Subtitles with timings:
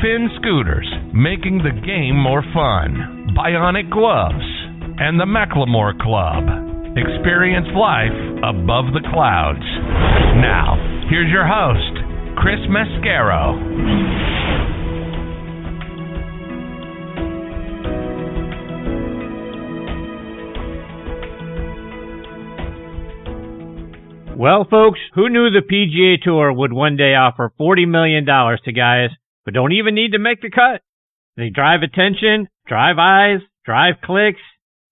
[0.00, 4.48] Finn Scooters, making the game more fun, Bionic Gloves,
[4.96, 6.48] and the McLemore Club.
[6.96, 9.60] Experience life above the clouds.
[10.40, 12.00] Now, here's your host,
[12.40, 13.60] Chris Mascaro.
[24.38, 29.10] Well, folks, who knew the PGA Tour would one day offer $40 million to guys
[29.44, 30.82] who don't even need to make the cut?
[31.36, 34.40] They drive attention, drive eyes, drive clicks,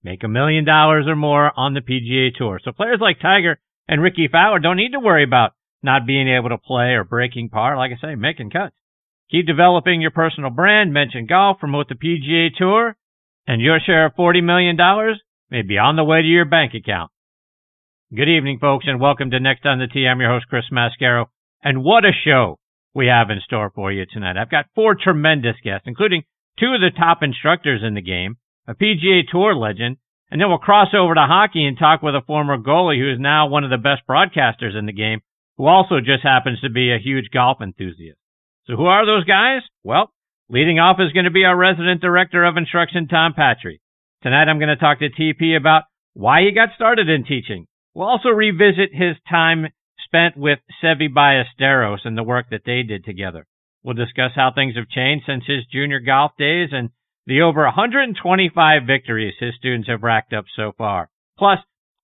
[0.03, 2.59] make a million dollars or more on the PGA Tour.
[2.63, 5.51] So players like Tiger and Rickie Fowler don't need to worry about
[5.83, 7.77] not being able to play or breaking par.
[7.77, 8.75] Like I say, making cuts.
[9.31, 12.95] Keep developing your personal brand, mention golf, promote the PGA Tour,
[13.45, 14.77] and your share of $40 million
[15.51, 17.11] may be on the way to your bank account.
[18.15, 20.07] Good evening, folks, and welcome to Next on the Tee.
[20.07, 21.25] I'm your host, Chris Mascaro.
[21.63, 22.58] And what a show
[22.93, 24.37] we have in store for you tonight.
[24.37, 26.23] I've got four tremendous guests, including
[26.59, 28.37] two of the top instructors in the game,
[28.67, 29.97] a PGA Tour legend,
[30.31, 33.19] and then we'll cross over to hockey and talk with a former goalie who is
[33.19, 35.21] now one of the best broadcasters in the game,
[35.57, 38.17] who also just happens to be a huge golf enthusiast.
[38.65, 39.61] So who are those guys?
[39.83, 40.11] Well,
[40.49, 43.81] leading off is going to be our resident director of instruction, Tom Patri.
[44.21, 48.07] Tonight I'm going to talk to TP about why he got started in teaching, We'll
[48.07, 49.67] also revisit his time
[50.09, 53.45] spent with Seve Ballesteros and the work that they did together.
[53.83, 56.89] We'll discuss how things have changed since his junior golf days and
[57.27, 61.09] the over 125 victories his students have racked up so far.
[61.37, 61.59] Plus,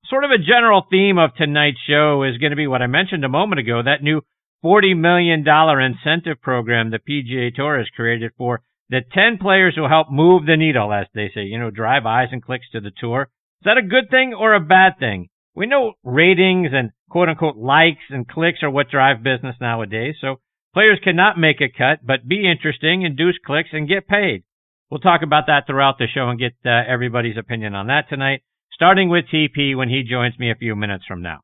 [0.06, 3.26] sort of a general theme of tonight's show is going to be what I mentioned
[3.26, 4.22] a moment ago, that new
[4.64, 10.12] $40 million incentive program the PGA Tour has created for the 10 players who help
[10.12, 13.24] move the needle, as they say, you know, drive eyes and clicks to the tour.
[13.62, 15.30] Is that a good thing or a bad thing?
[15.56, 20.16] We know ratings and quote unquote likes and clicks are what drive business nowadays.
[20.22, 20.38] So
[20.74, 24.44] players cannot make a cut, but be interesting, induce clicks, and get paid.
[24.90, 28.42] We'll talk about that throughout the show and get uh, everybody's opinion on that tonight,
[28.74, 31.40] starting with TP when he joins me a few minutes from now.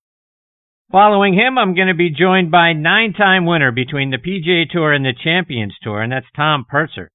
[0.91, 5.05] Following him, I'm going to be joined by nine-time winner between the PGA Tour and
[5.05, 7.09] the Champions Tour, and that's Tom Purtzer.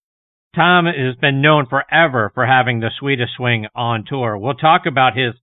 [0.54, 4.38] Tom has been known forever for having the sweetest swing on tour.
[4.38, 5.34] We'll talk about his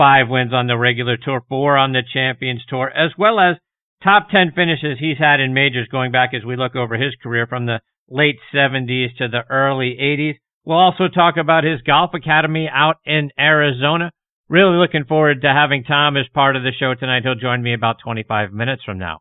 [0.00, 3.56] five wins on the regular tour, four on the Champions Tour, as well as
[4.02, 7.46] top 10 finishes he's had in majors going back as we look over his career
[7.46, 10.36] from the late 70s to the early 80s.
[10.64, 14.10] We'll also talk about his golf academy out in Arizona.
[14.48, 17.24] Really looking forward to having Tom as part of the show tonight.
[17.24, 19.18] He'll join me about 25 minutes from now.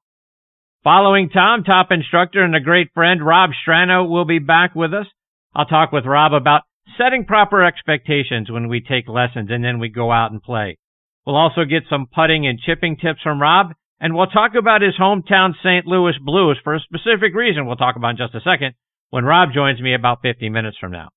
[0.86, 5.08] Following Tom, top instructor and a great friend, Rob Strano will be back with us.
[5.54, 6.62] I'll talk with Rob about
[6.98, 10.78] setting proper expectations when we take lessons and then we go out and play.
[11.26, 14.96] We'll also get some putting and chipping tips from Rob, and we'll talk about his
[15.00, 15.86] hometown St.
[15.86, 18.74] Louis Blues for a specific reason we'll talk about in just a second
[19.10, 21.10] when Rob joins me about 50 minutes from now.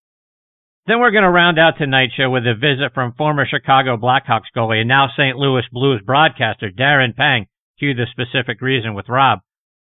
[0.86, 4.50] Then we're going to round out tonight's show with a visit from former Chicago Blackhawks
[4.56, 5.36] goalie and now St.
[5.36, 7.46] Louis Blues broadcaster Darren Pang.
[7.78, 9.40] Cue the specific reason with Rob.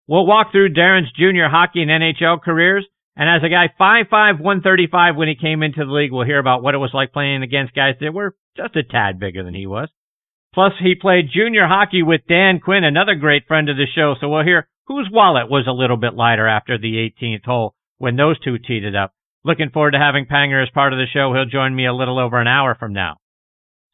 [0.07, 2.85] We'll walk through Darren's junior hockey and NHL careers
[3.15, 6.63] and as a guy 5'5", 135 when he came into the league, we'll hear about
[6.63, 9.67] what it was like playing against guys that were just a tad bigger than he
[9.67, 9.89] was.
[10.53, 14.29] Plus, he played junior hockey with Dan Quinn, another great friend of the show, so
[14.29, 18.39] we'll hear whose wallet was a little bit lighter after the 18th hole when those
[18.39, 19.13] two teed it up.
[19.45, 21.33] Looking forward to having Panger as part of the show.
[21.33, 23.17] He'll join me a little over an hour from now.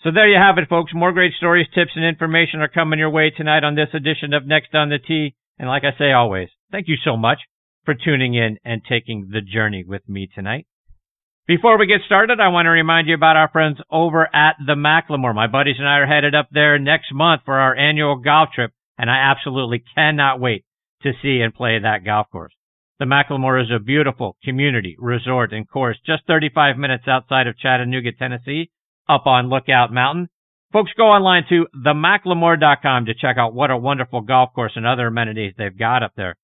[0.03, 0.93] So there you have it, folks.
[0.93, 4.45] More great stories, tips, and information are coming your way tonight on this edition of
[4.45, 5.35] Next on the Tee.
[5.57, 7.39] And like I say always, thank you so much
[7.89, 10.67] for tuning in and taking the journey with me tonight.
[11.47, 14.75] Before we get started, I want to remind you about our friends over at the
[14.75, 15.33] McLemore.
[15.33, 18.73] My buddies and I are headed up there next month for our annual golf trip,
[18.99, 20.65] and I absolutely cannot wait
[21.01, 22.53] to see and play that golf course.
[22.99, 28.11] The McLemore is a beautiful community resort and course just 35 minutes outside of Chattanooga,
[28.11, 28.69] Tennessee,
[29.07, 30.29] up on Lookout Mountain.
[30.71, 35.07] Folks, go online to themclemore.com to check out what a wonderful golf course and other
[35.07, 36.35] amenities they've got up there.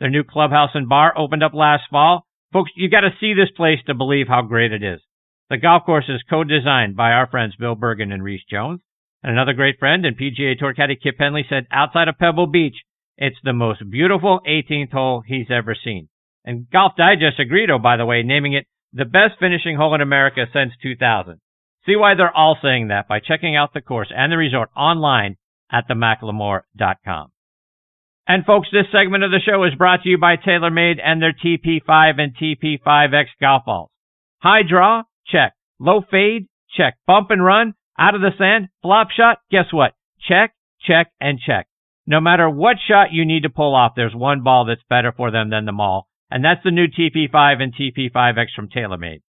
[0.00, 2.26] Their new clubhouse and bar opened up last fall.
[2.52, 5.00] Folks, you got to see this place to believe how great it is.
[5.48, 8.80] The golf course is co-designed by our friends Bill Bergin and Rees Jones.
[9.22, 12.76] And another great friend and PGA Tour caddy Kip Henley said outside of Pebble Beach,
[13.16, 16.08] it's the most beautiful 18th hole he's ever seen.
[16.44, 20.00] And Golf Digest agreed, oh, by the way, naming it the best finishing hole in
[20.00, 21.38] America since 2000.
[21.86, 25.36] See why they're all saying that by checking out the course and the resort online
[25.70, 27.31] at themclemore.com.
[28.26, 31.32] And folks, this segment of the show is brought to you by TaylorMade and their
[31.32, 33.90] TP5 and TP5X golf balls.
[34.38, 35.02] High draw?
[35.26, 35.54] Check.
[35.80, 36.46] Low fade?
[36.76, 36.94] Check.
[37.06, 37.74] Bump and run?
[37.98, 38.68] Out of the sand?
[38.80, 39.38] Flop shot?
[39.50, 39.92] Guess what?
[40.28, 40.54] Check,
[40.86, 41.66] check, and check.
[42.06, 45.30] No matter what shot you need to pull off, there's one ball that's better for
[45.30, 49.20] them than them all, and that's the new TP5 and TP5X from TaylorMade.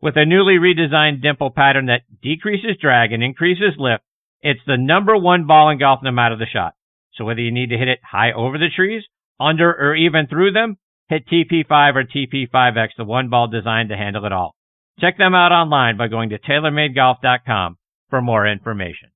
[0.00, 4.02] With a newly redesigned dimple pattern that decreases drag and increases lift,
[4.40, 6.74] it's the number one ball in golf no matter the shot.
[7.14, 9.04] So whether you need to hit it high over the trees,
[9.38, 10.76] under, or even through them,
[11.08, 14.54] hit TP5 or TP5X, the one ball designed to handle it all.
[15.00, 17.76] Check them out online by going to TaylorMadeGolf.com
[18.10, 19.10] for more information.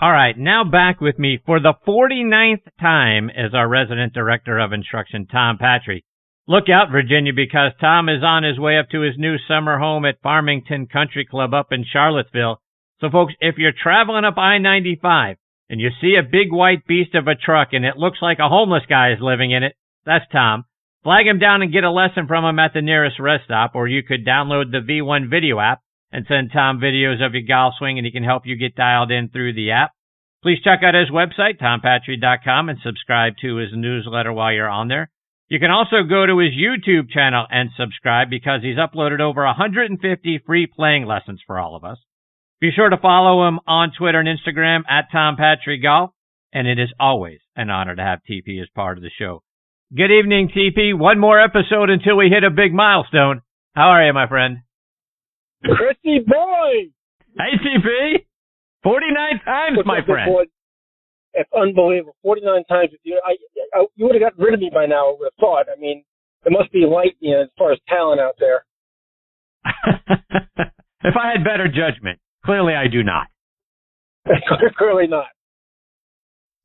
[0.00, 4.72] All right, now back with me for the 49th time as our resident director of
[4.72, 6.04] instruction, Tom Patri.
[6.48, 10.04] Look out, Virginia, because Tom is on his way up to his new summer home
[10.04, 12.60] at Farmington Country Club up in Charlottesville.
[13.00, 15.36] So folks, if you're traveling up I-95
[15.72, 18.48] and you see a big white beast of a truck and it looks like a
[18.48, 19.74] homeless guy is living in it,
[20.04, 20.64] that's Tom.
[21.02, 23.88] Flag him down and get a lesson from him at the nearest rest stop, or
[23.88, 25.80] you could download the V1 video app
[26.12, 29.10] and send Tom videos of your golf swing and he can help you get dialed
[29.10, 29.92] in through the app.
[30.42, 35.08] Please check out his website, tompatri.com, and subscribe to his newsletter while you're on there.
[35.48, 40.42] You can also go to his YouTube channel and subscribe because he's uploaded over 150
[40.44, 41.96] free playing lessons for all of us.
[42.62, 46.12] Be sure to follow him on Twitter and Instagram at Tom Patri Golf,
[46.52, 49.42] and it is always an honor to have TP as part of the show.
[49.92, 50.96] Good evening, TP.
[50.96, 53.42] One more episode until we hit a big milestone.
[53.74, 54.58] How are you, my friend?
[55.64, 56.94] Chrissy boy!
[57.36, 58.26] Hey, TP!
[58.84, 60.46] 49 times, my friend.
[61.34, 62.14] It's unbelievable.
[62.22, 63.20] 49 times with you.
[63.26, 63.34] I,
[63.76, 65.66] I, you would have gotten rid of me by now, I would have thought.
[65.66, 66.04] I mean,
[66.44, 68.64] there must be light, you know, as far as talent out there.
[71.02, 73.26] if I had better judgment, clearly I do not.
[74.78, 75.26] clearly not.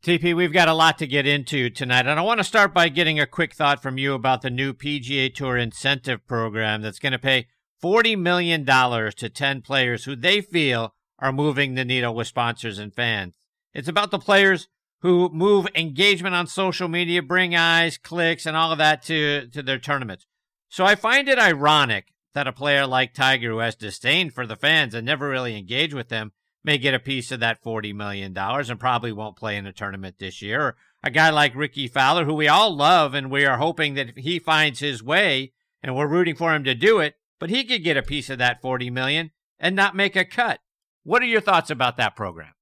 [0.04, 2.88] TP, we've got a lot to get into tonight, and I want to start by
[2.88, 7.14] getting a quick thought from you about the new PGA Tour incentive program that's going
[7.14, 7.48] to pay
[7.84, 12.94] $40 million to 10 players who they feel are moving the needle with sponsors and
[12.94, 13.36] fans.
[13.74, 14.68] It's about the players
[15.02, 19.62] who move engagement on social media, bring eyes, clicks, and all of that to, to
[19.62, 20.26] their tournaments.
[20.70, 24.56] So I find it ironic that a player like Tiger, who has disdain for the
[24.56, 26.32] fans and never really engaged with them,
[26.64, 30.18] may get a piece of that $40 million and probably won't play in a tournament
[30.20, 30.62] this year.
[30.62, 34.20] Or a guy like Rickie Fowler, who we all love and we are hoping that
[34.20, 37.84] he finds his way and we're rooting for him to do it, but he could
[37.84, 40.60] get a piece of that 40 million and not make a cut.
[41.04, 42.54] What are your thoughts about that program?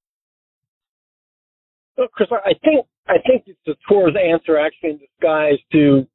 [2.14, 6.06] Chris, I think I think it's the tour's answer actually in disguise to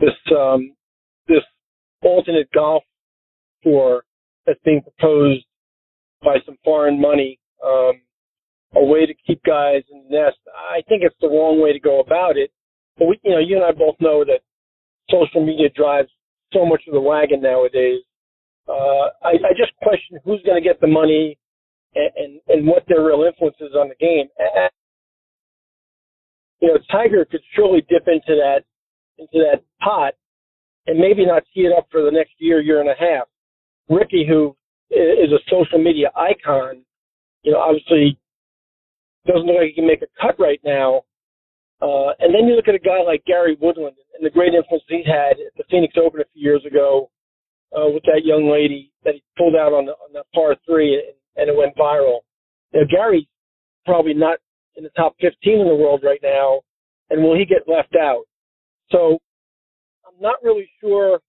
[0.00, 0.72] this um,
[1.28, 1.44] this
[2.02, 2.82] alternate golf
[3.62, 4.04] tour
[4.46, 5.44] that's being proposed
[6.22, 8.00] by some foreign money, um,
[8.76, 10.36] a way to keep guys in the nest.
[10.54, 12.50] I think it's the wrong way to go about it.
[12.98, 14.40] But we, you know, you and I both know that
[15.10, 16.08] social media drives
[16.52, 18.00] so much of the wagon nowadays.
[18.68, 21.38] Uh, I, I just question who's going to get the money
[21.94, 24.26] and, and, and what their real influence is on the game.
[24.38, 24.70] And,
[26.60, 28.64] you know, Tiger could surely dip into that
[29.18, 30.14] into that pot
[30.86, 33.26] and maybe not see it up for the next year, year and a half.
[33.88, 34.56] Rickie, who
[34.90, 36.82] is a social media icon,
[37.42, 38.18] you know, obviously
[39.26, 41.02] doesn't look like he can make a cut right now.
[41.80, 44.82] Uh, and then you look at a guy like Gary Woodland and the great influence
[44.88, 47.10] he's had at the Phoenix Open a few years ago
[47.76, 50.94] uh, with that young lady that he pulled out on the, on that par three
[50.94, 52.20] and, and it went viral.
[52.72, 53.26] Now, Gary's
[53.84, 54.38] probably not
[54.76, 56.60] in the top 15 in the world right now,
[57.10, 58.24] and will he get left out?
[58.90, 59.18] So
[60.06, 61.20] I'm not really sure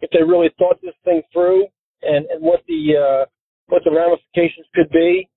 [0.00, 1.66] if they really thought this thing through
[2.02, 3.24] and, and what the uh,
[3.68, 5.28] what the ramifications could be.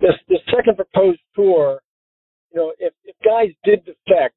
[0.00, 1.80] This this second proposed tour,
[2.52, 4.34] you know, if, if guys did defect,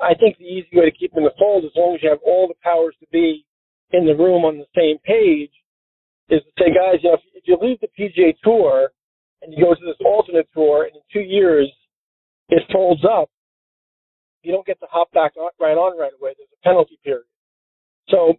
[0.00, 2.10] I think the easy way to keep them in the fold, as long as you
[2.10, 3.46] have all the powers to be
[3.92, 5.52] in the room on the same page,
[6.28, 8.90] is to say, guys, you know, if, if you leave the PGA Tour
[9.42, 11.70] and you go to this alternate tour, and in two years
[12.48, 13.30] it folds up,
[14.42, 16.34] you don't get to hop back on, right on right away.
[16.36, 17.26] There's a penalty period.
[18.08, 18.34] So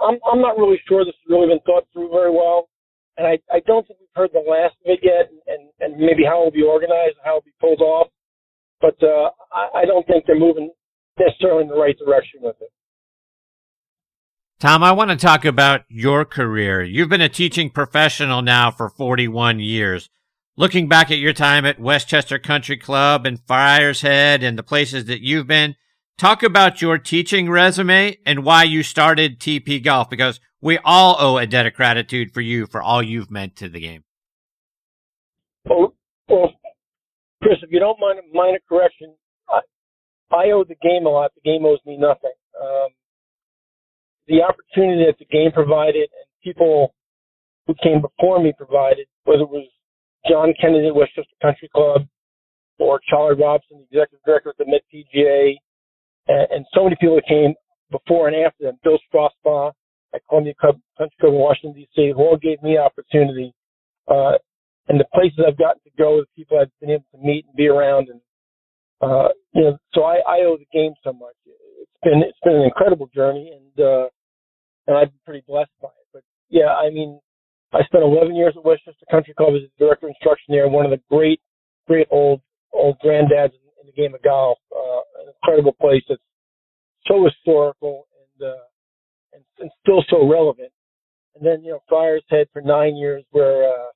[0.00, 2.68] I'm I'm not really sure this has really been thought through very well,
[3.16, 6.24] and I I don't think we've heard the last of it yet, and and maybe
[6.26, 8.08] how it will be organized, and how it will be pulled off.
[8.80, 10.70] But uh, I, I don't think they're moving
[11.18, 12.70] necessarily in the right direction with it.
[14.60, 16.82] Tom, I want to talk about your career.
[16.82, 20.10] You've been a teaching professional now for 41 years.
[20.56, 25.04] Looking back at your time at Westchester Country Club and Friars Head and the places
[25.04, 25.76] that you've been,
[26.18, 31.38] talk about your teaching resume and why you started TP Golf because we all owe
[31.38, 34.04] a debt of gratitude for you for all you've meant to the game.
[35.64, 35.94] Well,
[36.28, 36.52] well
[37.42, 39.14] Chris, if you don't mind a minor correction,
[39.48, 39.60] I,
[40.30, 41.30] I owe the game a lot.
[41.36, 42.32] The game owes me nothing.
[42.60, 42.88] Um,
[44.26, 46.94] the opportunity that the game provided and people
[47.66, 49.68] who came before me provided, whether it was
[50.28, 52.02] John Kennedy at Westchester Country Club
[52.78, 55.54] or Charlie Robson, the executive director at the Met PGA,
[56.28, 57.54] and, and so many people that came
[57.90, 59.72] before and after them, Bill Strausbaugh
[60.14, 63.52] at Columbia Country Club in Washington, D.C., who all gave me opportunity.
[64.06, 64.32] Uh,
[64.88, 67.56] and the places I've gotten to go, the people I've been able to meet and
[67.56, 68.20] be around, and
[69.00, 71.34] uh, you know, so I, I owe the game so much.
[71.46, 74.08] It's been it's been an incredible journey, and uh,
[74.86, 76.08] and I've been pretty blessed by it.
[76.12, 77.20] But yeah, I mean,
[77.72, 80.86] I spent 11 years at Westchester Country Club as a director of instruction there, one
[80.86, 81.40] of the great,
[81.86, 82.40] great old
[82.72, 84.58] old granddads in the game of golf.
[84.74, 86.20] Uh, an incredible place that's
[87.06, 88.06] so historical
[88.40, 88.64] and, uh,
[89.32, 90.70] and and still so relevant.
[91.34, 93.86] And then you know, Friars Head for nine years, where uh,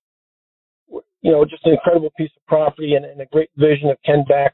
[1.23, 4.25] you know, just an incredible piece of property and, and a great vision of Ken
[4.29, 4.51] Bakst.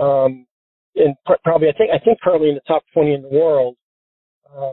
[0.00, 0.46] Um,
[0.96, 3.76] and pr- probably, I think, I think probably in the top 20 in the world.
[4.54, 4.72] Um,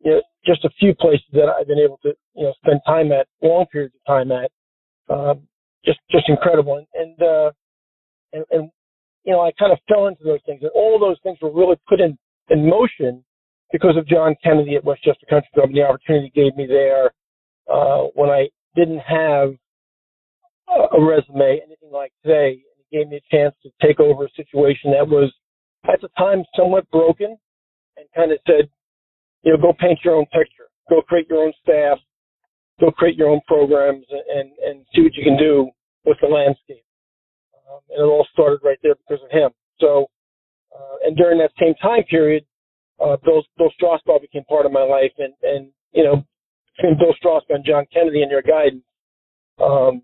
[0.00, 3.12] you know, just a few places that I've been able to, you know, spend time
[3.12, 4.50] at, long periods of time at.
[5.08, 5.42] Um,
[5.84, 6.76] just, just incredible.
[6.76, 7.50] And, and, uh,
[8.32, 8.70] and, and,
[9.24, 11.76] you know, I kind of fell into those things and all those things were really
[11.88, 12.16] put in,
[12.48, 13.24] in motion
[13.72, 17.12] because of John Kennedy at Westchester Country Club and the opportunity he gave me there,
[17.72, 19.54] uh, when I didn't have
[20.92, 22.62] a resume, anything like today.
[22.90, 25.32] He gave me a chance to take over a situation that was
[25.92, 27.36] at the time somewhat broken
[27.96, 28.68] and kind of said,
[29.42, 31.98] you know, go paint your own picture, go create your own staff,
[32.80, 35.70] go create your own programs and, and see what you can do
[36.04, 36.84] with the landscape.
[37.70, 39.50] Um, and it all started right there because of him.
[39.80, 40.06] So,
[40.74, 42.44] uh, and during that same time period,
[43.00, 46.24] uh, Bill, Bill Strausbaugh became part of my life and, and, you know,
[46.76, 48.84] between Bill Strausbaugh and John Kennedy and their guidance,
[49.62, 50.02] um,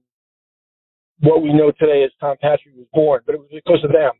[1.20, 4.12] what we know today as Tom Patrick was born, but it was because of them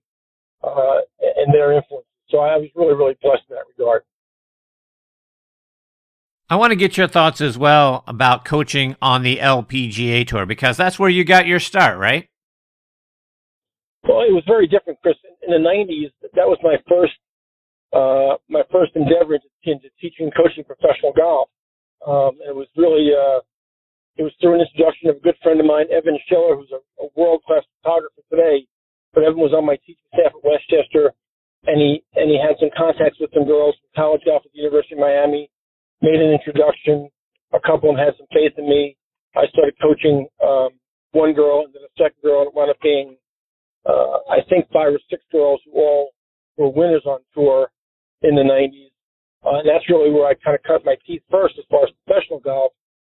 [0.64, 1.00] uh,
[1.36, 2.06] and their influence.
[2.30, 4.02] So I was really, really blessed in that regard.
[6.48, 10.76] I want to get your thoughts as well about coaching on the LPGA tour because
[10.76, 12.28] that's where you got your start, right?
[14.08, 15.16] Well, it was very different, Chris.
[15.46, 17.18] In the '90s, that was my first
[17.92, 21.48] uh, my first endeavor into, teaching coaching professional golf.
[22.06, 23.42] Um, it was really uh,
[24.16, 26.80] it was through an introduction of a good friend of mine, Evan Schiller, who's a,
[27.02, 28.64] a world-class photographer today.
[29.12, 31.12] But Evan was on my teaching staff at Westchester,
[31.66, 34.60] and he and he had some contacts with some girls from college golf at the
[34.60, 35.50] University of Miami.
[36.02, 37.08] Made an introduction.
[37.54, 38.96] A couple of them had some faith in me.
[39.34, 40.76] I started coaching um,
[41.12, 43.16] one girl, and then a second girl, and it wound up being,
[43.88, 46.10] uh, I think, five or six girls who all
[46.56, 47.70] were winners on tour
[48.22, 48.90] in the 90s.
[49.44, 51.90] Uh, and that's really where I kind of cut my teeth first as far as
[52.04, 52.72] professional golf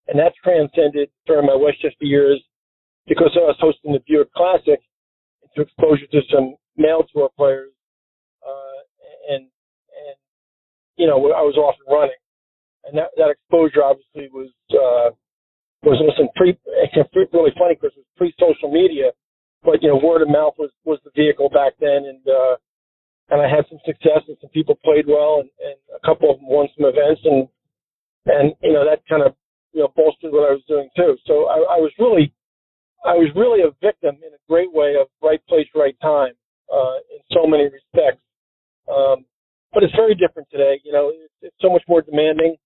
[0.10, 2.42] and that transcended during my Westchester years
[3.08, 4.82] because I was hosting the Buick Classic
[5.56, 7.72] to exposure to some male tour players,
[8.42, 8.80] uh,
[9.30, 10.18] and and
[10.98, 12.22] you know I was off and running,
[12.86, 15.14] and that that exposure obviously was uh,
[15.86, 16.94] was listen pre it's
[17.34, 19.12] really funny because it was pre social media,
[19.64, 22.56] but you know word of mouth was was the vehicle back then, and uh,
[23.30, 26.38] and I had some success and some people played well, and, and a couple of
[26.38, 27.48] them won some events, and
[28.28, 29.36] and you know that kind of
[29.74, 31.18] you know, bolstered what I was doing too.
[31.26, 32.34] So I, I was really,
[33.06, 36.34] I was really a victim in a great way of right place, right time,
[36.74, 38.24] uh, in so many respects.
[38.90, 39.26] Um,
[39.74, 40.82] but it's very different today.
[40.84, 42.58] You know, it's, it's so much more demanding.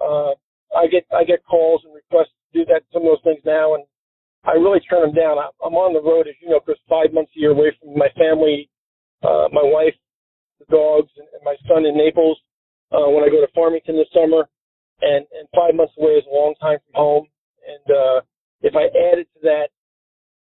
[0.00, 0.38] Uh,
[0.76, 3.74] I get, I get calls and requests to do that, some of those things now,
[3.74, 3.84] and
[4.44, 5.38] I really turn them down.
[5.38, 7.96] I, I'm on the road, as you know, Chris, five months a year away from
[7.96, 8.68] my family,
[9.22, 9.94] uh, my wife,
[10.60, 12.38] the dogs, and, and my son in Naples.
[12.92, 14.46] Uh, when I go to Farmington this summer,
[15.00, 17.26] and and five months away is a long time from home.
[17.66, 18.20] And uh,
[18.60, 19.68] if I added to that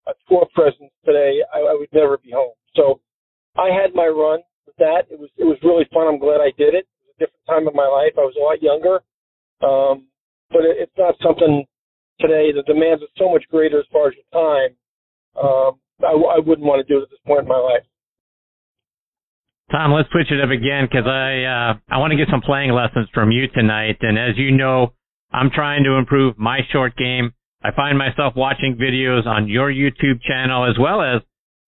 [0.08, 2.58] a tour presence today, I, I would never be home.
[2.76, 3.00] So
[3.56, 5.06] I had my run with that.
[5.10, 6.08] It was it was really fun.
[6.08, 6.90] I'm glad I did it.
[6.90, 8.18] It was a different time of my life.
[8.18, 9.06] I was a lot younger,
[9.62, 10.08] um,
[10.50, 11.66] but it, it's not something
[12.22, 12.52] today.
[12.54, 14.72] The demands are so much greater as far as your time.
[15.36, 17.84] Um, I, I wouldn't want to do it at this point in my life.
[19.72, 22.72] Tom, let's switch it up again because I uh, I want to get some playing
[22.72, 23.98] lessons from you tonight.
[24.02, 24.94] And as you know,
[25.32, 27.32] I'm trying to improve my short game.
[27.64, 31.22] I find myself watching videos on your YouTube channel as well as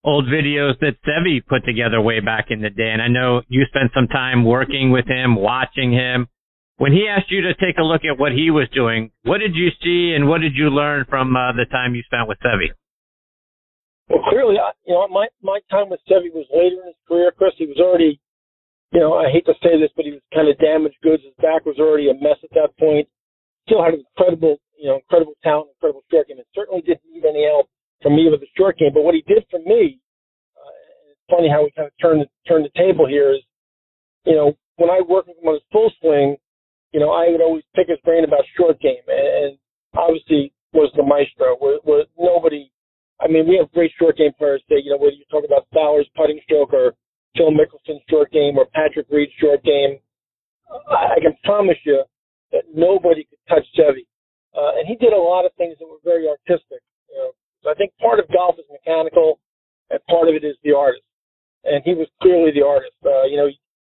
[0.04, 2.90] old videos that Seve put together way back in the day.
[2.92, 6.28] And I know you spent some time working with him, watching him.
[6.78, 9.56] When he asked you to take a look at what he was doing, what did
[9.56, 12.74] you see and what did you learn from uh, the time you spent with Seve?
[14.10, 17.32] Well, clearly, you know, my my time with Seve was later in his career.
[17.38, 18.20] Chris, he was already
[18.94, 21.26] you know, I hate to say this, but he was kind of damaged goods.
[21.26, 23.10] His back was already a mess at that point.
[23.66, 26.38] Still had incredible, you know, incredible talent, incredible short game.
[26.38, 27.74] It certainly didn't need any help
[28.06, 28.94] from me with the short game.
[28.94, 29.98] But what he did for me,
[30.54, 33.42] uh, it's funny how we kind of turned the, turn the table here is,
[34.30, 36.38] you know, when I worked with him on his full swing,
[36.94, 39.58] you know, I would always pick his brain about short game, and,
[39.96, 41.58] obviously was the maestro.
[41.62, 42.72] Was, was nobody.
[43.22, 44.62] I mean, we have great short game players.
[44.70, 46.94] That, you know, whether you talk about Fowler's putting stroke or
[47.38, 50.02] Phil Mickelson's short game or Patrick Reed's short game,
[50.90, 52.04] I, I can promise you
[52.52, 54.06] that nobody could touch Seve.
[54.54, 56.82] Uh, and he did a lot of things that were very artistic.
[57.10, 57.30] You know,
[57.62, 59.40] so I think part of golf is mechanical,
[59.90, 61.06] and part of it is the artist.
[61.64, 62.98] And he was clearly the artist.
[63.06, 63.48] Uh, you know,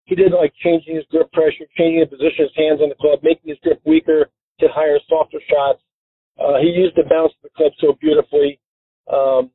[0.10, 3.00] he, did like changing his grip pressure, changing the position of his hands on the
[3.00, 5.82] club, making his grip weaker to higher, softer shots.
[6.42, 8.60] Uh, he used the bounce of the club so beautifully.
[9.12, 9.52] Um,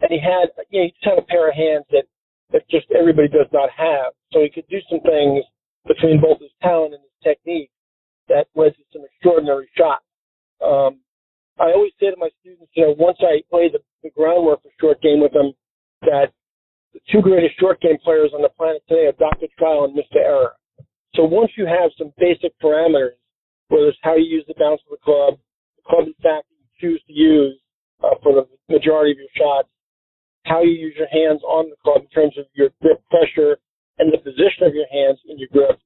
[0.00, 2.04] and he had, you know, he just had a pair of hands that
[2.52, 4.12] that just everybody does not have.
[4.32, 5.44] So he could do some things
[5.86, 7.70] between both his talent and his technique
[8.28, 10.04] that led to some extraordinary shots.
[10.62, 11.00] Um,
[11.58, 14.70] I always say to my students, you know, once I play the, the groundwork for
[14.80, 15.52] short game with them,
[16.02, 16.32] that
[16.94, 19.46] the two greatest short game players on the planet today are Dr.
[19.58, 20.22] Trial and Mr.
[20.22, 20.54] Error.
[21.14, 23.18] So once you have some basic parameters,
[23.68, 25.38] whether it's how you use the bounce of the club,
[25.76, 27.58] the club fact you choose to use
[28.02, 29.68] uh, for the majority of your shots,
[30.46, 33.58] how you use your hands on the club in terms of your grip pressure
[33.98, 35.78] and the position of your hands in your grip.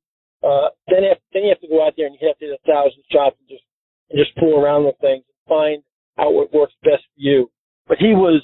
[0.42, 2.60] Uh, then, have, then you have to go out there and you have to hit
[2.60, 3.64] a thousand shots and just
[4.10, 5.82] and just fool around with things and find
[6.18, 7.50] out what works best for you.
[7.86, 8.42] But he was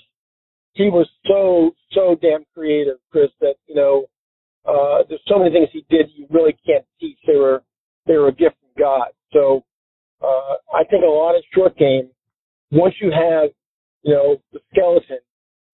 [0.74, 3.30] he was so so damn creative, Chris.
[3.40, 4.06] That you know,
[4.66, 7.18] uh, there's so many things he did you really can't teach.
[7.26, 7.62] They were
[8.06, 9.08] they were a gift from God.
[9.32, 9.64] So
[10.20, 12.10] uh, I think a lot of short game.
[12.70, 13.50] Once you have
[14.02, 15.18] you know the skeleton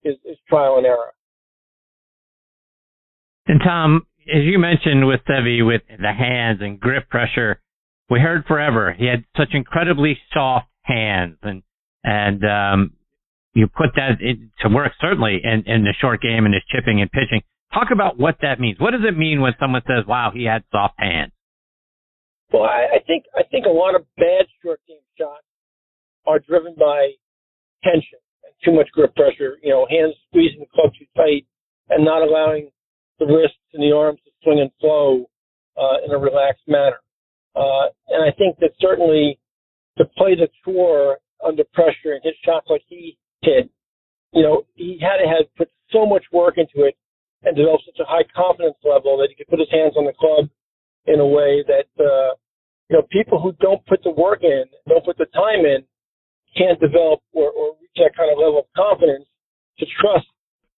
[0.04, 1.12] is, is trial and error.
[3.46, 7.60] And Tom, as you mentioned with Seve, with the hands and grip pressure,
[8.10, 11.62] we heard forever he had such incredibly soft hands, and
[12.04, 12.92] and um,
[13.54, 14.18] you put that
[14.60, 17.42] to work certainly in, in the short game and his chipping and pitching.
[17.72, 18.78] Talk about what that means.
[18.78, 21.32] What does it mean when someone says, "Wow, he had soft hands"?
[22.52, 25.46] Well, I, I think I think a lot of bad short game shots
[26.26, 27.12] are driven by
[27.82, 31.46] tension and too much grip pressure, you know, hands squeezing the club too tight
[31.90, 32.70] and not allowing
[33.18, 35.26] the wrists and the arms to swing and flow
[35.76, 37.00] uh, in a relaxed manner.
[37.54, 39.38] Uh, and I think that certainly
[39.98, 43.70] to play the tour under pressure and hit shots like he did,
[44.32, 46.96] you know, he had have put so much work into it
[47.42, 50.12] and develop such a high confidence level that he could put his hands on the
[50.12, 50.48] club
[51.06, 52.34] in a way that, uh,
[52.88, 55.82] you know, people who don't put the work in, don't put the time in,
[56.56, 59.24] can't develop or, or reach that kind of level of confidence
[59.78, 60.26] to trust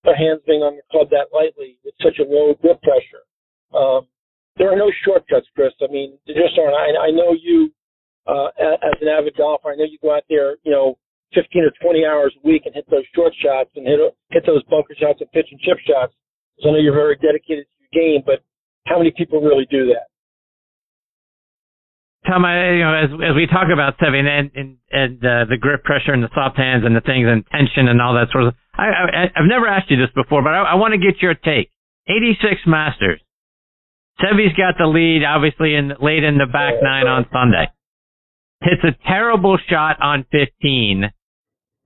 [0.04, 3.24] their hands being on the club that lightly with such a low grip pressure.
[3.74, 4.06] Um,
[4.56, 5.72] there are no shortcuts, Chris.
[5.80, 6.76] I mean, there just aren't.
[6.76, 7.72] I, I know you,
[8.26, 10.98] uh, as an avid golfer, I know you go out there, you know,
[11.34, 13.98] 15 or 20 hours a week and hit those short shots and hit
[14.30, 16.14] hit those bunker shots and pitch and chip shots.
[16.60, 18.44] So I know you're very dedicated to your game, but
[18.86, 20.12] how many people really do that?
[22.26, 25.58] Tom, I, you know, as as we talk about Seve and and, and uh, the
[25.58, 28.44] grip pressure and the soft hands and the things and tension and all that sort
[28.44, 31.20] of, I, I I've never asked you this before, but I, I want to get
[31.20, 31.70] your take.
[32.06, 33.20] 86 Masters.
[34.20, 37.70] Seve's got the lead, obviously, in late in the back nine on Sunday.
[38.62, 41.10] Hits a terrible shot on 15.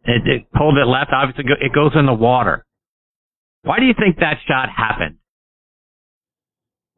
[0.07, 1.11] It, it pulled it left.
[1.13, 2.65] Obviously, it goes in the water.
[3.63, 5.19] Why do you think that shot happened?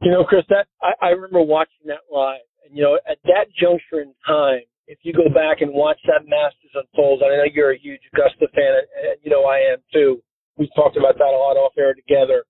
[0.00, 3.46] You know, Chris, that I, I remember watching that live and, you know, at that
[3.58, 7.72] juncture in time, if you go back and watch that Masters unfold, I know you're
[7.72, 10.22] a huge Augusta fan, and you know I am too.
[10.56, 12.44] We've talked about that a lot off air together.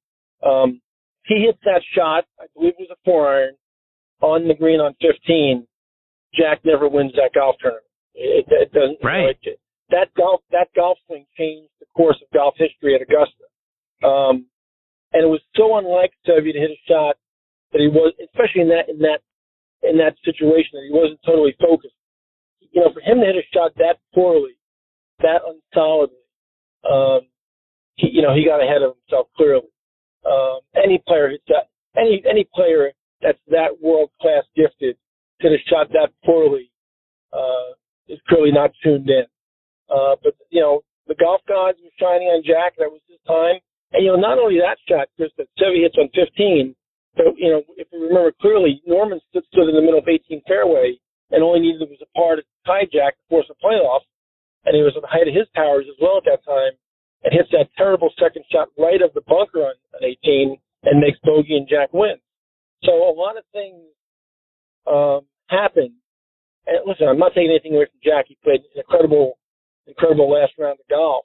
[0.47, 0.81] Um,
[1.25, 3.55] he hits that shot, I believe it was a four iron,
[4.21, 5.67] on the green on 15.
[6.35, 7.85] Jack never wins that golf tournament.
[8.15, 8.99] It, it doesn't.
[9.03, 9.37] Right.
[9.43, 13.03] You know, it, that golf that golf swing changed the course of golf history at
[13.03, 13.45] Augusta.
[14.05, 14.47] Um,
[15.13, 17.17] and it was so unlike Seve to hit a shot
[17.73, 19.21] that he was, especially in that in that
[19.83, 21.95] in that situation that he wasn't totally focused.
[22.73, 24.59] You know, for him to hit a shot that poorly,
[25.21, 26.17] that unsolidly,
[26.89, 27.21] um,
[27.97, 29.69] he, you know, he got ahead of himself clearly.
[30.27, 34.97] Um, any player hits that, any any player that's that world class gifted
[35.41, 36.71] hit a shot that poorly
[37.33, 37.73] uh,
[38.09, 39.25] is clearly not tuned in.
[39.89, 42.77] Uh, but you know, the golf gods were shining on Jack.
[42.79, 43.61] That was his time.
[43.93, 46.77] And you know, not only that shot, Chris, that Seve hits on 15,
[47.19, 50.43] so, you know, if you remember clearly, Norman stood, stood in the middle of 18
[50.47, 50.95] fairway
[51.31, 54.07] and only needed was a par to tie Jack to force a playoff.
[54.65, 56.79] And he was at the height of his powers as well at that time
[57.25, 61.19] and hits that terrible second shot right of the bunker on, on 18 and makes
[61.25, 62.23] bogey and Jack wins.
[62.85, 63.83] So a lot of things
[64.87, 65.99] um, happen.
[66.67, 68.27] And listen, I'm not taking anything away from Jack.
[68.29, 69.38] He played an incredible,
[69.89, 71.25] incredible last round of golf.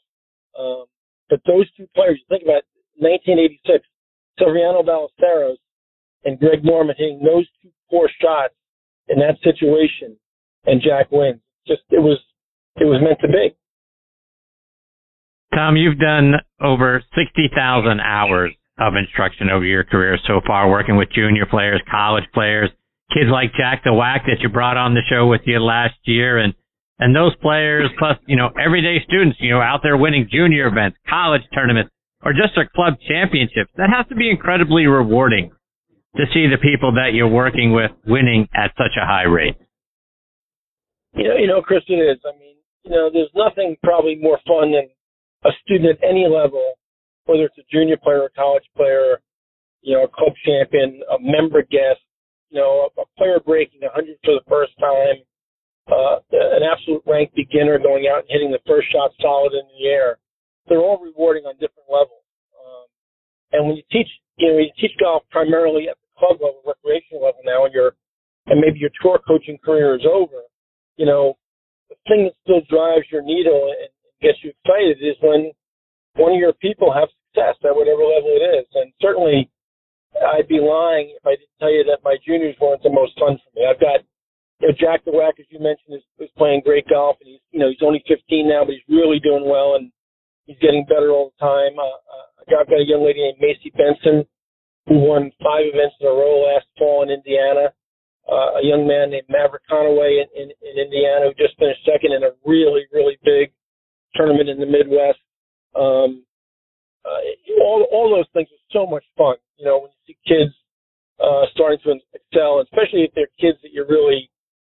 [0.57, 0.85] Um,
[1.29, 2.63] but those two players, you think about
[2.97, 3.85] 1986,
[4.39, 5.57] Severiano Ballesteros
[6.25, 8.53] and Greg Norman hitting those two poor shots
[9.07, 10.17] in that situation,
[10.65, 11.41] and Jack wins.
[11.67, 12.19] Just it was
[12.77, 13.55] it was meant to be.
[15.53, 21.11] Tom, you've done over 60,000 hours of instruction over your career so far, working with
[21.11, 22.71] junior players, college players,
[23.13, 26.39] kids like Jack the Whack that you brought on the show with you last year,
[26.39, 26.55] and
[26.99, 30.97] and those players plus you know everyday students, you know, out there winning junior events,
[31.09, 31.91] college tournaments,
[32.23, 33.71] or just a club championships.
[33.77, 35.51] That has to be incredibly rewarding
[36.15, 39.55] to see the people that you're working with winning at such a high rate.
[41.13, 42.19] You know, you know, Chris, it is.
[42.25, 44.89] I mean, you know, there's nothing probably more fun than
[45.45, 46.73] a student at any level,
[47.25, 49.21] whether it's a junior player a college player,
[49.81, 52.01] you know, a club champion, a member guest,
[52.49, 55.21] you know, a player breaking 100 for the first time,
[55.91, 59.87] uh, an absolute ranked beginner going out and hitting the first shot solid in the
[59.87, 60.17] air.
[60.67, 62.23] They're all rewarding on different levels.
[62.55, 62.85] Um,
[63.51, 67.23] and when you teach, you know, you teach golf primarily at the club level, recreational
[67.23, 67.95] level now, and your
[68.47, 70.43] and maybe your tour coaching career is over.
[70.95, 71.35] You know,
[71.89, 73.91] the thing that still drives your needle and
[74.21, 75.51] gets you excited is when
[76.15, 78.67] one of your people have success at whatever level it is.
[78.75, 79.49] And certainly,
[80.15, 83.39] I'd be lying if I didn't tell you that my juniors weren't the most fun
[83.39, 83.65] for me.
[83.65, 84.05] I've got
[84.59, 87.43] you know, Jack the Whack, as you mentioned, is, is playing great golf, and he's
[87.51, 89.91] you know he's only 15 now, but he's really doing well, and
[90.45, 91.77] he's getting better all the time.
[91.77, 94.25] Uh, uh, I've got a young lady named Macy Benson
[94.87, 97.71] who won five events in a row last fall in Indiana.
[98.27, 102.11] Uh, a young man named Maverick Conaway in, in, in Indiana who just finished second
[102.11, 103.51] in a really, really big
[104.15, 105.19] tournament in the Midwest.
[105.75, 106.23] Um,
[107.03, 107.19] uh,
[107.63, 110.55] all, all those things are so much fun, you know, when you see kids
[111.19, 114.29] uh, starting to excel, especially if they're kids that you really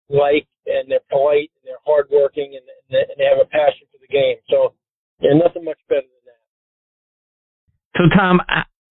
[0.08, 4.08] like and they're polite and they're hardworking and, and, they, have a passion for the
[4.12, 4.36] game.
[4.48, 4.74] So,
[5.20, 6.42] yeah, nothing much better than that.
[7.96, 8.40] So, Tom,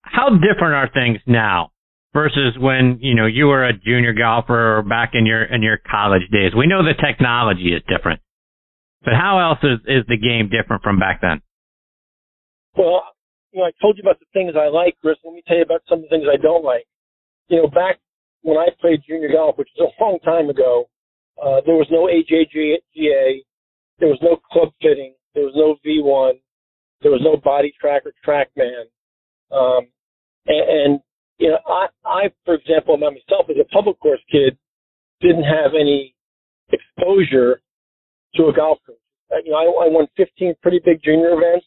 [0.01, 1.71] how different are things now
[2.13, 5.77] versus when you know you were a junior golfer or back in your in your
[5.77, 6.53] college days?
[6.57, 8.21] We know the technology is different,
[9.03, 11.41] but how else is is the game different from back then?
[12.75, 13.03] Well,
[13.51, 15.17] you know, I told you about the things I like, Chris.
[15.23, 16.85] Let me tell you about some of the things I don't like.
[17.49, 17.97] You know, back
[18.41, 20.89] when I played junior golf, which is a long time ago,
[21.41, 23.43] uh, there was no AJGA,
[23.99, 26.39] there was no club fitting, there was no V1,
[27.01, 28.85] there was no body tracker TrackMan.
[29.51, 29.87] Um,
[30.47, 30.99] and, and,
[31.37, 34.57] you know, I, I, for example, myself as a public course kid,
[35.21, 36.15] didn't have any
[36.71, 37.61] exposure
[38.35, 38.97] to a golf course.
[39.31, 41.65] Uh, you know, I, I won 15 pretty big junior events.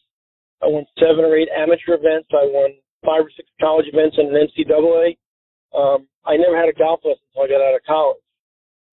[0.63, 2.29] I won seven or eight amateur events.
[2.31, 2.71] I won
[3.05, 5.17] five or six college events and an NCAA.
[5.75, 8.21] Um, I never had a golf lesson until I got out of college.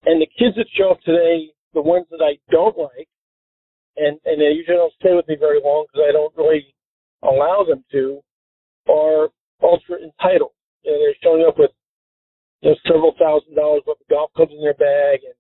[0.05, 3.09] And the kids that show up today, the ones that I don't like,
[3.97, 6.75] and and they usually don't stay with me very long because I don't really
[7.23, 8.21] allow them to,
[8.89, 9.29] are
[9.63, 10.53] ultra entitled.
[10.83, 11.71] You know, they're showing up with
[12.63, 15.35] you know several thousand dollars worth of golf clubs in their bag, and,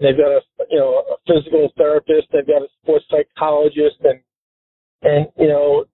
[0.00, 4.20] they've got a you know a physical therapist, they've got a sports psychologist, and
[5.02, 5.84] and you know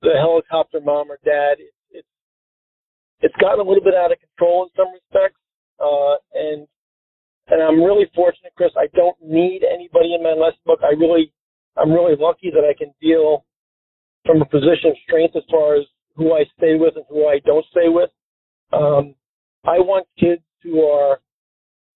[0.00, 1.60] the helicopter mom or dad.
[1.60, 2.08] It, it's
[3.20, 5.40] it's gotten a little bit out of control in some respects,
[5.78, 6.66] uh, and
[7.48, 8.72] and I'm really fortunate, Chris.
[8.76, 10.80] I don't need anybody in my lesson book.
[10.82, 11.32] I really,
[11.76, 13.44] I'm really lucky that I can deal
[14.24, 15.84] from a position of strength as far as
[16.16, 18.10] who I stay with and who I don't stay with.
[18.72, 19.14] Um,
[19.64, 21.20] I want kids who are,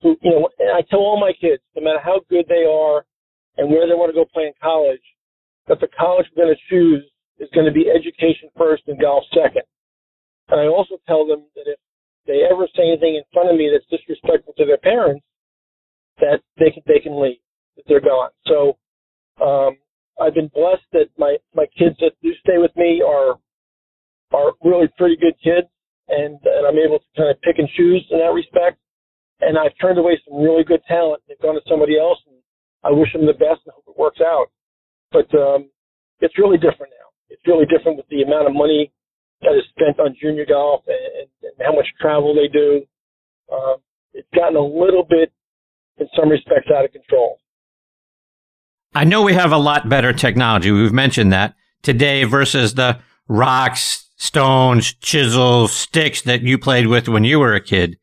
[0.03, 3.05] who you know, and I tell all my kids, no matter how good they are
[3.57, 5.03] and where they want to go play in college,
[5.67, 7.05] that the college we're going to choose
[7.39, 9.65] is going to be education first and golf second.
[10.49, 11.79] And I also tell them that if
[12.27, 15.25] they ever say anything in front of me that's disrespectful to their parents,
[16.21, 17.39] that they can they can leave
[17.77, 18.31] that they're gone.
[18.47, 18.77] So
[19.43, 19.77] um,
[20.21, 23.39] I've been blessed that my my kids that do stay with me are
[24.33, 25.69] are really pretty good kids,
[26.09, 28.79] and and I'm able to kind of pick and choose in that respect.
[29.41, 31.23] And I've turned away some really good talent.
[31.29, 32.37] They've gone to somebody else, and
[32.83, 34.51] I wish them the best and hope it works out.
[35.13, 35.71] But um,
[36.21, 37.09] it's really different now.
[37.31, 38.91] It's really different with the amount of money
[39.43, 42.83] that is spent on junior golf and, and how much travel they do.
[43.53, 43.77] Um,
[44.13, 45.33] it's gotten a little bit
[46.01, 47.39] in some respects out of control.
[48.95, 50.71] I know we have a lot better technology.
[50.71, 57.25] We've mentioned that today versus the rocks, stones, chisels, sticks that you played with when
[57.25, 57.97] you were a kid.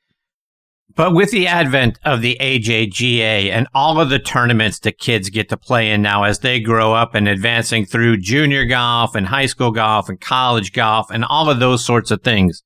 [0.96, 5.50] But with the advent of the AJGA and all of the tournaments that kids get
[5.50, 9.48] to play in now as they grow up and advancing through junior golf and high
[9.48, 12.64] school golf and college golf and all of those sorts of things,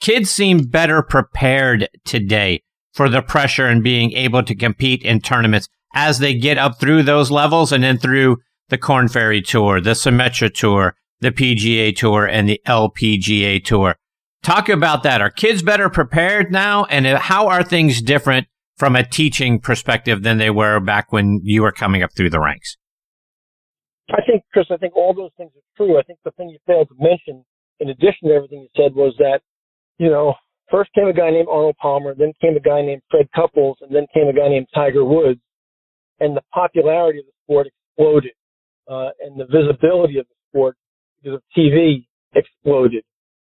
[0.00, 5.68] kids seem better prepared today for the pressure and being able to compete in tournaments
[5.94, 9.90] as they get up through those levels and then through the Corn Ferry Tour, the
[9.90, 13.96] Symetra Tour, the PGA Tour, and the LPGA Tour.
[14.42, 15.20] Talk about that.
[15.20, 16.84] Are kids better prepared now?
[16.86, 21.62] And how are things different from a teaching perspective than they were back when you
[21.62, 22.76] were coming up through the ranks?
[24.10, 25.98] I think, Chris, I think all those things are true.
[25.98, 27.44] I think the thing you failed to mention,
[27.78, 29.40] in addition to everything you said, was that,
[29.98, 30.34] you know,
[30.70, 33.94] first came a guy named Arnold Palmer, then came a guy named Fred Couples, and
[33.94, 35.40] then came a guy named Tiger Woods.
[36.20, 38.32] And the popularity of the sport exploded.
[38.88, 40.76] Uh, and the visibility of the sport
[41.22, 43.04] because of TV exploded.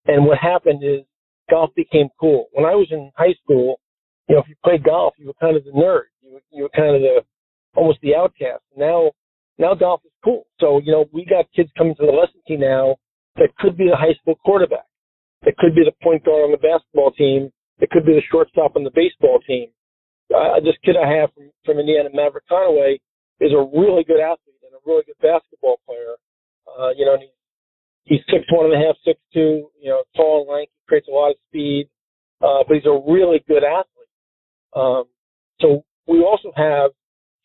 [0.06, 1.02] And what happened is
[1.50, 2.48] golf became cool.
[2.54, 3.80] When I was in high school,
[4.28, 6.12] you know, if you played golf, you were kind of the nerd.
[6.22, 7.22] You were, you were kind of the,
[7.76, 8.64] almost the outcast.
[8.76, 9.12] Now,
[9.58, 10.46] now golf is cool.
[10.60, 12.96] So, you know, we got kids coming to the lesson team now
[13.36, 14.86] that could be the high school quarterback.
[15.44, 17.52] That could be the point guard on the basketball team.
[17.80, 19.70] It could be the shortstop on the baseball team.
[20.30, 23.02] Uh, this kid I have from, from Indiana, Maverick Conaway,
[23.42, 26.16] is a really good athlete and a really good basketball player.
[26.70, 27.36] Uh, you know, and he's
[28.06, 31.12] he's six one and a half, six two, you know, tall and lanky, creates a
[31.12, 31.90] lot of speed,
[32.42, 34.14] uh, but he's a really good athlete.
[34.76, 35.04] Um,
[35.60, 36.92] so we also have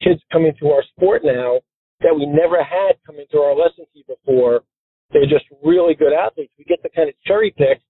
[0.03, 1.61] kids coming to our sport now
[2.01, 4.61] that we never had coming to our lesson team before.
[5.13, 6.53] They're just really good athletes.
[6.59, 7.81] We get to kind of cherry pick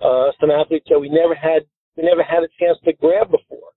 [0.00, 1.62] uh, some athletes that we never had
[1.96, 3.70] we never had a chance to grab before.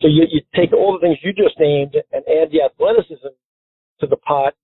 [0.00, 3.32] So you, you take all the things you just named and add the athleticism
[4.00, 4.54] to the pot,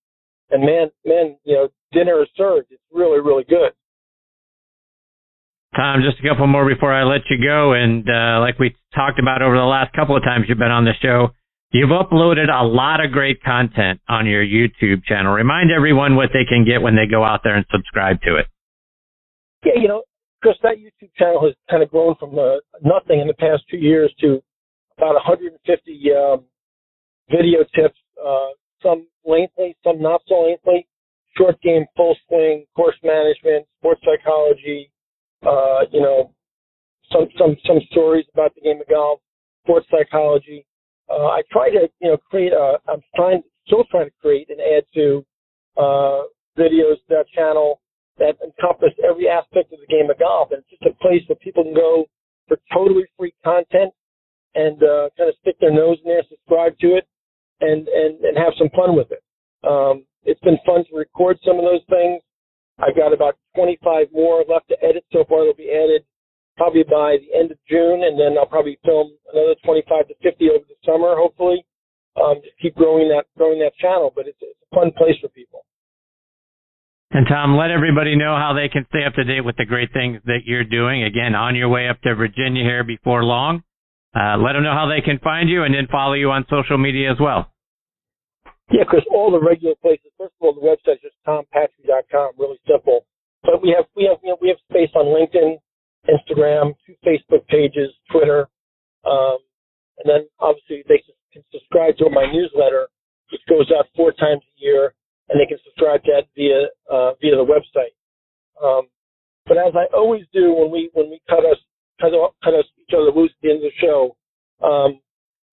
[0.50, 2.66] and man, man, you know, dinner is served.
[2.70, 3.70] It's really, really good.
[5.76, 7.72] Tom, just a couple more before I let you go.
[7.72, 10.84] And uh, like we talked about over the last couple of times you've been on
[10.84, 11.28] the show,
[11.70, 15.32] you've uploaded a lot of great content on your YouTube channel.
[15.32, 18.46] Remind everyone what they can get when they go out there and subscribe to it.
[19.64, 20.02] Yeah, you know,
[20.40, 23.76] Chris, that YouTube channel has kind of grown from uh, nothing in the past two
[23.76, 24.40] years to
[24.96, 26.44] about 150 um,
[27.30, 28.48] video tips, uh,
[28.82, 30.86] some lengthy, some not so lengthy,
[31.36, 34.90] short game, full swing, course management, sports psychology,
[35.46, 36.32] uh, you know,
[37.12, 39.20] some, some, some stories about the game of golf,
[39.64, 40.64] sports psychology.
[41.10, 44.60] Uh, I try to, you know, create a, I'm trying, still trying to create and
[44.60, 45.24] add to,
[45.76, 46.22] uh,
[46.58, 47.80] videos to that channel
[48.18, 50.50] that encompass every aspect of the game of golf.
[50.50, 52.06] And it's just a place where people can go
[52.46, 53.92] for totally free content
[54.54, 57.06] and, uh, kind of stick their nose in there, subscribe to it
[57.60, 59.22] and, and, and have some fun with it.
[59.66, 62.22] Um, it's been fun to record some of those things.
[62.78, 65.44] I've got about 25 more left to edit so far.
[65.44, 66.04] They'll be added
[66.56, 70.50] probably by the end of June, and then I'll probably film another 25 to 50
[70.50, 71.64] over the summer, hopefully.
[72.18, 75.64] Um, keep growing that growing that channel, but it's, it's a fun place for people.
[77.10, 79.92] And Tom, let everybody know how they can stay up to date with the great
[79.92, 81.04] things that you're doing.
[81.04, 83.62] Again, on your way up to Virginia here before long.
[84.14, 86.76] Uh, let them know how they can find you and then follow you on social
[86.76, 87.52] media as well.
[88.70, 90.12] Yeah, Chris, all the regular places.
[90.18, 93.06] First of all, the website is just tompatri.com, really simple.
[93.42, 95.56] But we have we have you know we have space on LinkedIn,
[96.04, 98.48] Instagram, two Facebook pages, Twitter,
[99.06, 99.38] um,
[99.98, 101.00] and then obviously they
[101.32, 102.88] can subscribe to my newsletter,
[103.32, 104.92] which goes out four times a year,
[105.28, 107.94] and they can subscribe to that via uh, via the website.
[108.62, 108.88] Um,
[109.46, 111.58] but as I always do when we when we cut us
[112.00, 112.12] cut,
[112.44, 114.16] cut us each other loose at the end of the show,
[114.64, 115.00] um,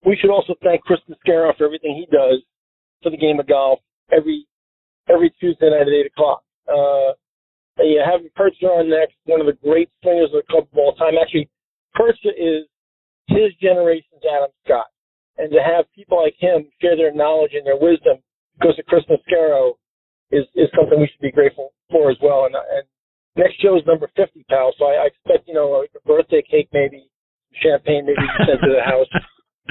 [0.05, 2.41] we should also thank Chris Mascaro for everything he does
[3.03, 3.79] for the game of golf
[4.11, 4.47] every
[5.09, 6.43] every Tuesday night at eight o'clock.
[6.67, 7.13] Uh,
[7.83, 10.95] you have Purtzer on next, one of the great swingers of the club of all
[10.95, 11.15] time.
[11.21, 11.49] Actually,
[11.93, 12.63] Purtzer is
[13.27, 14.87] his generation's Adam Scott,
[15.37, 18.17] and to have people like him share their knowledge and their wisdom
[18.59, 19.73] because of Chris Mascaro
[20.31, 22.45] is is something we should be grateful for as well.
[22.45, 22.83] And, and
[23.35, 24.73] next show is number fifty, pal.
[24.77, 27.07] So I, I expect you know a birthday cake, maybe
[27.61, 29.07] champagne, maybe sent to the house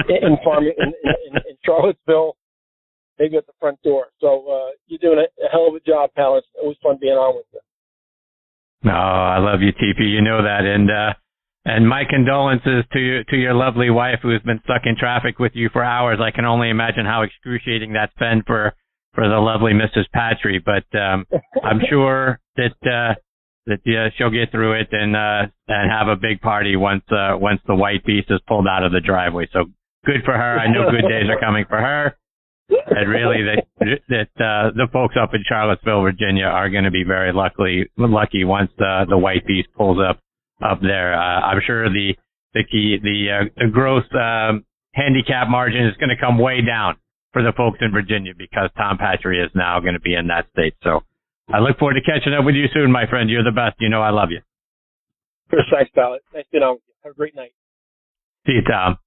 [0.09, 2.37] in farming in, in, in Charlottesville
[3.19, 4.07] maybe at the front door.
[4.19, 6.37] So uh, you're doing a, a hell of a job, pal.
[6.37, 7.59] It's always fun being on with you.
[8.83, 10.11] No, oh, I love you, TP.
[10.11, 11.13] You know that, and uh,
[11.65, 15.39] and my condolences to you, to your lovely wife who has been stuck in traffic
[15.39, 16.19] with you for hours.
[16.21, 18.73] I can only imagine how excruciating that's been for
[19.13, 20.05] for the lovely Mrs.
[20.13, 20.63] Patri.
[20.63, 21.25] But um,
[21.63, 23.15] I'm sure that uh,
[23.65, 27.35] that yeah, she'll get through it and uh, and have a big party once uh,
[27.37, 29.47] once the white beast is pulled out of the driveway.
[29.51, 29.65] So
[30.05, 30.59] good for her.
[30.59, 32.15] I know good days are coming for her
[32.69, 37.03] and really that that uh, the folks up in Charlottesville, Virginia, are going to be
[37.03, 40.19] very lucky lucky once the the white beast pulls up
[40.63, 41.13] up there.
[41.13, 42.13] Uh, I'm sure the
[42.53, 46.95] the key the uh, the gross um, handicap margin is going to come way down
[47.33, 50.47] for the folks in Virginia because Tom Patri is now going to be in that
[50.51, 50.73] state.
[50.83, 51.01] So
[51.51, 53.29] I look forward to catching up with you soon, my friend.
[53.29, 53.75] You're the best.
[53.79, 54.39] You know I love you.
[55.49, 56.21] Chris Sykes-Ballot.
[56.33, 56.79] Nice to know.
[57.03, 57.51] Have a great night.
[58.47, 58.97] See you, Tom.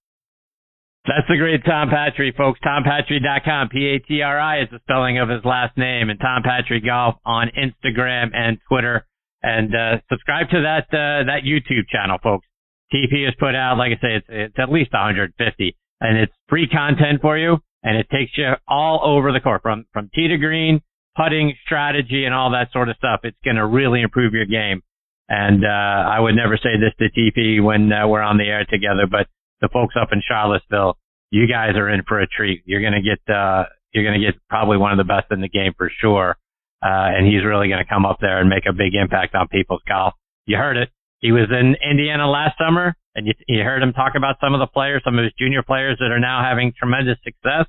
[1.06, 2.60] That's the great Tom Patri, folks.
[2.60, 3.70] TomPatri.com.
[3.70, 6.10] P-A-T-R-I is the spelling of his last name.
[6.10, 9.06] And Tom Patri Golf on Instagram and Twitter.
[9.42, 12.46] And uh, subscribe to that uh, that YouTube channel, folks.
[12.92, 16.66] TP has put out, like I say, it's, it's at least 150, and it's free
[16.66, 20.38] content for you, and it takes you all over the court from from tee to
[20.38, 20.80] green,
[21.16, 23.20] putting strategy, and all that sort of stuff.
[23.22, 24.82] It's going to really improve your game.
[25.28, 28.64] And uh, I would never say this to TP when uh, we're on the air
[28.64, 29.26] together, but
[29.60, 30.96] the folks up in Charlottesville,
[31.30, 32.62] you guys are in for a treat.
[32.64, 35.40] You're going to get uh, you're going to get probably one of the best in
[35.40, 36.36] the game for sure.
[36.82, 39.48] Uh, and he's really going to come up there and make a big impact on
[39.48, 40.14] people's golf.
[40.46, 40.90] You heard it.
[41.20, 44.60] He was in Indiana last summer, and you, you heard him talk about some of
[44.60, 47.66] the players, some of his junior players that are now having tremendous success.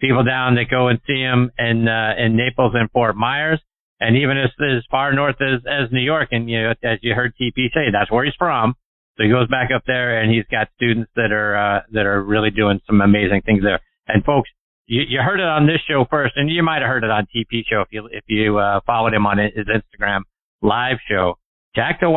[0.00, 3.60] People down that go and see him in uh, in Naples and Fort Myers,
[4.00, 6.28] and even as as far north as as New York.
[6.32, 8.74] And you know, as you heard TP say, that's where he's from.
[9.16, 12.22] So he goes back up there, and he's got students that are uh, that are
[12.22, 13.80] really doing some amazing things there.
[14.08, 14.50] And folks,
[14.86, 17.26] you, you heard it on this show first, and you might have heard it on
[17.34, 20.20] TP show if you if you uh, followed him on his Instagram
[20.62, 21.38] live show.
[21.74, 22.08] Jack the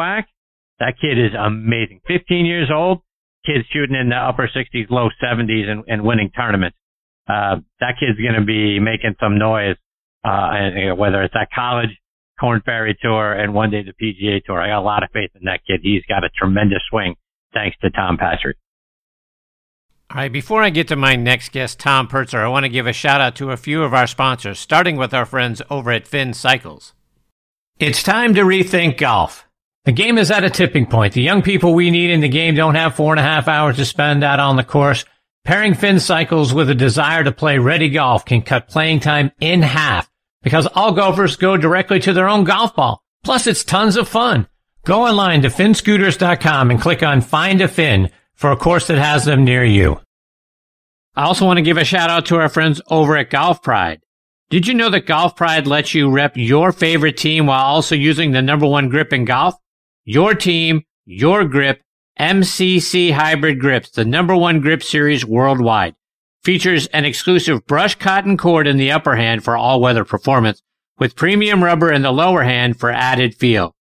[0.80, 2.02] that kid is amazing.
[2.08, 3.02] 15 years old,
[3.46, 6.78] kid's shooting in the upper 60s, low 70s, and, and winning tournaments.
[7.28, 9.76] Uh, that kid's going to be making some noise,
[10.26, 11.90] uh, and, whether it's at college,
[12.40, 14.62] Korn Ferry Tour, and one day the PGA Tour.
[14.62, 15.82] I got a lot of faith in that kid.
[15.84, 17.16] He's got a tremendous swing,
[17.54, 18.56] thanks to Tom Patri.
[20.12, 22.88] All right, before I get to my next guest, Tom Purtzer, I want to give
[22.88, 26.08] a shout out to a few of our sponsors, starting with our friends over at
[26.08, 26.94] Finn Cycles.
[27.78, 29.46] It's time to rethink golf.
[29.86, 31.14] The game is at a tipping point.
[31.14, 33.76] The young people we need in the game don't have four and a half hours
[33.76, 35.06] to spend out on the course.
[35.46, 39.62] Pairing Finn Cycles with a desire to play ready golf can cut playing time in
[39.62, 40.10] half
[40.42, 43.04] because all golfers go directly to their own golf ball.
[43.24, 44.48] Plus, it's tons of fun.
[44.86, 48.10] Go online to finscooters.com and click on Find a Fin
[48.40, 50.00] for a course that has them near you.
[51.14, 54.00] I also want to give a shout out to our friends over at Golf Pride.
[54.50, 58.32] Did you know that Golf Pride lets you rep your favorite team while also using
[58.32, 59.56] the number one grip in golf?
[60.06, 61.82] Your team, your grip,
[62.18, 65.96] MCC Hybrid Grips, the number one grip series worldwide.
[66.42, 70.62] Features an exclusive brush cotton cord in the upper hand for all weather performance,
[70.98, 73.76] with premium rubber in the lower hand for added feel.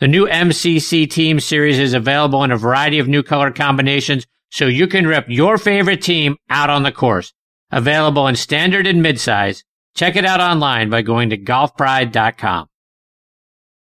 [0.00, 4.66] The new MCC Team Series is available in a variety of new color combinations so
[4.66, 7.32] you can rep your favorite team out on the course.
[7.70, 9.62] Available in standard and midsize.
[9.94, 12.66] Check it out online by going to golfpride.com.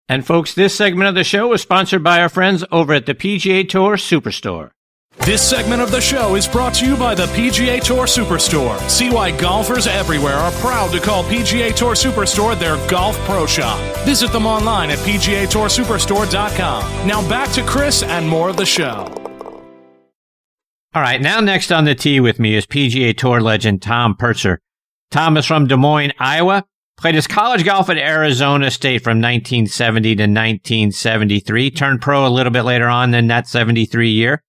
[0.08, 3.13] And folks, this segment of the show is sponsored by our friends over at the
[3.13, 4.72] PGA Tour Superstore.
[5.25, 8.79] This segment of the show is brought to you by the PGA Tour Superstore.
[8.89, 13.79] See why golfers everywhere are proud to call PGA Tour Superstore their golf pro shop.
[14.05, 17.08] Visit them online at PGATourSuperstore.com.
[17.08, 19.13] Now back to Chris and more of the show.
[20.95, 24.60] All right, now next on the tee with me is PGA Tour legend Tom Purtzer.
[25.12, 26.65] Tom is from Des Moines, Iowa.
[26.97, 31.71] Played his college golf at Arizona State from 1970 to 1973.
[31.71, 34.41] Turned pro a little bit later on than that 73 year.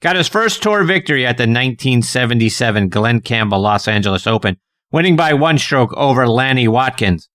[0.00, 4.58] Got his first tour victory at the 1977 Glen Campbell Los Angeles Open,
[4.92, 7.28] winning by one stroke over Lanny Wadkins.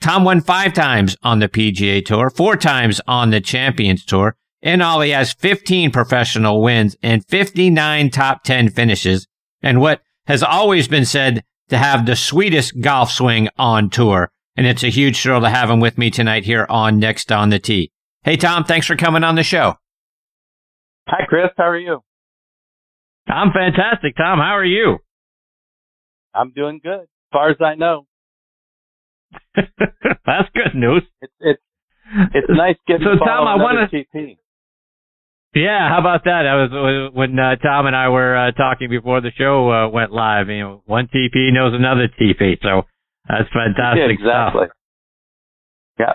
[0.00, 4.36] Tom won five times on the PGA Tour, four times on the Champions Tour.
[4.60, 9.26] In all, he has 15 professional wins and 59 top 10 finishes,
[9.62, 14.30] and what has always been said to have the sweetest golf swing on tour.
[14.56, 17.48] And it's a huge thrill to have him with me tonight here on Next on
[17.48, 17.90] the Tee.
[18.22, 19.76] Hey, Tom, thanks for coming on the show.
[21.12, 21.50] Hi, Chris.
[21.58, 22.02] How are you?
[23.28, 24.38] I'm fantastic, Tom.
[24.38, 24.96] How are you?
[26.34, 28.06] I'm doing good, as far as I know.
[29.54, 31.02] That's good news.
[31.20, 31.62] It's it's
[32.34, 34.38] it's nice getting so, Tom, I want to TP.
[35.54, 36.44] Yeah, how about that?
[36.44, 40.12] That was when uh, Tom and I were uh, talking before the show uh, went
[40.12, 40.48] live.
[40.48, 42.84] You know, one TP knows another TP, so
[43.28, 43.98] that's fantastic.
[43.98, 44.64] Yeah, exactly.
[44.64, 44.76] Stuff.
[45.98, 46.12] Yeah.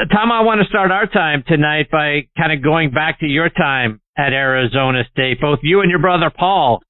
[0.00, 3.26] Uh, Tom, I want to start our time tonight by kind of going back to
[3.26, 5.40] your time at Arizona State.
[5.40, 6.80] Both you and your brother Paul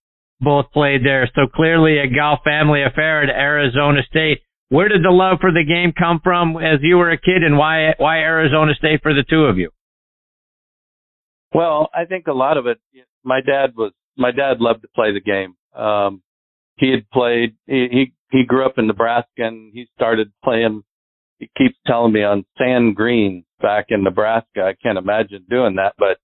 [0.40, 4.40] both played there, so clearly a golf family affair at Arizona State.
[4.70, 7.56] Where did the love for the game come from as you were a kid, and
[7.56, 9.70] why why Arizona State for the two of you?
[11.54, 12.78] Well, I think a lot of it.
[13.24, 15.54] My dad was my dad loved to play the game.
[15.74, 16.22] Um,
[16.76, 17.56] he had played.
[17.66, 20.82] He, he he grew up in Nebraska, and he started playing.
[21.38, 24.62] He keeps telling me on sand green back in Nebraska.
[24.62, 26.18] I can't imagine doing that, but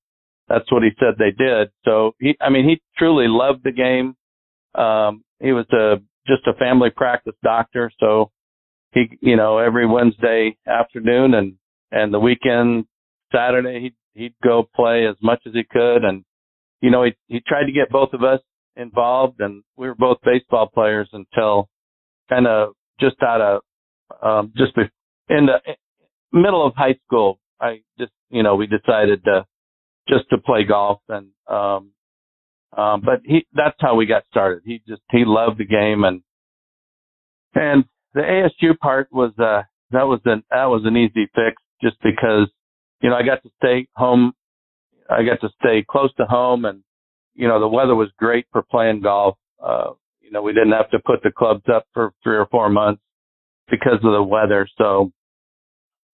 [0.48, 1.70] that's what he said they did.
[1.84, 4.16] So he, I mean, he truly loved the game.
[4.74, 8.30] Um, he was a just a family practice doctor, so
[8.92, 11.54] he, you know, every Wednesday afternoon and
[11.90, 12.86] and the weekend
[13.32, 16.24] Saturday, he'd he'd go play as much as he could, and
[16.80, 18.40] you know he he tried to get both of us
[18.76, 21.68] involved, and we were both baseball players until
[22.28, 23.62] kind of just out of
[24.22, 24.72] um, just
[25.28, 25.58] in the
[26.32, 27.38] middle of high school.
[27.60, 29.44] I just you know we decided to
[30.08, 31.90] just to play golf, and um,
[32.76, 34.62] um, but he that's how we got started.
[34.64, 36.22] He just he loved the game, and
[37.54, 37.84] and
[38.14, 42.48] the ASU part was uh that was an that was an easy fix just because
[43.00, 44.32] you know I got to stay home,
[45.08, 46.82] I got to stay close to home, and
[47.34, 49.36] you know the weather was great for playing golf.
[49.62, 52.68] Uh, you know we didn't have to put the clubs up for three or four
[52.68, 53.02] months
[53.70, 55.12] because of the weather, so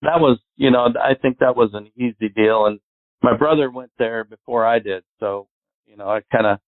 [0.03, 2.80] that was you know I think that was an easy deal, and
[3.22, 5.48] my brother went there before I did, so
[5.86, 6.58] you know I kind of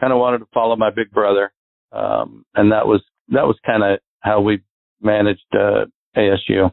[0.00, 1.52] kind of wanted to follow my big brother,
[1.92, 4.60] um, and that was that was kind of how we
[5.00, 5.84] managed uh,
[6.16, 6.70] ASU.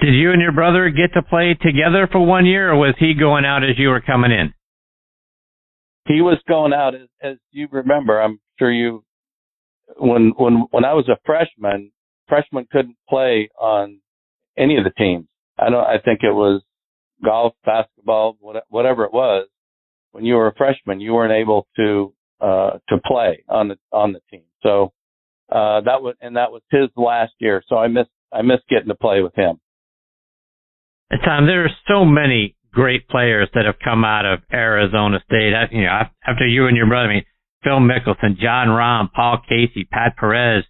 [0.00, 3.14] Did you and your brother get to play together for one year, or was he
[3.14, 4.52] going out as you were coming in?
[6.08, 8.20] He was going out as, as you remember.
[8.20, 9.04] I'm sure you
[9.96, 11.92] when when when I was a freshman,
[12.28, 14.00] freshmen couldn't play on
[14.56, 15.26] any of the teams.
[15.58, 15.84] I don't.
[15.84, 16.62] I think it was
[17.24, 18.36] golf, basketball,
[18.68, 19.48] whatever it was.
[20.12, 24.12] When you were a freshman, you weren't able to uh, to play on the on
[24.12, 24.44] the team.
[24.62, 24.92] So
[25.50, 27.62] uh, that was and that was his last year.
[27.68, 29.58] So I missed I missed getting to play with him.
[31.10, 35.52] And Tom, there are so many great players that have come out of Arizona State.
[35.70, 37.24] You know, after you and your brother, I mean,
[37.62, 40.64] Phil Mickelson, Jon Rahm, Paul Casey, Pat Perez,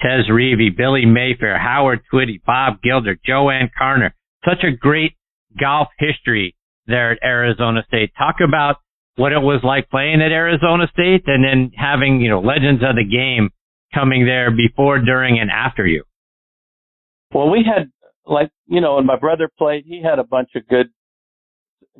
[0.00, 4.12] Chez Reavie, Billy Mayfair, Howard Twitty, Bob Gilder, JoAnne Carner.
[4.44, 5.14] Such a great
[5.58, 6.54] golf history
[6.86, 8.12] there at Arizona State.
[8.16, 8.76] Talk about
[9.16, 12.96] what it was like playing at Arizona State and then having, you know, legends of
[12.96, 13.50] the game
[13.94, 16.04] coming there before, during, and after you.
[17.32, 17.90] Well, we had
[18.24, 20.88] like you know, when my brother played, he had a bunch of good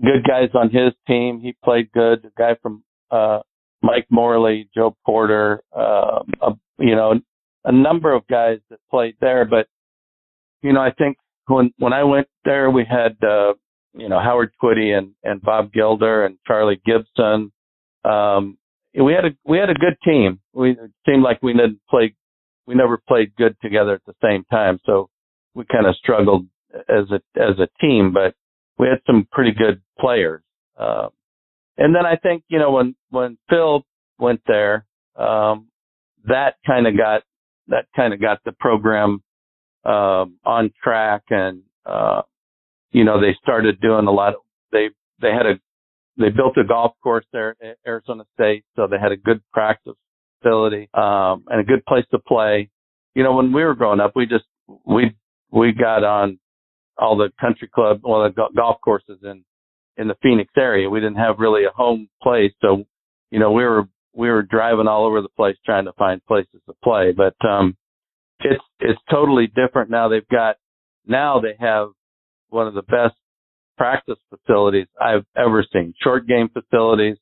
[0.01, 1.41] good guys on his team.
[1.41, 2.23] He played good.
[2.23, 3.41] The guy from uh
[3.83, 7.15] Mike Morley, Joe Porter, uh, a, you know,
[7.65, 9.45] a number of guys that played there.
[9.45, 9.67] But
[10.63, 11.17] you know, I think
[11.49, 13.55] when when I went there, we had uh,
[13.95, 17.53] you know Howard Twitty and and Bob Gilder and Charlie Gibson.
[18.05, 18.59] Um,
[18.95, 20.41] we had a we had a good team.
[20.53, 22.15] We it seemed like we didn't play
[22.67, 24.79] we never played good together at the same time.
[24.85, 25.09] So
[25.55, 26.47] we kind of struggled
[26.89, 28.35] as a as a team, but
[28.79, 30.43] we had some pretty good players.
[30.79, 31.09] Uh,
[31.77, 33.85] and then I think you know when when Phil
[34.19, 34.85] went there,
[35.17, 35.69] um,
[36.25, 37.23] that kind of got
[37.69, 39.23] that kind of got the program
[39.85, 42.23] um, on track, and uh,
[42.93, 44.41] you know they started doing a lot of
[44.73, 44.89] they
[45.21, 45.55] they had a
[46.17, 49.95] they built a golf course there at Arizona State, so they had a good practice
[50.41, 52.71] facility um, and a good place to play.
[53.15, 54.45] You know, when we were growing up, we just
[54.85, 55.15] we
[55.51, 56.39] we got on
[56.99, 59.45] all the country club, well, the golf courses in
[59.97, 60.91] in the Phoenix area.
[60.91, 62.85] We didn't have really a home place, so
[63.31, 66.61] you know we were we were driving all over the place trying to find places
[66.67, 67.13] to play.
[67.17, 67.77] But um,
[68.41, 70.09] it's it's totally different now.
[70.09, 70.57] They've got
[71.07, 71.89] now they have
[72.51, 73.15] one of the best
[73.77, 75.95] practice facilities I've ever seen.
[76.03, 77.17] Short game facilities.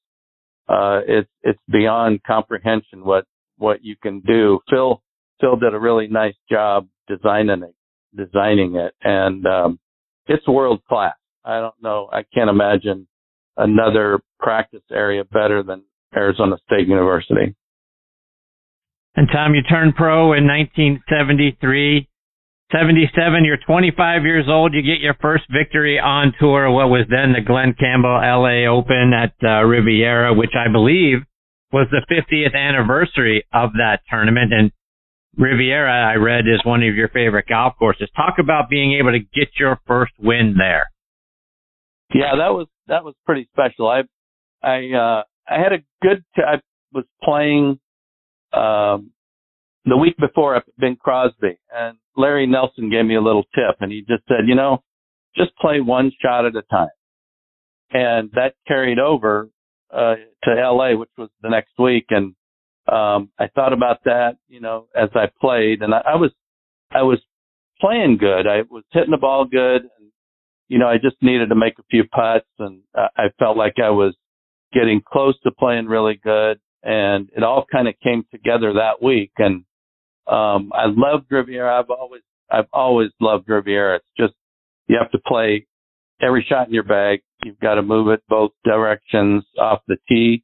[0.68, 3.24] Uh, it's it's beyond comprehension what
[3.58, 4.60] what you can do.
[4.68, 5.02] Phil
[5.40, 7.74] Phil did a really nice job designing it
[8.16, 9.78] designing it, and um,
[10.26, 11.14] it's world class.
[11.44, 12.08] I don't know.
[12.12, 13.06] I can't imagine
[13.56, 17.54] another practice area better than Arizona State University.
[19.16, 22.08] And Tom, you turned pro in 1973.
[22.72, 24.74] 77, you're 25 years old.
[24.74, 29.12] You get your first victory on tour, what was then the Glen Campbell LA Open
[29.14, 31.18] at uh, Riviera, which I believe
[31.72, 34.52] was the 50th anniversary of that tournament.
[34.52, 34.72] And
[35.36, 38.10] Riviera, I read, is one of your favorite golf courses.
[38.16, 40.86] Talk about being able to get your first win there.
[42.14, 43.88] Yeah, that was that was pretty special.
[43.88, 44.02] I
[44.62, 46.60] I uh I had a good t- I
[46.92, 47.80] was playing
[48.57, 49.11] um
[49.84, 53.92] the week before at Bing Crosby and Larry Nelson gave me a little tip and
[53.92, 54.82] he just said, you know,
[55.36, 56.88] just play one shot at a time.
[57.92, 59.50] And that carried over
[59.92, 62.34] uh to LA which was the next week and
[62.88, 66.30] um, I thought about that, you know, as I played, and I, I was,
[66.92, 67.18] I was
[67.80, 68.46] playing good.
[68.46, 70.11] I was hitting the ball good, and
[70.68, 73.74] you know, I just needed to make a few putts, and uh, I felt like
[73.82, 74.14] I was
[74.72, 79.33] getting close to playing really good, and it all kind of came together that week.
[79.39, 79.64] And
[80.27, 81.79] um, I love Riviera.
[81.79, 83.97] I've always, I've always loved Riviera.
[83.97, 84.35] It's just
[84.87, 85.66] you have to play
[86.20, 87.20] every shot in your bag.
[87.45, 90.43] You've got to move it both directions off the tee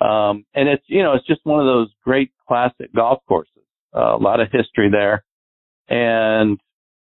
[0.00, 3.52] um, and it's, you know, it's just one of those great classic golf courses.
[3.94, 5.24] Uh, a lot of history there.
[5.88, 6.58] And,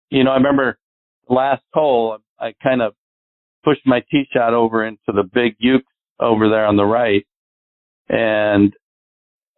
[0.10, 0.80] you know, I remember
[1.30, 2.94] last hole, I kind of
[3.64, 5.86] pushed my tee shot over into the big uke
[6.20, 7.26] over there on the right,
[8.12, 8.74] and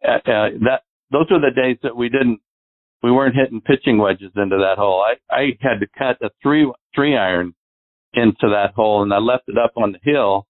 [0.06, 2.40] uh, uh, that those were the days that we didn't
[3.02, 5.04] we weren't hitting pitching wedges into that hole.
[5.04, 7.54] I I had to cut a three three iron
[8.14, 10.46] into that hole, and I left it up on the hill,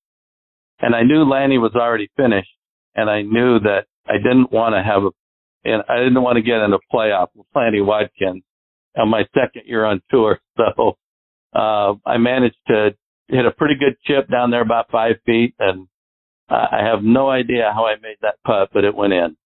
[0.81, 2.55] and I knew Lanny was already finished,
[2.95, 5.11] and I knew that I didn't want to have a
[5.65, 8.43] and I didn't want to get in a playoff with Lanny Wadkins
[8.99, 10.41] on my second year on tour.
[10.57, 10.97] So
[11.53, 12.91] uh, I managed to
[13.29, 15.87] hit a pretty good chip down there about five feet, and
[16.49, 19.37] I have no idea how I made that putt, but it went in.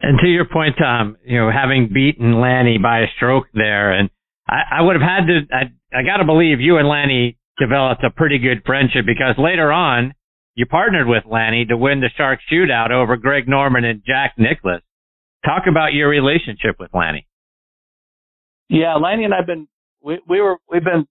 [0.00, 4.08] And to your point, Tom, you know, having beaten Lanny by a stroke there, and
[4.48, 8.02] I, I would have had to, I, I got to believe you and Lanny developed
[8.04, 10.14] a pretty good friendship because later on,
[10.54, 14.82] you partnered with Lanny to win the Shark Shootout over Greg Norman and Jack Nicklaus.
[15.44, 17.26] Talk about your relationship with Lanny.
[18.68, 19.68] Yeah, Lanny and I've been
[20.02, 21.06] we we were we've been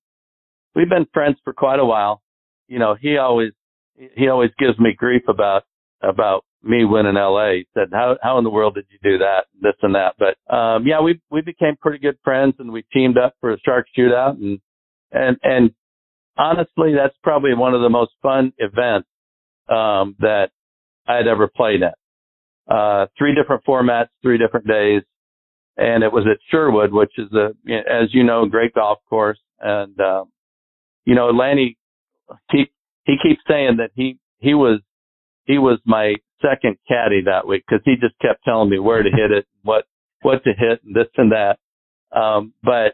[0.76, 2.22] we've been friends for quite a while.
[2.68, 3.52] You know, he always
[4.16, 5.64] he always gives me grief about
[6.02, 7.52] about me winning LA.
[7.52, 9.46] He said, "How how in the world did you do that?
[9.62, 13.18] This and that." But um yeah, we we became pretty good friends and we teamed
[13.18, 14.60] up for a shark shootout and
[15.12, 15.72] and and
[16.38, 19.08] honestly, that's probably one of the most fun events
[19.70, 20.50] um that
[21.08, 21.98] I had ever played at.
[22.70, 25.02] Uh three different formats, three different days,
[25.78, 30.00] and it was at Sherwood, which is a as you know, great golf course and
[30.00, 30.30] um
[31.06, 31.78] you know, Lanny
[32.52, 32.70] he
[33.10, 34.80] he keeps saying that he he was
[35.46, 39.10] he was my second caddy that week because he just kept telling me where to
[39.10, 39.86] hit it, what
[40.22, 41.58] what to hit, and this and that.
[42.16, 42.94] Um, but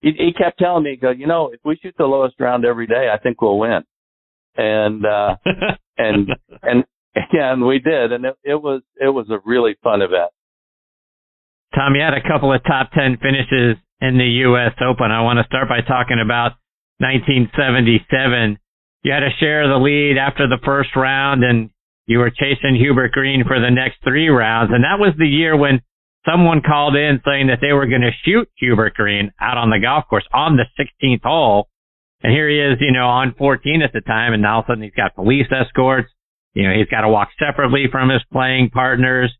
[0.00, 2.86] he, he kept telling me, "Go, you know, if we shoot the lowest round every
[2.86, 3.84] day, I think we'll win."
[4.56, 5.36] And uh,
[5.98, 6.28] and
[6.62, 6.84] and
[7.32, 10.30] yeah, and we did, and it, it was it was a really fun event.
[11.74, 14.72] Tom, you had a couple of top ten finishes in the U.S.
[14.80, 15.10] Open.
[15.10, 16.52] I want to start by talking about
[16.98, 18.58] 1977.
[19.04, 21.68] You had a share of the lead after the first round, and
[22.06, 24.72] you were chasing Hubert Green for the next three rounds.
[24.72, 25.82] And that was the year when
[26.24, 29.78] someone called in saying that they were going to shoot Hubert Green out on the
[29.78, 31.68] golf course on the 16th hole.
[32.22, 34.72] And here he is, you know, on 14 at the time, and all of a
[34.72, 36.08] sudden he's got police escorts.
[36.54, 39.30] You know, he's got to walk separately from his playing partners.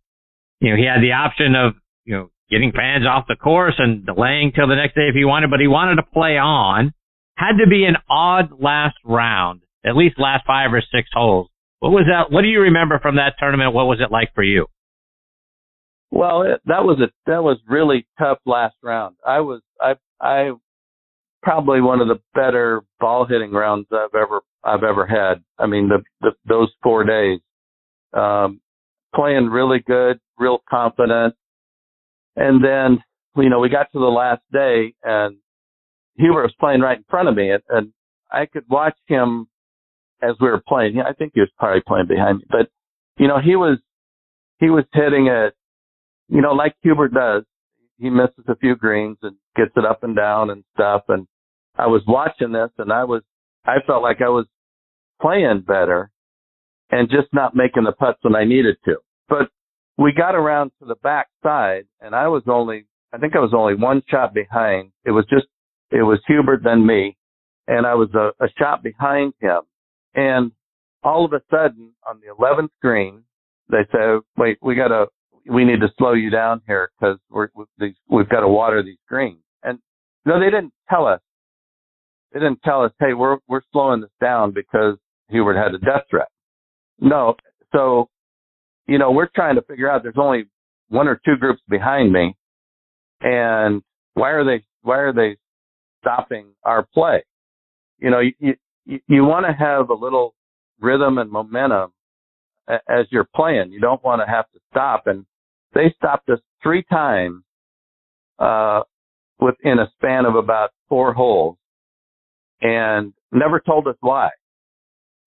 [0.60, 1.72] You know, he had the option of,
[2.04, 5.24] you know, getting fans off the course and delaying till the next day if he
[5.24, 6.92] wanted, but he wanted to play on.
[7.36, 11.48] Had to be an odd last round, at least last five or six holes.
[11.80, 12.32] What was that?
[12.32, 13.74] What do you remember from that tournament?
[13.74, 14.66] What was it like for you?
[16.10, 19.16] Well, it, that was a that was really tough last round.
[19.26, 20.52] I was I I
[21.42, 25.42] probably one of the better ball hitting rounds I've ever I've ever had.
[25.58, 27.40] I mean the, the those four days,
[28.12, 28.60] um,
[29.14, 31.34] playing really good, real confident,
[32.36, 33.02] and then
[33.36, 35.36] you know we got to the last day and
[36.16, 37.92] Hubert was playing right in front of me and, and
[38.30, 39.48] I could watch him
[40.22, 41.00] as we were playing.
[41.00, 42.68] I think he was probably playing behind me, but
[43.18, 43.78] you know, he was,
[44.58, 45.54] he was hitting it,
[46.28, 47.44] you know, like Hubert does.
[47.98, 51.02] He misses a few greens and gets it up and down and stuff.
[51.08, 51.26] And
[51.76, 53.22] I was watching this and I was,
[53.64, 54.46] I felt like I was
[55.20, 56.10] playing better
[56.90, 58.96] and just not making the putts when I needed to.
[59.28, 59.48] But
[59.96, 63.54] we got around to the back side and I was only, I think I was
[63.54, 64.90] only one shot behind.
[65.04, 65.46] It was just,
[65.94, 67.16] it was Hubert then me
[67.66, 69.62] and I was a, a shot behind him
[70.14, 70.52] and
[71.04, 73.22] all of a sudden, on the 11th green,
[73.70, 75.06] they said, "Wait, we gotta,
[75.48, 77.48] we need to slow you down here because we're
[78.08, 79.78] we've got to water these greens." And
[80.24, 81.20] no, they didn't tell us.
[82.32, 84.96] They didn't tell us, "Hey, we're we're slowing this down because
[85.28, 86.28] Hubert had a death threat."
[87.00, 87.36] No,
[87.74, 88.08] so
[88.86, 90.02] you know, we're trying to figure out.
[90.02, 90.44] There's only
[90.88, 92.34] one or two groups behind me,
[93.20, 93.82] and
[94.14, 95.36] why are they why are they
[96.04, 97.24] stopping our play?
[97.98, 100.34] You know, you, you, you want to have a little
[100.80, 101.92] rhythm and momentum
[102.68, 103.72] as you're playing.
[103.72, 105.06] You don't want to have to stop.
[105.06, 105.24] And
[105.74, 107.42] they stopped us three times
[108.38, 108.80] uh,
[109.40, 111.56] within a span of about four holes,
[112.60, 114.30] and never told us why.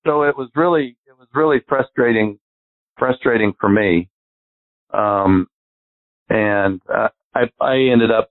[0.05, 2.39] So it was really it was really frustrating
[2.97, 4.09] frustrating for me.
[4.93, 5.47] Um,
[6.29, 8.29] and uh, I I ended up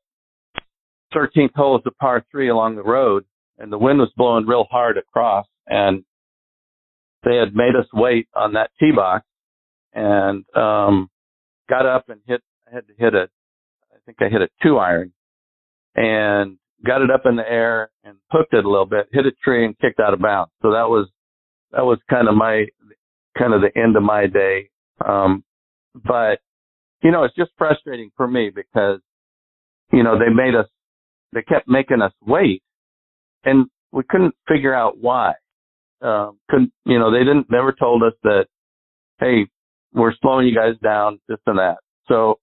[1.15, 3.25] 13th hole is a par three along the road,
[3.59, 6.05] and the wind was blowing real hard across and
[7.25, 9.27] they had made us wait on that tee box
[9.93, 11.09] and um
[11.69, 13.29] got up and hit I had to hit a
[13.93, 15.13] I think I hit a two iron
[15.95, 19.33] and got it up in the air and hooked it a little bit, hit a
[19.43, 20.53] tree and kicked out of bounds.
[20.63, 21.09] So that was
[21.73, 22.67] that was kind of my
[23.37, 24.71] kind of the end of my day.
[25.05, 25.43] Um
[25.95, 26.41] but
[27.03, 29.01] you know, it's just frustrating for me because
[29.93, 30.67] you know, they made us
[31.33, 32.63] they kept making us wait
[33.45, 35.33] and we couldn't figure out why.
[36.03, 38.47] Um, couldn't you know they didn't never told us that
[39.19, 39.47] hey
[39.95, 41.79] we're slowing you guys down this and that.
[42.07, 42.39] So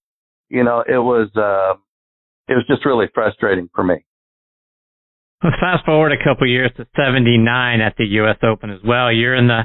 [0.50, 1.78] you know it was uh,
[2.48, 4.04] it was just really frustrating for me.
[5.44, 8.38] Let's fast forward a couple years to 79 at the U.S.
[8.44, 9.12] Open as well.
[9.12, 9.64] You're in the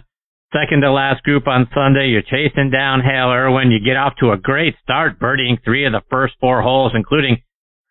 [0.53, 2.09] second to last group on Sunday.
[2.09, 3.71] You're chasing down Hale Irwin.
[3.71, 7.39] You get off to a great start, birdieing three of the first four holes, including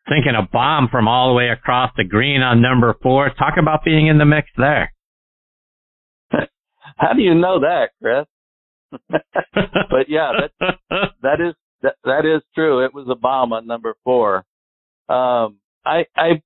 [0.10, 3.30] sinking a bomb from all the way across the green on number four.
[3.30, 4.94] Talk about being in the mix there.
[6.98, 8.26] How do you know that, Chris?
[9.10, 12.86] but yeah, that that is that, that is true.
[12.86, 14.46] It was a bomb on number four.
[15.10, 16.42] Um, I I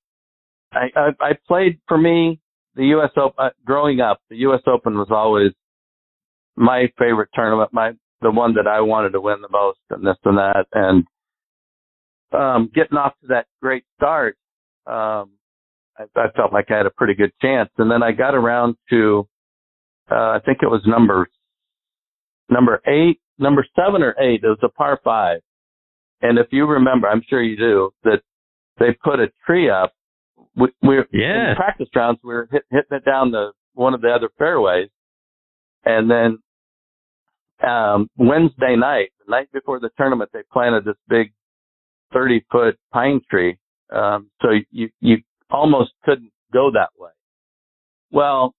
[0.74, 2.40] I I played for me
[2.76, 3.12] the U.S.
[3.18, 4.20] Open uh, growing up.
[4.30, 4.62] The U.S.
[4.66, 5.52] Open was always
[6.56, 7.92] my favorite tournament, my
[8.22, 11.06] the one that I wanted to win the most, and this and that, and
[12.34, 14.38] um, getting off to that great start,
[14.88, 15.32] um,
[15.98, 17.70] I, I felt like I had a pretty good chance.
[17.78, 19.28] And then I got around to,
[20.10, 21.30] uh, I think it was number
[22.50, 24.44] number eight, number seven or eight.
[24.44, 25.40] It was a par five,
[26.22, 28.22] and if you remember, I'm sure you do, that
[28.80, 29.94] they put a tree up.
[30.56, 31.52] We, we're yeah.
[31.52, 32.20] in practice rounds.
[32.24, 34.90] We were hit, hitting it down the one of the other fairways,
[35.86, 36.40] and then
[37.68, 41.32] um, Wednesday night, the night before the tournament, they planted this big
[42.14, 43.58] 30 foot pine tree.
[43.92, 45.18] Um, so you, you
[45.50, 47.12] almost couldn't go that way.
[48.12, 48.54] Well,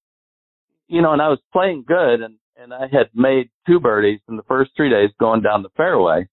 [0.89, 4.37] you know, and I was playing good and, and I had made two birdies in
[4.37, 6.27] the first three days going down the fairway.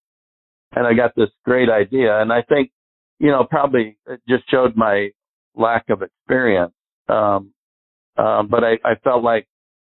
[0.76, 2.22] And I got this great idea.
[2.22, 2.72] And I think,
[3.20, 5.10] you know, probably it just showed my
[5.56, 6.74] lack of experience.
[7.08, 7.54] Um,
[8.18, 9.48] um, but I, I felt like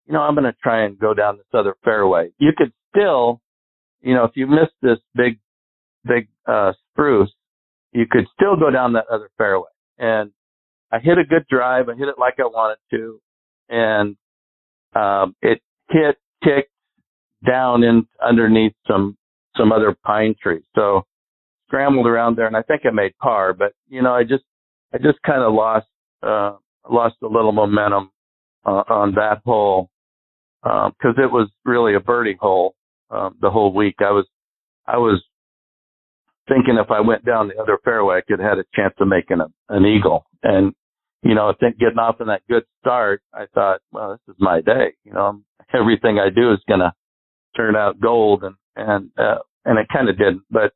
[0.07, 2.31] you know, I'm going to try and go down this other fairway.
[2.39, 3.41] You could still,
[4.01, 5.39] you know, if you missed this big,
[6.05, 7.33] big, uh, spruce,
[7.93, 9.69] you could still go down that other fairway.
[9.99, 10.31] And
[10.93, 11.89] I hit a good drive.
[11.89, 13.21] I hit it like I wanted to.
[13.69, 14.17] And,
[14.95, 16.71] um, it hit, kicked
[17.47, 19.17] down in underneath some,
[19.57, 20.63] some other pine trees.
[20.75, 21.05] So
[21.67, 24.45] scrambled around there and I think I made par, but you know, I just,
[24.95, 25.87] I just kind of lost,
[26.23, 26.57] uh,
[26.89, 28.11] lost a little momentum
[28.65, 29.91] uh, on that hole
[30.67, 32.75] um, it was really a birdie hole
[33.11, 33.97] um, the whole week.
[34.01, 34.27] I was
[34.87, 35.23] I was
[36.49, 39.09] thinking if I went down the other fairway, I could have had a chance of
[39.09, 40.27] making a, an eagle.
[40.43, 40.75] And
[41.23, 44.37] you know, I think getting off in that good start, I thought, well, this is
[44.39, 44.95] my day.
[45.05, 45.41] You know,
[45.75, 46.93] everything I do is going to
[47.57, 50.43] turn out gold, and and uh, and it kind of didn't.
[50.51, 50.73] But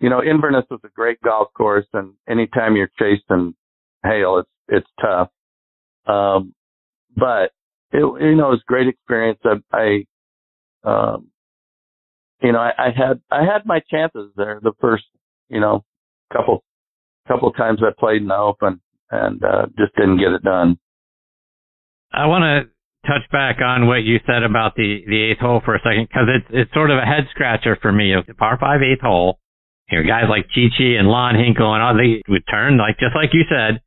[0.00, 3.54] you know, Inverness was a great golf course, and anytime you're chasing
[4.04, 5.30] Hale, it's it's tough.
[6.06, 6.54] Um,
[7.16, 7.52] but
[7.92, 9.40] it, you know, it was a great experience.
[9.44, 10.04] I,
[10.84, 11.28] I um,
[12.42, 15.04] you know, I, I had, I had my chances there the first,
[15.48, 15.84] you know,
[16.32, 16.62] couple,
[17.26, 18.80] couple times I played in the open
[19.10, 20.78] and, uh, just didn't get it done.
[22.12, 22.70] I want to
[23.08, 26.28] touch back on what you said about the, the eighth hole for a second, cause
[26.28, 28.14] it's, it's sort of a head scratcher for me.
[28.26, 29.38] The par five eighth hole,
[29.90, 32.98] you know, guys like Chi Chi and Lon Hinkle and all, they would turn like,
[32.98, 33.80] just like you said,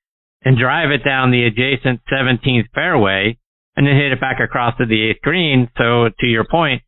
[0.43, 3.37] and drive it down the adjacent 17th fairway
[3.75, 5.69] and then hit it back across to the eighth green.
[5.77, 6.81] So to your point,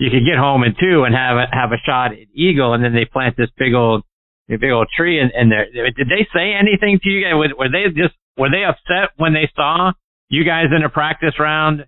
[0.00, 2.82] you could get home in two and have a, have a shot at eagle, and
[2.82, 4.02] then they plant this big old
[4.48, 5.66] big old tree and there.
[5.70, 7.34] Did they say anything to you guys?
[7.36, 9.92] Were they just were they upset when they saw
[10.28, 11.86] you guys in a practice round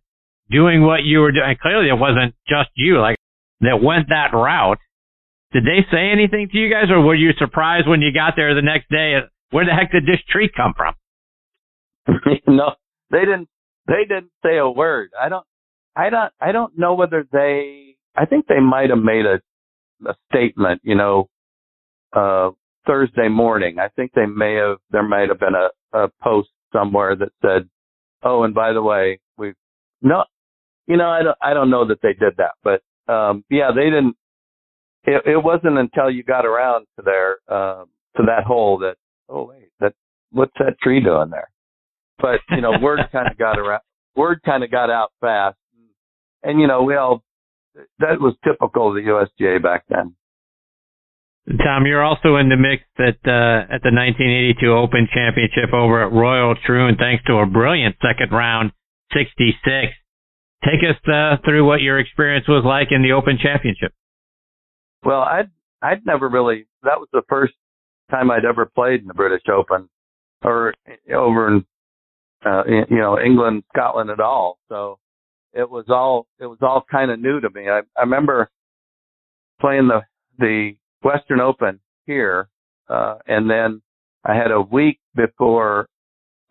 [0.51, 1.57] doing what you were doing?
[1.61, 3.17] Clearly, it wasn't just you like
[3.61, 4.79] that went that route.
[5.53, 8.55] Did they say anything to you guys, or were you surprised when you got there
[8.55, 9.19] the next day?
[9.51, 10.95] Where the heck did this tree come from?
[12.47, 12.75] no,
[13.11, 13.49] they didn't
[13.87, 15.11] they didn't say a word.
[15.21, 15.47] I don't,
[15.97, 19.41] I don't, I don't know whether they, I think they might have made a,
[20.09, 21.29] a statement, you know,
[22.13, 22.51] uh,
[22.87, 23.79] Thursday morning.
[23.79, 27.69] I think they may have, there might have been a, a post somewhere that said,
[28.23, 29.53] oh, and by the way, we,
[30.03, 30.25] no,
[30.87, 32.83] you know, I don't, I don't know that they did that, but,
[33.13, 34.17] um, yeah, they didn't,
[35.05, 37.87] it, it wasn't until you got around to there, um,
[38.17, 38.97] to that hole that,
[39.29, 39.95] oh, wait, that,
[40.31, 41.49] what's that tree doing there?
[42.23, 43.83] but you know, word kind of got around.
[44.17, 45.57] Word kind of got out fast,
[46.43, 47.23] and you know, we all
[47.99, 50.15] that was typical of the USGA back then.
[51.59, 56.13] Tom, you're also in the mix at uh, at the 1982 Open Championship over at
[56.13, 58.71] Royal Troon, thanks to a brilliant second round
[59.13, 59.59] 66.
[60.65, 63.93] Take us uh, through what your experience was like in the Open Championship.
[65.05, 65.51] Well, I'd
[65.83, 66.67] I'd never really.
[66.85, 67.55] That was the first
[68.11, 69.89] time I'd ever played in the British Open,
[70.45, 70.75] or
[71.13, 71.65] over in
[72.45, 74.59] uh, you know, England, Scotland at all.
[74.69, 74.99] So
[75.53, 77.69] it was all, it was all kind of new to me.
[77.69, 78.51] I, I remember
[79.61, 80.01] playing the,
[80.39, 80.73] the
[81.03, 82.49] Western Open here,
[82.89, 83.83] uh, and then
[84.25, 85.89] I had a week before,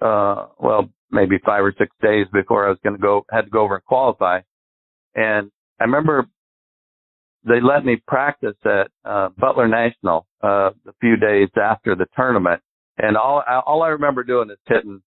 [0.01, 3.49] uh, well, maybe five or six days before I was going to go, had to
[3.49, 4.41] go over and qualify.
[5.15, 6.27] And I remember
[7.43, 12.61] they let me practice at uh, Butler National uh, a few days after the tournament,
[12.97, 15.01] and all all I remember doing is hitting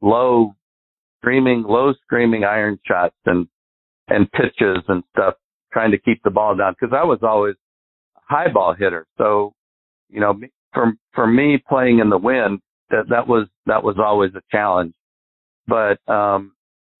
[0.00, 0.54] low,
[1.24, 3.48] screaming, low screaming iron shots and
[4.08, 5.34] and pitches and stuff,
[5.72, 7.54] trying to keep the ball down because I was always
[8.16, 9.06] a high ball hitter.
[9.16, 9.54] So,
[10.10, 10.38] you know,
[10.74, 12.60] for for me playing in the wind,
[12.90, 14.94] that that was that was always a challenge.
[15.66, 16.52] But um,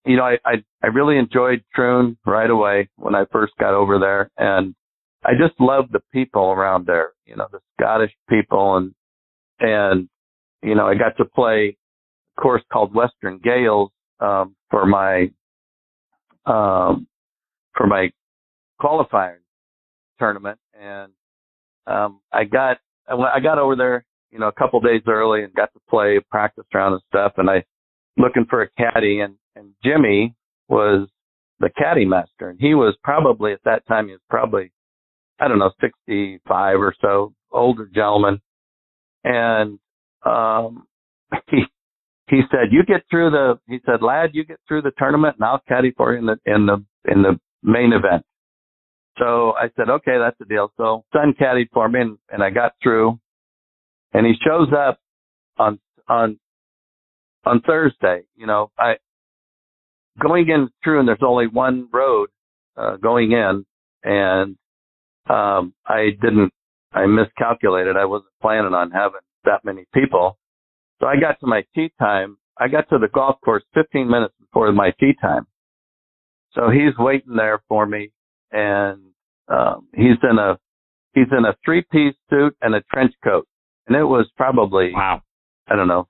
[0.06, 3.98] you know, I, I I really enjoyed Troon right away when I first got over
[3.98, 4.74] there, and
[5.24, 7.10] I just loved the people around there.
[7.26, 8.94] You know, the Scottish people, and
[9.60, 10.08] and
[10.62, 11.76] you know, I got to play
[12.36, 13.90] a course called Western Gailes
[14.24, 15.30] um, for my
[16.46, 17.06] um,
[17.76, 18.10] for my
[18.78, 19.40] qualifying
[20.18, 21.12] tournament, and
[21.86, 25.72] um, I got I got over there, you know, a couple days early and got
[25.74, 27.64] to play practice round and stuff, and I
[28.16, 30.34] looking for a caddy, and and Jimmy
[30.68, 31.08] was
[31.60, 34.72] the caddy master, and he was probably at that time he was probably
[35.38, 38.40] I don't know 65 or so, older gentleman,
[39.24, 39.78] and
[40.24, 40.86] um,
[41.50, 41.64] he
[42.28, 45.44] he said, "You get through the," he said, "Lad, you get through the tournament, and
[45.44, 48.24] I'll caddy for you in the in the in the main event."
[49.18, 52.50] So I said, "Okay, that's the deal." So son caddied for me, and, and I
[52.50, 53.18] got through.
[54.12, 54.98] And he shows up
[55.58, 56.38] on on
[57.44, 58.22] on Thursday.
[58.36, 58.94] You know, I
[60.20, 62.30] going in through, and there's only one road
[62.76, 63.64] uh, going in,
[64.02, 64.56] and
[65.28, 66.52] um, I didn't.
[66.92, 67.96] I miscalculated.
[67.96, 70.38] I wasn't planning on having that many people.
[71.04, 72.38] So I got to my tee time.
[72.58, 75.46] I got to the golf course 15 minutes before my tee time.
[76.54, 78.10] So he's waiting there for me
[78.52, 79.02] and
[79.48, 80.58] um, he's in a
[81.12, 83.46] he's in a three piece suit and a trench coat.
[83.86, 85.20] And it was probably wow.
[85.68, 86.08] I don't know,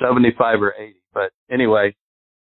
[0.00, 0.94] 75 or 80.
[1.12, 1.96] But anyway,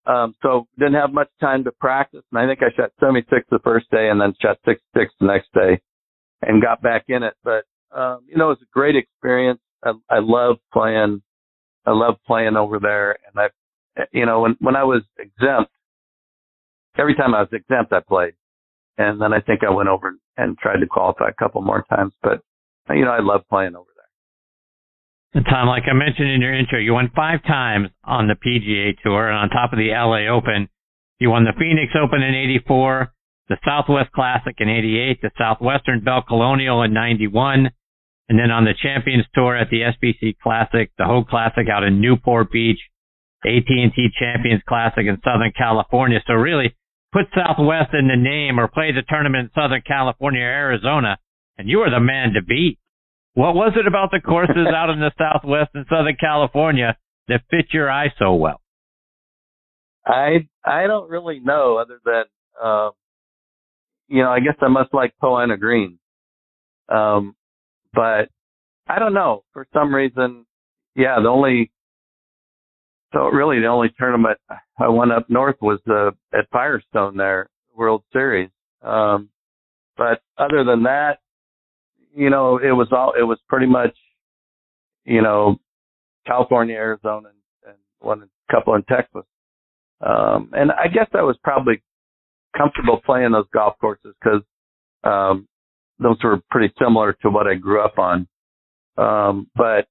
[0.06, 2.24] um, so didn't have much time to practice.
[2.34, 5.47] And I think I shot 76 the first day and then shot 66 the next
[5.54, 5.80] day
[6.41, 7.36] and got back in it.
[7.45, 7.64] But,
[7.97, 9.62] um, you know, it was a great experience.
[9.86, 11.22] I, I love playing
[11.86, 13.17] I love playing over there.
[13.27, 13.51] And
[13.97, 15.71] I, you know, when, when I was exempt,
[16.97, 18.34] every time I was exempt, I played.
[18.97, 22.13] And then I think I went over and tried to qualify a couple more times,
[22.21, 22.41] but
[22.89, 24.03] you know, I love playing over there.
[25.36, 28.95] And Tom, like I mentioned in your intro, you won five times on the PGA
[29.01, 30.69] Tour, and on top of the LA Open,
[31.19, 33.11] you won the Phoenix Open in '84,
[33.49, 37.71] the Southwest Classic in '88, the Southwestern Bell Colonial in '91,
[38.30, 42.01] and then on the Champions Tour at the SBC Classic, the Hogue Classic out in
[42.01, 42.80] Newport Beach,
[43.45, 46.19] AT&T Champions Classic in Southern California.
[46.26, 46.76] So really,
[47.11, 51.17] put Southwest in the name or play the tournament in Southern California or Arizona,
[51.57, 52.80] and you are the man to beat.
[53.34, 56.97] What was it about the courses out in the Southwest and Southern California
[57.28, 58.61] that fit your eye so well?
[60.05, 62.24] I I don't really know, other than
[62.61, 62.89] uh,
[64.07, 65.99] you know, I guess I must like Poa annua Green.
[66.89, 67.36] Um,
[67.93, 68.29] but
[68.87, 69.43] I don't know.
[69.53, 70.45] For some reason,
[70.95, 71.71] yeah, the only
[73.13, 74.37] so really the only tournament
[74.79, 78.49] I went up north was uh, at Firestone there, World Series.
[78.81, 79.29] Um,
[79.95, 81.19] but other than that,
[82.15, 83.95] you know, it was all it was pretty much,
[85.05, 85.57] you know,
[86.25, 89.23] California, Arizona, and, and one couple in Texas.
[90.01, 91.81] Um, and I guess I was probably
[92.57, 94.41] comfortable playing those golf courses because
[95.03, 95.47] um,
[95.99, 98.27] those were pretty similar to what I grew up on.
[98.97, 99.87] Um, but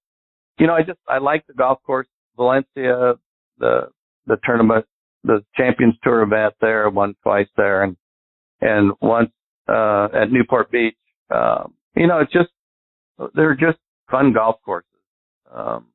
[0.59, 3.14] you know, I just I like the golf course, Valencia,
[3.59, 3.90] the
[4.26, 4.86] the tournament,
[5.24, 7.96] the Champions Tour event there, won twice there, and
[8.61, 9.30] and once
[9.68, 10.96] uh, at Newport Beach.
[11.30, 12.50] Um, you know, it's just
[13.34, 13.78] they're just
[14.11, 14.88] fun golf courses.
[15.53, 15.86] Um,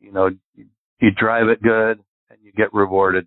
[0.00, 0.66] you know, you,
[1.00, 1.98] you drive it good
[2.30, 3.26] and you get rewarded.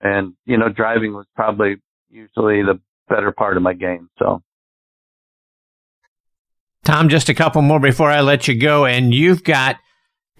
[0.00, 1.76] And you know, driving was probably
[2.08, 4.08] usually the better part of my game.
[4.18, 4.42] So
[6.90, 8.84] Tom, just a couple more before I let you go.
[8.84, 9.76] And you've got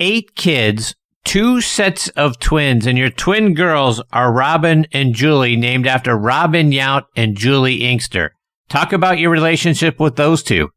[0.00, 5.86] eight kids, two sets of twins, and your twin girls are Robin and Julie, named
[5.86, 8.34] after Robin Yount and Juli Inkster.
[8.68, 10.70] Talk about your relationship with those two.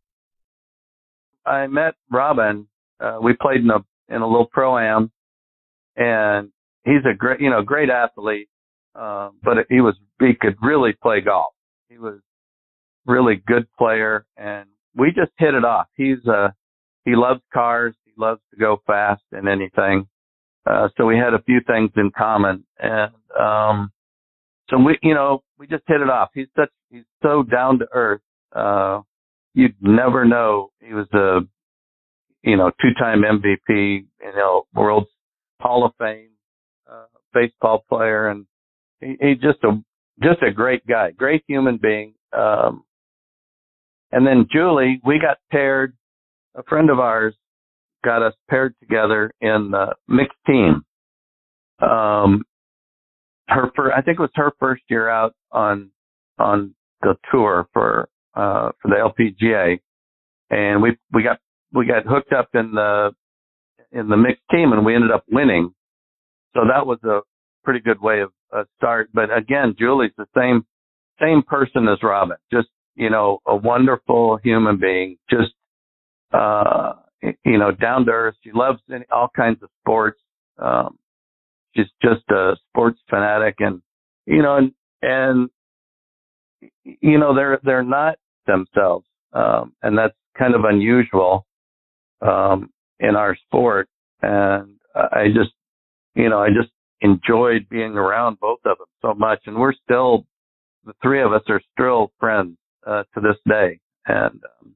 [1.44, 2.68] I met Robin.
[3.00, 5.12] Uh, we played in a in a little pro am,
[5.96, 6.52] and
[6.86, 8.48] he's a great, you know, great athlete.
[8.94, 11.56] Uh, but he was he could really play golf.
[11.90, 12.20] He was
[13.08, 15.88] really good player, and we just hit it off.
[15.96, 16.50] He's uh
[17.06, 17.96] he loves cars.
[18.06, 20.08] He loves to go fast in anything.
[20.66, 23.91] Uh, so we had a few things in common, and um,
[24.70, 26.30] so we, you know, we just hit it off.
[26.34, 28.22] He's such, he's so down to earth.
[28.56, 29.02] Uh,
[29.54, 31.39] you'd never know he was a,
[32.44, 35.08] you know, two-time MVP, you know, World
[35.60, 36.30] Hall of Fame
[36.89, 38.46] uh, baseball player, and
[39.02, 39.84] he, he's just a
[40.22, 42.14] just a great guy, great human being.
[42.32, 42.84] Um,
[44.14, 45.93] and then Julie, we got paired.
[46.55, 47.34] A friend of ours
[48.05, 50.84] got us paired together in the mixed team.
[51.80, 52.43] Um,
[53.47, 55.89] her first, I think it was her first year out on
[56.38, 59.80] on the tour for uh for the LPGA,
[60.49, 61.39] and we we got
[61.74, 63.11] we got hooked up in the
[63.91, 65.74] in the mixed team, and we ended up winning.
[66.53, 67.22] So that was a
[67.64, 69.09] pretty good way of a start.
[69.11, 70.66] But again, Julie's the same
[71.20, 75.54] same person as Robin, just you know, a wonderful human being, just
[76.34, 76.94] uh
[77.46, 78.36] you know, down to earth.
[78.44, 80.20] She loves any, all kinds of sports.
[80.58, 80.98] Um,
[81.76, 83.82] she's just a sports fanatic, and
[84.26, 84.72] you know, and
[85.02, 85.50] and
[86.84, 91.46] you know, they're they're not themselves, um, and that's kind of unusual
[92.22, 92.70] um,
[93.00, 93.88] in our sport.
[94.22, 95.52] And I just,
[96.16, 96.72] you know, I just
[97.02, 100.26] enjoyed being around both of them so much, and we're still
[100.86, 104.76] the three of us are still friends uh, to this day, and um,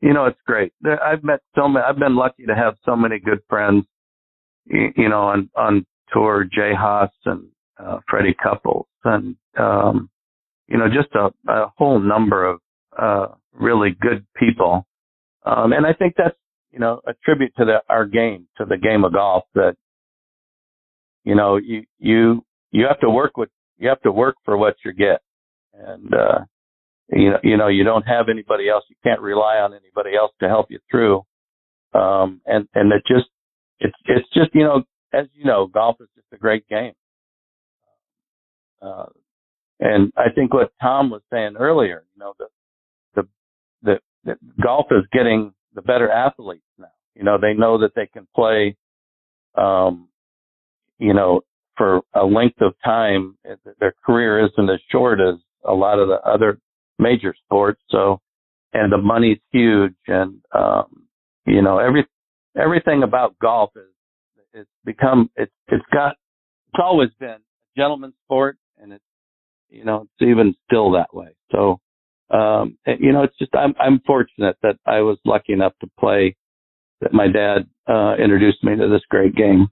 [0.00, 0.72] you know, it's great.
[0.84, 1.84] I've met so many.
[1.84, 3.84] I've been lucky to have so many good friends.
[4.66, 7.48] You know, on on tour, Jay Haas and
[7.78, 10.10] uh, Freddie Couples, and um,
[10.68, 12.60] you know, just a, a whole number of
[12.98, 14.86] uh, really good people.
[15.44, 16.36] Um, and I think that's
[16.70, 19.44] you know a tribute to the our game, to the game of golf.
[19.54, 19.74] That
[21.24, 23.48] you know, you you you have to work with
[23.78, 25.20] you have to work for what you get,
[25.74, 26.38] and uh,
[27.10, 28.84] you know, you know, you don't have anybody else.
[28.88, 31.22] You can't rely on anybody else to help you through.
[31.94, 33.28] Um, and, and it just,
[33.80, 34.82] it's, it's just, you know,
[35.12, 36.92] as you know, golf is just a great game.
[38.82, 39.06] Uh,
[39.80, 42.46] and I think what Tom was saying earlier, you know, the,
[43.14, 43.28] the,
[43.82, 46.86] the, the golf is getting the better athletes now.
[47.14, 48.76] You know, they know that they can play,
[49.56, 50.08] um,
[50.98, 51.40] you know,
[51.76, 53.38] for a length of time.
[53.80, 56.58] Their career isn't as short as a lot of the other
[56.98, 57.80] major sports.
[57.90, 58.20] So,
[58.72, 61.06] and the money's huge, and um,
[61.46, 62.06] you know every
[62.56, 63.88] everything about golf is
[64.52, 66.16] it's become it's it's got
[66.68, 67.40] it's always been a
[67.76, 69.04] gentleman's sport, and it's
[69.68, 71.28] you know it's even still that way.
[71.52, 71.80] So,
[72.30, 76.36] um, you know, it's just I'm I'm fortunate that I was lucky enough to play.
[77.00, 79.68] That my dad uh, introduced me to this great game.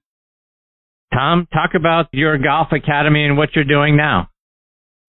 [1.13, 4.29] Tom, talk about your golf academy and what you're doing now.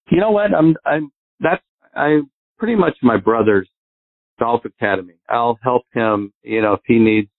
[0.10, 0.54] You know what?
[0.54, 1.64] I'm I'm that's
[1.98, 2.22] I
[2.58, 3.70] pretty much my brother's
[4.40, 5.16] golf academy.
[5.30, 7.30] I'll help him, you know, if he needs,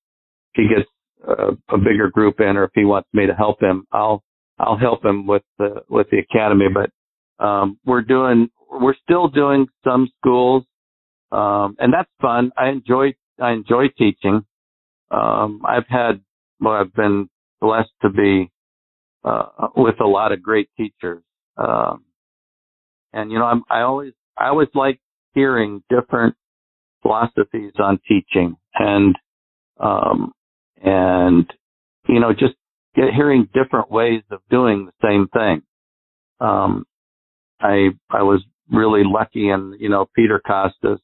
[0.54, 0.88] if he gets
[1.26, 4.22] a, a bigger group in, or if he wants me to help him, I'll
[4.58, 6.66] I'll help him with the with the academy.
[6.72, 10.64] But um, we're doing, we're still doing some schools,
[11.30, 12.50] um, and that's fun.
[12.56, 14.44] I enjoy I enjoy teaching.
[15.10, 16.20] Um, I've had,
[16.60, 17.28] well, I've been
[17.60, 18.50] blessed to be
[19.24, 21.22] uh, with a lot of great teachers.
[21.56, 22.04] Um,
[23.12, 25.00] and you know, I'm, I always I always like
[25.34, 26.34] hearing different
[27.02, 29.16] philosophies on teaching and
[29.80, 30.32] um,
[30.82, 31.50] and
[32.08, 32.54] you know just
[32.94, 35.62] get, hearing different ways of doing the same thing.
[36.40, 36.84] Um,
[37.60, 40.98] I I was really lucky, and you know Peter Kostis,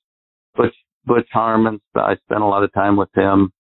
[0.56, 0.74] Butch
[1.04, 1.80] Butch Harmon.
[1.94, 3.52] I spent a lot of time with him,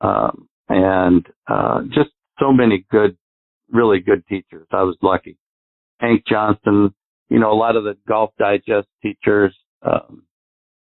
[0.00, 2.10] um, and uh, just
[2.40, 3.16] so many good,
[3.70, 4.66] really good teachers.
[4.72, 5.36] I was lucky.
[6.00, 6.92] Hank Johnson,
[7.32, 10.24] you know, a lot of the Golf Digest teachers, um,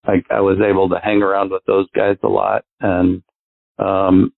[0.07, 2.64] I, I was able to hang around with those guys a lot.
[2.80, 3.22] And,
[3.78, 4.32] um,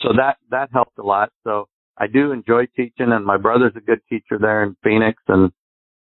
[0.00, 1.32] so that, that helped a lot.
[1.42, 5.50] So I do enjoy teaching and my brother's a good teacher there in Phoenix and,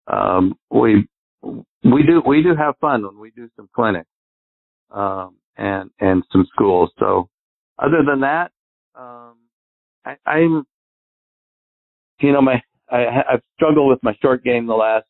[0.06, 1.06] um, we,
[1.42, 4.08] we do, we do have fun when we do some clinics,
[4.90, 6.90] um, and, and some schools.
[6.98, 7.28] So
[7.78, 8.50] other than that,
[8.94, 9.36] um,
[10.06, 10.64] I, I'm,
[12.20, 13.04] you know, my, I,
[13.34, 15.04] I've struggled with my short game the last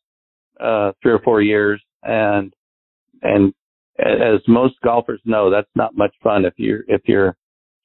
[0.59, 2.53] uh, three or four years, and
[3.21, 3.53] and
[3.99, 6.45] as most golfers know, that's not much fun.
[6.45, 7.35] If you're if you're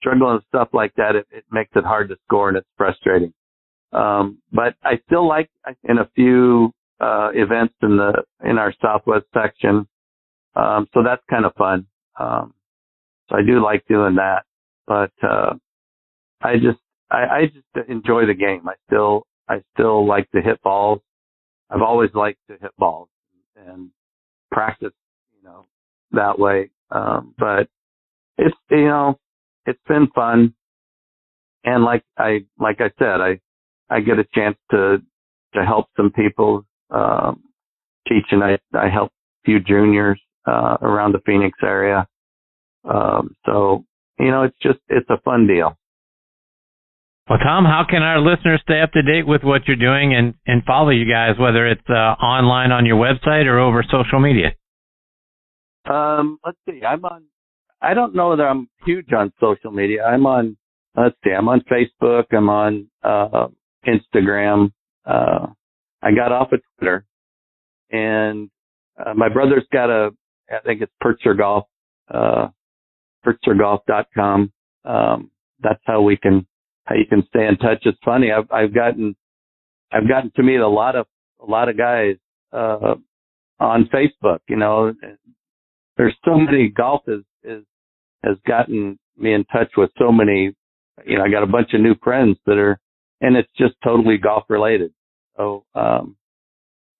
[0.00, 3.32] struggling with stuff like that, it, it makes it hard to score and it's frustrating.
[3.92, 5.50] Um, but I still like
[5.84, 9.86] in a few uh, events in the in our Southwest section,
[10.56, 11.86] um, so that's kind of fun.
[12.18, 12.54] Um,
[13.28, 14.44] so I do like doing that,
[14.86, 15.54] but uh,
[16.42, 16.78] I just
[17.10, 18.68] I, I just enjoy the game.
[18.68, 21.00] I still I still like to hit balls.
[21.74, 23.08] I've always liked to hit balls
[23.56, 23.90] and
[24.52, 24.92] practice,
[25.36, 25.66] you know,
[26.12, 26.70] that way.
[26.90, 27.68] Um, but
[28.38, 29.18] it's, you know,
[29.66, 30.54] it's been fun.
[31.64, 33.40] And like I, like I said, I,
[33.90, 35.02] I get a chance to,
[35.54, 37.42] to help some people, um,
[38.08, 42.06] teach and I, I help a few juniors, uh, around the Phoenix area.
[42.84, 43.84] Um, so,
[44.18, 45.76] you know, it's just, it's a fun deal.
[47.28, 50.34] Well, Tom, how can our listeners stay up to date with what you're doing and,
[50.46, 54.52] and follow you guys, whether it's uh, online on your website or over social media?
[55.88, 56.82] Um, let's see.
[56.86, 57.24] I'm on.
[57.80, 60.04] I don't know that I'm huge on social media.
[60.04, 60.56] I'm on.
[60.96, 61.30] Let's see.
[61.30, 62.24] I'm on Facebook.
[62.30, 63.48] I'm on uh,
[63.86, 64.72] Instagram.
[65.06, 65.46] Uh,
[66.02, 67.06] I got off of Twitter,
[67.90, 68.50] and
[69.04, 70.10] uh, my brother's got a.
[70.50, 71.64] I think it's Purtzer Golf.
[72.12, 72.48] Uh.
[74.84, 75.30] Um,
[75.62, 76.46] that's how we can
[76.84, 77.82] how you can stay in touch.
[77.84, 78.30] It's funny.
[78.30, 79.16] I've I've gotten
[79.92, 81.06] I've gotten to meet a lot of
[81.40, 82.16] a lot of guys
[82.52, 82.94] uh,
[83.60, 84.40] on Facebook.
[84.48, 84.92] You know,
[85.96, 87.64] there's so many golf is is
[88.24, 90.54] has gotten me in touch with so many.
[91.04, 92.78] You know, I got a bunch of new friends that are,
[93.20, 94.92] and it's just totally golf related.
[95.36, 96.16] So, um,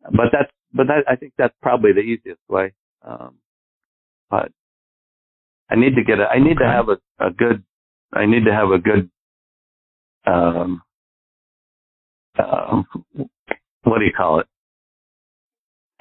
[0.03, 2.72] but that's but that I think that's probably the easiest way.
[3.03, 3.37] Um,
[4.30, 4.51] but
[5.70, 7.62] I need to get a I need to have a, a good
[8.12, 9.11] I need to have a good
[10.27, 10.83] um,
[12.39, 12.83] uh,
[13.83, 14.47] what do you call it?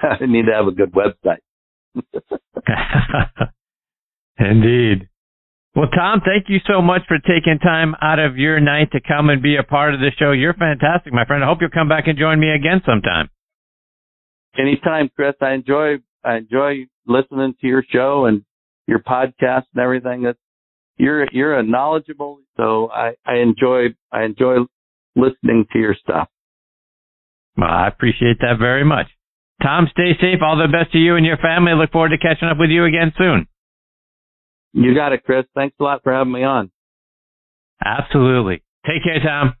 [0.00, 1.40] I need to have a good website.
[4.38, 5.08] Indeed.
[5.76, 9.28] Well, Tom, thank you so much for taking time out of your night to come
[9.28, 10.30] and be a part of the show.
[10.30, 11.42] You're fantastic, my friend.
[11.42, 13.28] I hope you'll come back and join me again sometime.
[14.56, 15.34] Anytime, Chris.
[15.40, 18.44] I enjoy I enjoy listening to your show and
[18.86, 20.22] your podcast and everything.
[20.22, 20.38] That's
[20.96, 24.58] you're you're a knowledgeable, so I I enjoy I enjoy
[25.16, 26.28] listening to your stuff.
[27.56, 29.06] Well, I appreciate that very much.
[29.62, 30.40] Tom, stay safe.
[30.42, 31.72] All the best to you and your family.
[31.72, 33.46] I look forward to catching up with you again soon.
[34.72, 35.46] You got it, Chris.
[35.54, 36.70] Thanks a lot for having me on.
[37.84, 38.62] Absolutely.
[38.86, 39.54] Take care, Tom.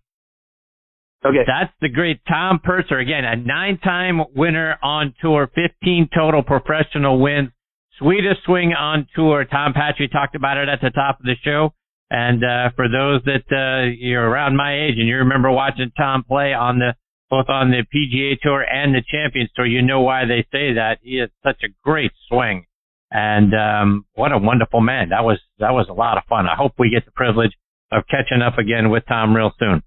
[1.24, 1.44] Okay.
[1.46, 2.98] That's the great Tom Purtzer.
[2.98, 7.50] Again, a nine time winner on tour, 15 total professional wins.
[7.98, 9.44] Sweetest swing on tour.
[9.44, 11.74] Tom Patri talked about it at the top of the show.
[12.10, 16.22] And uh, for those that uh, you're around my age and you remember watching Tom
[16.22, 16.94] play on the
[17.30, 20.98] both on the PGA Tour and the Champions Tour, you know why they say that.
[21.02, 22.66] He has such a great swing,
[23.10, 25.08] and um, what a wonderful man.
[25.08, 26.46] That was that was a lot of fun.
[26.46, 27.52] I hope we get the privilege
[27.90, 29.82] of catching up again with Tom real soon.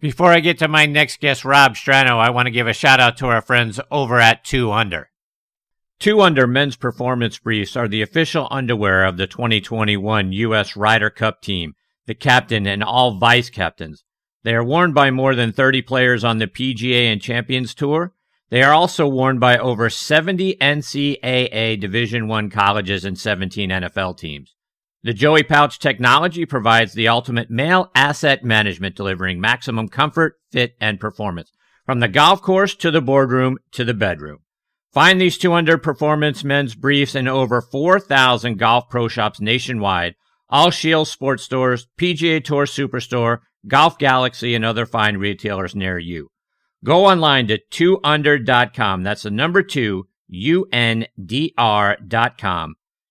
[0.00, 2.98] Before I get to my next guest, Rob Strano, I want to give a shout
[2.98, 5.11] out to our friends over at Two Under.
[6.02, 10.74] Two Under men's performance briefs are the official underwear of the 2021 U.S.
[10.74, 11.74] Ryder Cup team,
[12.06, 14.02] the captain and all vice captains.
[14.42, 18.14] They are worn by more than 30 players on the PGA and Champions Tour.
[18.50, 24.56] They are also worn by over 70 NCAA Division I colleges and 17 NFL teams.
[25.04, 30.98] The Joey Pouch technology provides the ultimate male asset management, delivering maximum comfort, fit, and
[30.98, 31.52] performance
[31.86, 34.40] from the golf course to the boardroom to the bedroom.
[34.92, 40.16] Find these two under performance men's briefs in over 4,000 golf pro shops nationwide,
[40.50, 46.28] all Shield sports stores, PGA Tour Superstore, Golf Galaxy, and other fine retailers near you.
[46.84, 49.02] Go online to 2under.com.
[49.02, 51.14] That's the number two, U-N-D-R.com.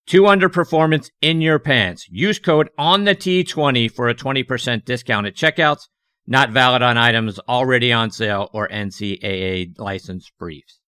[0.06, 2.08] Two under performance in your pants.
[2.10, 5.88] Use code on the T20 for a 20% discount at checkouts.
[6.28, 10.81] Not valid on items already on sale or NCAA licensed briefs.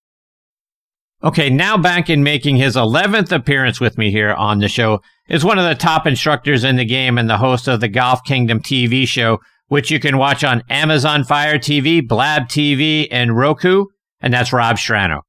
[1.24, 5.00] Okay, now back in making his 11th appearance with me here on the show
[5.30, 8.26] is one of the top instructors in the game and the host of the Golf
[8.26, 13.86] Kingdom TV show, which you can watch on Amazon Fire TV, Blab TV, and Roku.
[14.20, 15.22] And that's Rob Strano.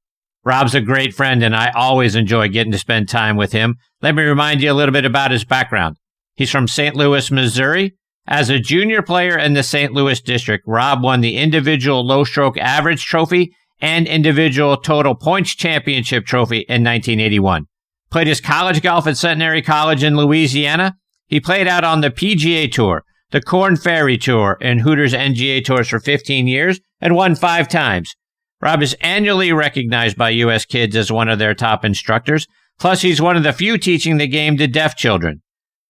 [0.45, 3.76] Rob's a great friend and I always enjoy getting to spend time with him.
[4.03, 5.97] Let me remind you a little bit about his background.
[6.34, 6.97] He's from St.
[6.97, 7.95] Louis, Missouri.
[8.26, 9.92] As a junior player in the St.
[9.92, 16.27] Louis district, Rob won the individual low stroke average trophy and individual total points championship
[16.27, 17.66] trophy in 1981.
[18.11, 20.97] Played his college golf at Centenary College in Louisiana.
[21.27, 25.89] He played out on the PGA Tour, the Korn Ferry Tour, and Hooters NGA Tours
[25.89, 28.14] for 15 years and won five times.
[28.61, 30.64] Rob is annually recognized by U.S.
[30.64, 32.47] kids as one of their top instructors.
[32.79, 35.43] Plus, he's one of the few teaching the game to deaf children.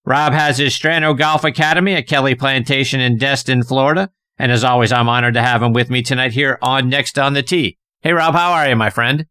[0.05, 4.09] Rob has his Strano Golf Academy at Kelly Plantation in Destin, Florida.
[4.37, 7.33] And as always, I'm honored to have him with me tonight here on Next on
[7.33, 7.77] the Tee.
[8.01, 9.25] Hey, Rob, how are you, my friend?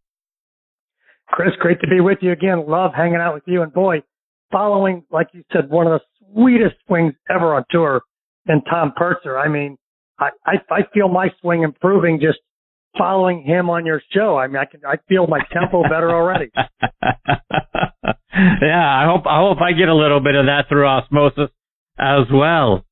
[1.28, 2.66] Chris, great to be with you again.
[2.66, 3.62] Love hanging out with you.
[3.62, 4.02] And boy,
[4.50, 6.00] following, like you said, one of the
[6.32, 8.02] sweetest swings ever on tour
[8.46, 9.38] in Tom Purtzer.
[9.38, 9.76] I mean,
[10.18, 12.38] I, I, I feel my swing improving just
[12.96, 14.36] following him on your show.
[14.36, 16.50] I mean, I can, I feel my tempo better already.
[18.62, 21.50] yeah, I hope, I hope I get a little bit of that through osmosis
[21.98, 22.84] as well.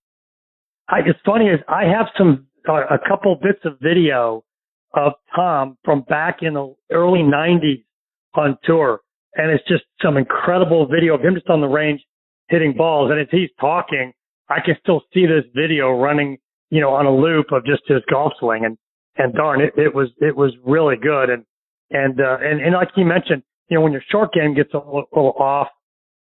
[0.88, 4.44] I, it's funny is I have some, uh, a couple bits of video
[4.94, 7.84] of Tom from back in the early 90s
[8.34, 9.00] on tour.
[9.34, 12.02] And it's just some incredible video of him just on the range
[12.48, 13.10] hitting balls.
[13.10, 14.12] And as he's talking,
[14.48, 16.38] I can still see this video running,
[16.70, 18.64] you know, on a loop of just his golf swing.
[18.64, 18.76] And,
[19.16, 21.30] and darn, it, it was, it was really good.
[21.30, 21.44] And,
[21.90, 24.78] and, uh, and, and like you mentioned, you know, when your short game gets a
[24.78, 25.68] little, little off,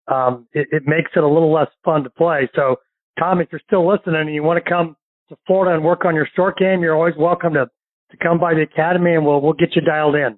[0.07, 2.49] um, it, it makes it a little less fun to play.
[2.55, 2.77] So,
[3.19, 4.95] Tom, if you're still listening and you want to come
[5.29, 7.65] to Florida and work on your short game, you're always welcome to,
[8.11, 10.37] to come by the academy and we'll, we'll get you dialed in.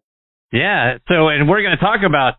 [0.51, 0.97] Yeah.
[1.07, 2.36] So, and we're going to talk about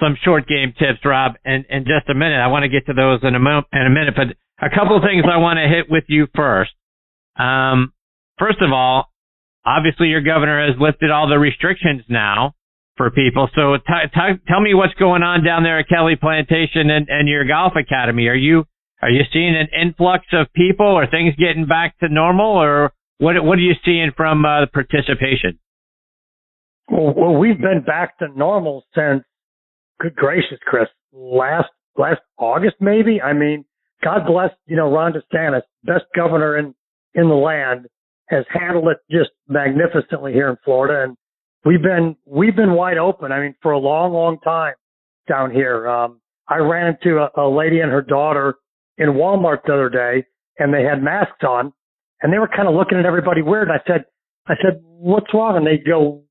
[0.00, 2.38] some short game tips, Rob, in, in just a minute.
[2.38, 4.96] I want to get to those in a, mo- in a minute, but a couple
[4.96, 6.72] of things I want to hit with you first.
[7.38, 7.92] Um,
[8.38, 9.10] first of all,
[9.64, 12.54] obviously your governor has lifted all the restrictions now
[12.96, 13.48] for people.
[13.54, 17.28] So t- t- tell me what's going on down there at Kelly Plantation and, and
[17.28, 18.28] your golf academy.
[18.28, 18.64] Are you
[19.02, 20.86] are you seeing an influx of people?
[20.86, 25.58] Are things getting back to normal, or what what are you seeing from uh, participation?
[26.90, 29.22] Well, well, we've been back to normal since.
[30.00, 30.88] Good gracious, Chris!
[31.12, 33.20] Last last August, maybe.
[33.20, 33.64] I mean,
[34.02, 36.74] God bless you know Ron DeSantis, best governor in
[37.14, 37.86] in the land,
[38.28, 41.16] has handled it just magnificently here in Florida, and
[41.64, 43.32] we've been we've been wide open.
[43.32, 44.74] I mean, for a long, long time
[45.28, 45.88] down here.
[45.88, 48.54] Um, I ran into a, a lady and her daughter
[48.98, 50.26] in Walmart the other day,
[50.58, 51.72] and they had masks on,
[52.22, 53.68] and they were kind of looking at everybody weird.
[53.68, 54.04] And I said,
[54.46, 55.56] I said, what's wrong?
[55.56, 56.22] And they go,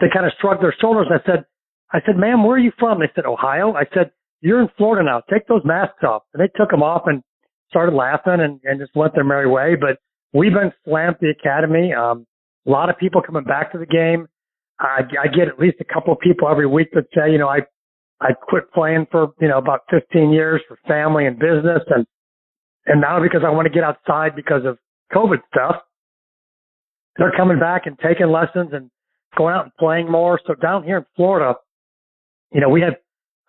[0.00, 1.06] they kind of shrugged their shoulders.
[1.10, 1.44] I said,
[1.92, 3.00] I said, ma'am, where are you from?
[3.00, 3.74] They said, Ohio.
[3.74, 5.22] I said, you're in Florida now.
[5.30, 6.22] Take those masks off.
[6.34, 7.22] And they took them off and
[7.68, 9.76] started laughing and, and just went their merry way.
[9.78, 9.98] But
[10.32, 11.92] we've been slammed the academy.
[11.92, 12.26] Um,
[12.66, 14.26] a lot of people coming back to the game.
[14.78, 17.48] I, I get at least a couple of people every week that say, you know,
[17.48, 17.60] I,
[18.20, 21.82] I quit playing for, you know, about 15 years for family and business.
[21.88, 22.06] And,
[22.86, 24.78] and now because I want to get outside because of
[25.12, 25.76] COVID stuff,
[27.16, 28.90] they're coming back and taking lessons and
[29.36, 30.38] going out and playing more.
[30.46, 31.54] So down here in Florida,
[32.52, 32.96] you know, we had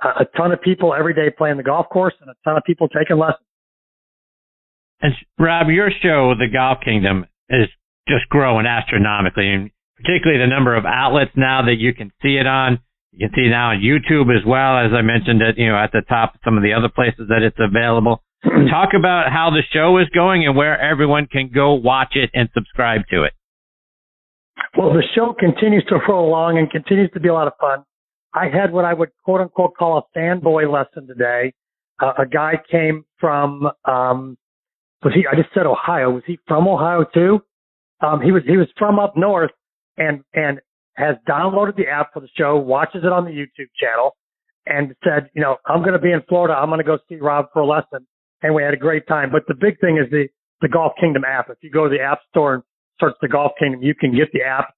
[0.01, 2.63] a, a ton of people every day playing the golf course and a ton of
[2.65, 3.45] people taking lessons.
[5.01, 7.67] And Rob, your show, The Golf Kingdom, is
[8.07, 12.45] just growing astronomically, and particularly the number of outlets now that you can see it
[12.45, 12.79] on.
[13.11, 15.91] You can see now on YouTube as well, as I mentioned it, you know, at
[15.91, 18.23] the top of some of the other places that it's available.
[18.43, 22.49] Talk about how the show is going and where everyone can go watch it and
[22.53, 23.33] subscribe to it.
[24.77, 27.83] Well, the show continues to roll along and continues to be a lot of fun.
[28.33, 31.53] I had what I would quote unquote call a fanboy lesson today.
[32.01, 34.37] Uh, a guy came from, um,
[35.03, 36.11] was he, I just said Ohio.
[36.11, 37.41] Was he from Ohio too?
[37.99, 39.51] Um, he was, he was from up north
[39.97, 40.61] and, and
[40.95, 44.15] has downloaded the app for the show, watches it on the YouTube channel
[44.65, 46.53] and said, you know, I'm going to be in Florida.
[46.53, 48.05] I'm going to go see Rob for a lesson.
[48.43, 49.31] And we had a great time.
[49.31, 50.27] But the big thing is the,
[50.61, 51.49] the Golf Kingdom app.
[51.49, 52.63] If you go to the app store and
[52.99, 54.73] search the Golf Kingdom, you can get the app.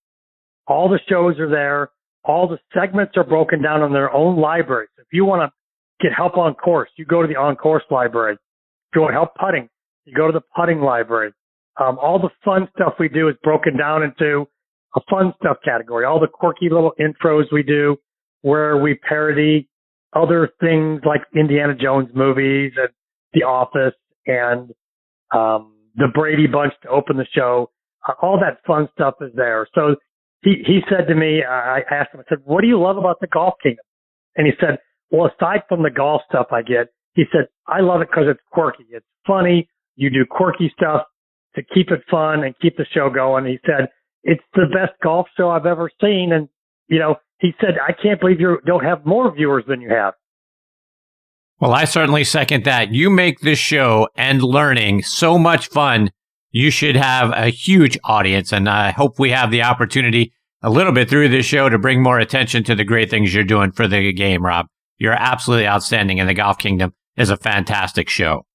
[0.67, 1.89] All the shows are there.
[2.23, 4.89] All the segments are broken down on their own libraries.
[4.97, 8.33] If you want to get help on course, you go to the on course library.
[8.35, 9.67] If you want help putting,
[10.05, 11.33] you go to the putting library.
[11.81, 14.47] Um, all the fun stuff we do is broken down into
[14.95, 16.05] a fun stuff category.
[16.05, 17.97] All the quirky little intros we do
[18.41, 19.69] where we parody
[20.15, 22.89] other things like Indiana Jones movies and
[23.33, 23.95] The Office
[24.27, 24.71] and
[25.31, 27.71] um, the Brady Bunch to open the show.
[28.07, 29.67] Uh, all that fun stuff is there.
[29.73, 29.95] So
[30.43, 33.19] he, he said to me, I asked him, I said, what do you love about
[33.21, 33.85] the golf kingdom?
[34.35, 34.77] And he said,
[35.09, 38.41] well, aside from the golf stuff I get, he said, I love it because it's
[38.51, 38.85] quirky.
[38.89, 39.69] It's funny.
[39.95, 41.03] You do quirky stuff
[41.55, 43.45] to keep it fun and keep the show going.
[43.45, 43.89] He said,
[44.23, 46.31] it's the best golf show I've ever seen.
[46.33, 46.49] And,
[46.87, 50.13] you know, he said, I can't believe you don't have more viewers than you have.
[51.59, 52.93] Well, I certainly second that.
[52.93, 56.11] You make this show and learning so much fun
[56.53, 58.53] you should have a huge audience.
[58.53, 60.31] And I hope we have the opportunity
[60.61, 63.43] a little bit through this show to bring more attention to the great things you're
[63.43, 64.67] doing for the game, Rob.
[64.97, 68.45] You're absolutely outstanding, and the Golf Kingdom is a fantastic show.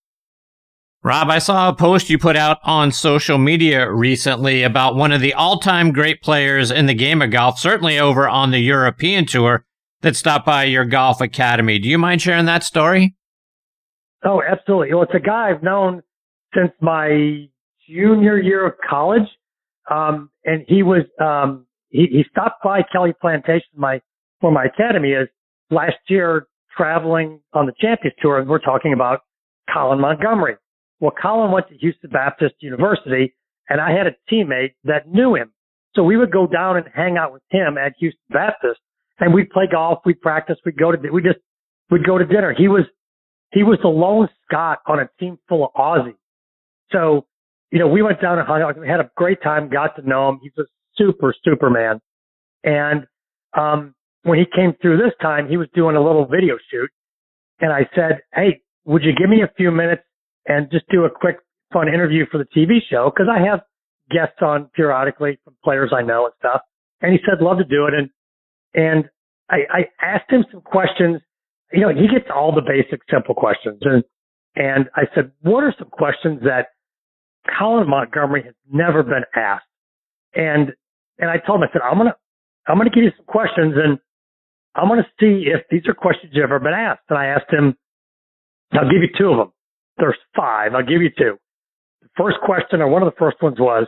[1.04, 5.20] Rob, I saw a post you put out on social media recently about one of
[5.20, 9.24] the all time great players in the game of golf, certainly over on the European
[9.24, 9.64] tour,
[10.00, 11.78] that stopped by your golf academy.
[11.78, 13.14] Do you mind sharing that story?
[14.24, 14.92] Oh, absolutely.
[14.92, 16.02] Well, it's a guy I've known
[16.52, 17.48] since my
[17.88, 19.28] junior year of college.
[19.90, 24.00] Um, and he was, um, he, he stopped by Kelly Plantation, my,
[24.40, 25.28] for my academy is
[25.70, 28.38] last year traveling on the Champions Tour.
[28.38, 29.20] And we're talking about
[29.72, 30.56] Colin Montgomerie.
[31.00, 33.34] Well, Colin went to Houston Baptist University
[33.68, 35.52] and I had a teammate that knew him.
[35.94, 38.80] So we would go down and hang out with him at Houston Baptist
[39.20, 40.00] and we'd play golf.
[40.04, 40.56] We'd practice.
[40.64, 41.38] We'd go to, we just,
[41.90, 42.54] we'd go to dinner.
[42.56, 42.84] He was,
[43.52, 46.14] he was the lone Scot on a team full of Aussies.
[46.92, 47.26] So
[47.70, 48.78] you know, we went down and hung out.
[48.78, 50.40] We had a great time, got to know him.
[50.42, 50.64] He's a
[50.96, 52.00] super, super man.
[52.64, 53.06] And,
[53.56, 56.90] um, when he came through this time, he was doing a little video shoot.
[57.60, 60.02] And I said, Hey, would you give me a few minutes
[60.46, 61.36] and just do a quick
[61.72, 63.60] fun interview for the TV show because I have
[64.10, 66.62] guests on periodically from players I know and stuff.
[67.00, 67.94] And he said, love to do it.
[67.94, 68.10] And,
[68.74, 69.04] and
[69.50, 71.20] I, I asked him some questions.
[71.72, 73.78] You know, he gets all the basic simple questions.
[73.82, 74.02] And,
[74.56, 76.68] and I said, what are some questions that
[77.58, 79.64] Colin Montgomerie has never been asked?
[80.34, 80.72] And,
[81.18, 82.16] and I told him, I said, I'm going to,
[82.66, 83.98] I'm going to give you some questions and
[84.74, 87.02] I'm going to see if these are questions you've ever been asked.
[87.08, 87.76] And I asked him,
[88.72, 89.52] I'll give you two of them.
[89.98, 90.74] There's five.
[90.74, 91.38] I'll give you two.
[92.02, 93.86] The first question, or one of the first ones was,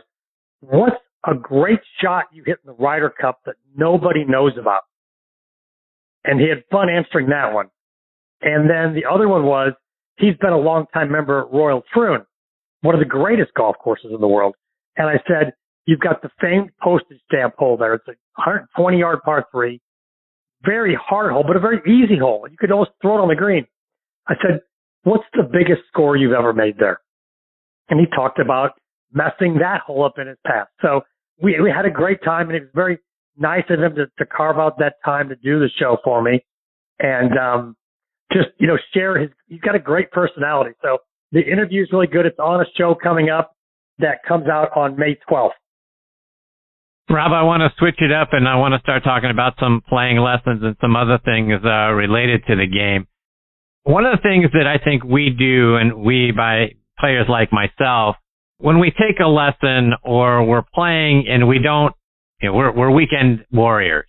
[0.59, 4.81] what's a great shot you hit in the Ryder Cup that nobody knows about?
[6.23, 7.67] And he had fun answering that one.
[8.41, 9.73] And then the other one was,
[10.17, 12.25] he's been a longtime member at Royal Troon,
[12.81, 14.55] one of the greatest golf courses in the world.
[14.97, 15.53] And I said,
[15.85, 17.93] you've got the famed postage stamp hole there.
[17.95, 19.79] It's a 120 yard par three,
[20.63, 22.47] very hard hole, but a very easy hole.
[22.49, 23.65] You could almost throw it on the green.
[24.27, 24.61] I said,
[25.03, 27.01] what's the biggest score you've ever made there?
[27.89, 28.71] And he talked about
[29.11, 30.69] messing that hole up in his past.
[30.81, 31.01] So
[31.41, 32.99] we, we had a great time and it was very
[33.37, 36.43] nice of him to, to carve out that time to do the show for me.
[36.99, 37.75] And, um,
[38.31, 40.71] just, you know, share his, he's got a great personality.
[40.81, 40.99] So
[41.31, 42.25] the interview is really good.
[42.25, 43.55] It's on a show coming up
[43.99, 45.51] that comes out on May 12th.
[47.09, 49.81] Rob, I want to switch it up and I want to start talking about some
[49.89, 53.05] playing lessons and some other things uh, related to the game.
[53.83, 58.15] One of the things that I think we do, and we by players like myself,
[58.59, 61.95] when we take a lesson or we're playing and we don't,
[62.41, 64.05] you know, we're, we're weekend warriors.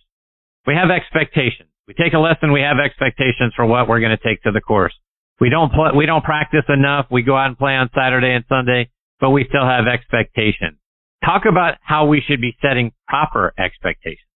[0.67, 1.69] We have expectations.
[1.87, 4.61] We take a lesson, we have expectations for what we're going to take to the
[4.61, 4.93] course.
[5.41, 7.07] We don't play, we don't practice enough.
[7.11, 8.89] We go out and play on Saturday and Sunday,
[9.19, 10.77] but we still have expectations.
[11.25, 14.29] Talk about how we should be setting proper expectations.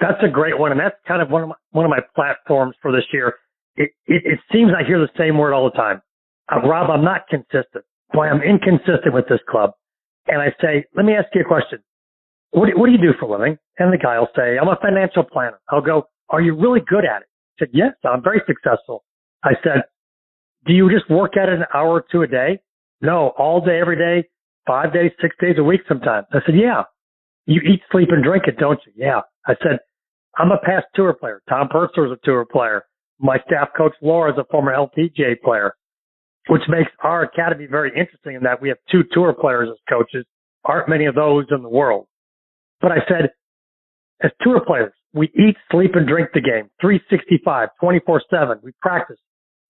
[0.00, 2.74] That's a great one, and that's kind of one of my, one of my platforms
[2.82, 3.34] for this year.
[3.76, 6.00] It, it, it seems I hear the same word all the time.
[6.50, 7.84] Uh, Rob, I'm not consistent.
[8.12, 9.72] Boy, I'm inconsistent with this club.
[10.28, 11.80] And I say, let me ask you a question.
[12.52, 13.58] What do, what do you do for a living?
[13.78, 15.60] And the guy will say, I'm a financial planner.
[15.68, 17.28] I'll go, are you really good at it?
[17.56, 19.04] He said, yes, I'm very successful.
[19.44, 19.82] I said,
[20.66, 22.60] do you just work at it an hour or two a day?
[23.00, 24.28] No, all day, every day,
[24.66, 26.26] five days, six days a week sometimes.
[26.32, 26.84] I said, yeah.
[27.44, 28.92] You eat, sleep, and drink it, don't you?
[28.96, 29.20] Yeah.
[29.46, 29.78] I said,
[30.36, 31.42] I'm a past tour player.
[31.48, 32.82] Tom Purtzer is a tour player.
[33.18, 35.74] My staff coach Laura is a former LPGA player,
[36.48, 40.26] which makes our academy very interesting in that we have two tour players as coaches.
[40.64, 42.06] Aren't many of those in the world.
[42.80, 43.30] But I said,
[44.22, 48.58] as tour players, we eat, sleep, and drink the game 365, 24 7.
[48.62, 49.18] We practice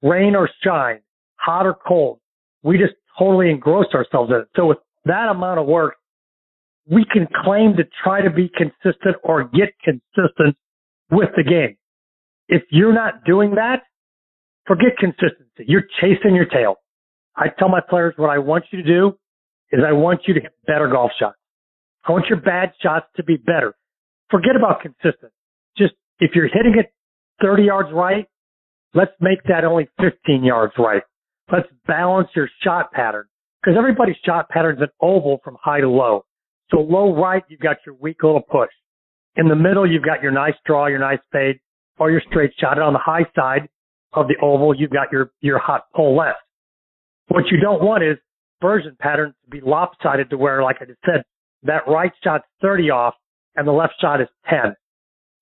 [0.03, 1.01] rain or shine,
[1.37, 2.19] hot or cold.
[2.63, 4.49] We just totally engross ourselves in it.
[4.57, 5.95] So with that amount of work,
[6.91, 10.57] we can claim to try to be consistent or get consistent
[11.11, 11.77] with the game.
[12.49, 13.83] If you're not doing that,
[14.67, 15.65] forget consistency.
[15.67, 16.77] You're chasing your tail.
[17.37, 19.19] I tell my players what I want you to do
[19.73, 21.37] is I want you to hit better golf shots.
[22.07, 23.75] I want your bad shots to be better.
[24.31, 25.33] Forget about consistent.
[25.77, 26.93] Just if you're hitting it
[27.43, 28.27] 30 yards right,
[28.95, 31.03] let's make that only 15 yards right.
[31.53, 33.27] Let's balance your shot pattern
[33.63, 36.25] because everybody's shot pattern is an oval from high to low.
[36.71, 38.71] So low right, you've got your weak little push.
[39.37, 41.59] In the middle, you've got your nice draw, your nice fade,
[41.99, 42.75] or your straight shot.
[42.75, 43.69] And on the high side
[44.13, 46.39] of the oval, you've got your, your hot pull left.
[47.29, 48.17] What you don't want is
[48.61, 51.25] version patterns to be lopsided to where, like I just said,
[51.65, 53.15] that right shot's 30 off
[53.57, 54.75] and the left shot is 10.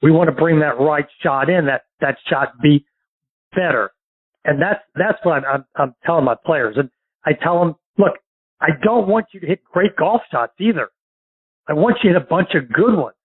[0.03, 2.85] We want to bring that right shot in, that, that shot be
[3.55, 3.91] better.
[4.45, 6.77] And that's, that's what I'm, I'm, I'm telling my players.
[6.79, 6.91] And
[7.25, 8.15] I tell them, look,
[8.61, 10.89] I don't want you to hit great golf shots either.
[11.67, 13.17] I want you to hit a bunch of good ones.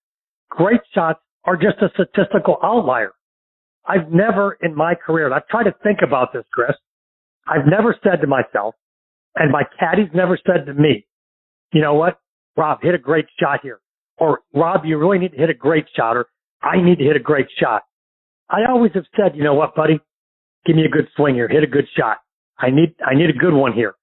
[0.50, 3.12] Great shots are just a statistical outlier.
[3.90, 6.76] I've never in my career, and I've tried to think about this, Chris,
[7.48, 8.76] I've never said to myself,
[9.36, 11.08] and my caddies never said to me,
[11.74, 12.20] you know what,
[12.56, 13.80] Rob, hit a great shot here.
[14.20, 16.28] Or Rob, you really need to hit a great shot, or
[16.62, 17.82] I need to hit a great shot.
[18.48, 20.00] I always have said, you know what, buddy,
[20.68, 22.18] give me a good swing here, hit a good shot.
[22.60, 23.96] I need, I need a good one here.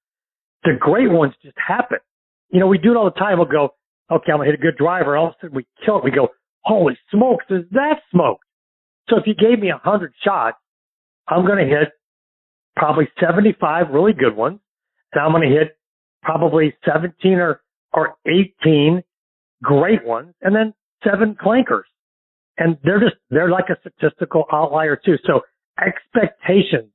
[0.63, 1.99] The great ones just happen.
[2.49, 3.37] You know, we do it all the time.
[3.37, 3.69] We'll go,
[4.11, 5.15] okay, I'm gonna hit a good driver.
[5.15, 6.03] All of a sudden we kill it.
[6.03, 6.29] We go,
[6.61, 8.39] holy smokes, is that smoke?
[9.09, 10.57] So if you gave me a hundred shots,
[11.27, 11.89] I'm gonna hit
[12.75, 14.59] probably 75 really good ones,
[15.13, 15.77] and I'm gonna hit
[16.23, 17.61] probably 17 or
[17.93, 19.03] or 18
[19.63, 20.73] great ones, and then
[21.03, 21.83] seven clankers.
[22.57, 25.17] And they're just they're like a statistical outlier too.
[25.25, 25.41] So
[25.79, 26.91] expectations,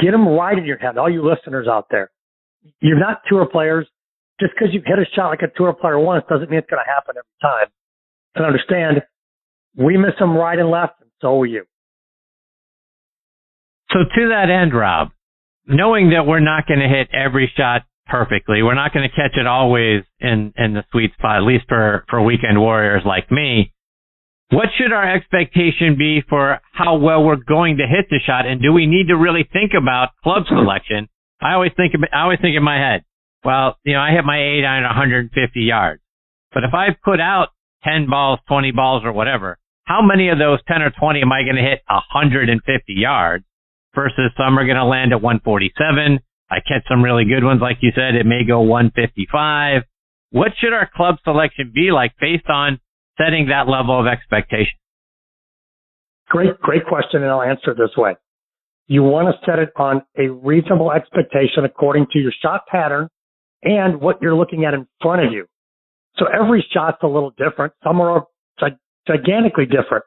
[0.00, 0.98] get them right in your head.
[0.98, 2.10] All you listeners out there,
[2.80, 3.86] you're not tour players.
[4.40, 6.82] Just because you've hit a shot like a tour player once doesn't mean it's going
[6.84, 7.68] to happen every time.
[8.34, 9.02] And understand,
[9.76, 11.64] we miss them right and left, and so you.
[13.90, 15.08] So to that end, Rob,
[15.66, 19.38] knowing that we're not going to hit every shot perfectly, we're not going to catch
[19.38, 23.72] it always in, in the sweet spot, at least for, for weekend warriors like me.
[24.50, 28.46] What should our expectation be for how well we're going to hit the shot?
[28.46, 31.08] And do we need to really think about club selection?
[31.40, 33.04] I always think, I always think in my head,
[33.44, 36.02] well, you know, I hit my eight iron 150 yards,
[36.52, 37.48] but if I put out
[37.84, 41.42] 10 balls, 20 balls or whatever, how many of those 10 or 20 am I
[41.42, 42.58] going to hit 150
[42.88, 43.44] yards
[43.94, 46.18] versus some are going to land at 147?
[46.50, 47.60] I catch some really good ones.
[47.60, 49.82] Like you said, it may go 155.
[50.30, 52.80] What should our club selection be like based on
[53.18, 54.74] setting that level of expectation?
[56.28, 57.22] Great, great question.
[57.22, 58.16] And I'll answer it this way.
[58.86, 63.08] You want to set it on a reasonable expectation according to your shot pattern
[63.62, 65.46] and what you're looking at in front of you.
[66.16, 67.72] So every shot's a little different.
[67.82, 68.26] Some are
[69.06, 70.04] gigantically different,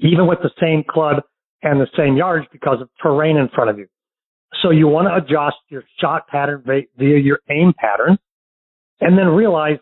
[0.00, 1.22] even with the same club
[1.62, 3.86] and the same yards because of terrain in front of you.
[4.62, 8.18] So you want to adjust your shot pattern via your aim pattern
[9.00, 9.78] and then realize,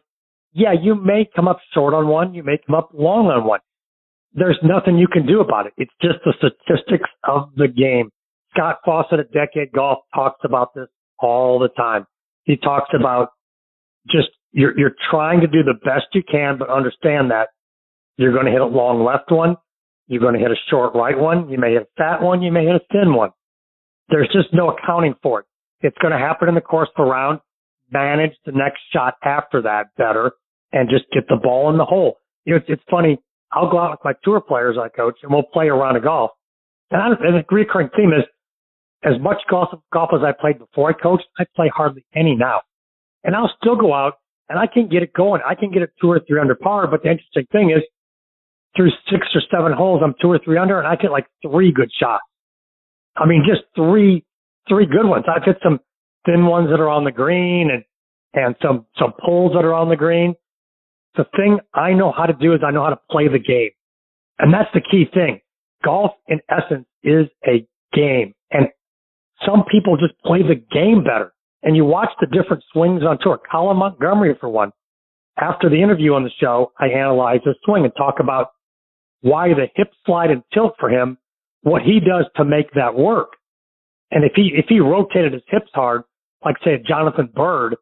[0.52, 2.34] yeah, you may come up short on one.
[2.34, 3.60] You may come up long on one.
[4.34, 5.72] There's nothing you can do about it.
[5.76, 8.10] It's just the statistics of the game.
[8.50, 10.88] Scott Fawcett at Decade Golf talks about this
[11.18, 12.06] all the time.
[12.44, 13.30] He talks about
[14.10, 17.48] just you're, you're trying to do the best you can, but understand that
[18.16, 19.56] you're going to hit a long left one.
[20.08, 21.48] You're going to hit a short right one.
[21.48, 22.42] You may hit a fat one.
[22.42, 23.30] You may hit a thin one.
[24.08, 25.46] There's just no accounting for it.
[25.80, 27.40] It's going to happen in the course of the round.
[27.90, 30.32] Manage the next shot after that better
[30.72, 32.18] and just get the ball in the hole.
[32.44, 33.18] You know, it's, it's funny.
[33.52, 36.02] I'll go out with my tour players I coach and we'll play a round of
[36.02, 36.32] golf.
[36.90, 38.24] And, I, and the recurring theme is
[39.04, 42.62] as much golf, golf as I played before I coached, I play hardly any now.
[43.24, 44.14] And I'll still go out
[44.48, 45.40] and I can get it going.
[45.46, 46.86] I can get it two or three under par.
[46.86, 47.82] But the interesting thing is
[48.76, 51.72] through six or seven holes, I'm two or three under and I get like three
[51.72, 52.24] good shots.
[53.16, 54.24] I mean, just three,
[54.68, 55.24] three good ones.
[55.28, 55.80] I've hit some
[56.26, 57.84] thin ones that are on the green and,
[58.34, 60.34] and some, some pulls that are on the green.
[61.16, 63.70] The thing I know how to do is I know how to play the game.
[64.38, 65.40] And that's the key thing.
[65.82, 68.68] Golf in essence is a game and
[69.44, 71.32] some people just play the game better.
[71.62, 73.40] And you watch the different swings on tour.
[73.50, 74.72] Colin Montgomerie, for one,
[75.38, 78.48] after the interview on the show, I analyze his swing and talk about
[79.26, 81.18] why the hip slide and tilt for him
[81.62, 83.30] what he does to make that work.
[84.12, 86.02] And if he if he rotated his hips hard,
[86.44, 87.76] like say Jonathan Byrd,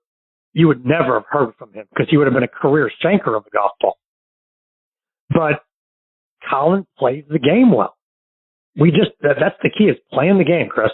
[0.54, 3.36] you would never have heard from him because he would have been a career shanker
[3.36, 3.98] of the golf ball.
[5.28, 5.60] But
[6.50, 7.94] Colin plays the game well.
[8.80, 10.90] We just that, that's the key is playing the game, Chris.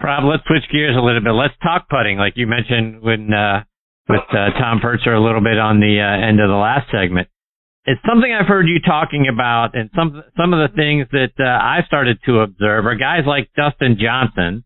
[0.00, 1.30] Rob, let's switch gears a little bit.
[1.30, 3.64] Let's talk putting, like you mentioned when uh,
[4.08, 7.28] with uh, Tom Purtzer a little bit on the uh, end of the last segment
[7.84, 11.44] it's something I've heard you talking about, and some some of the things that uh,
[11.44, 14.64] I started to observe are guys like Dustin Johnson,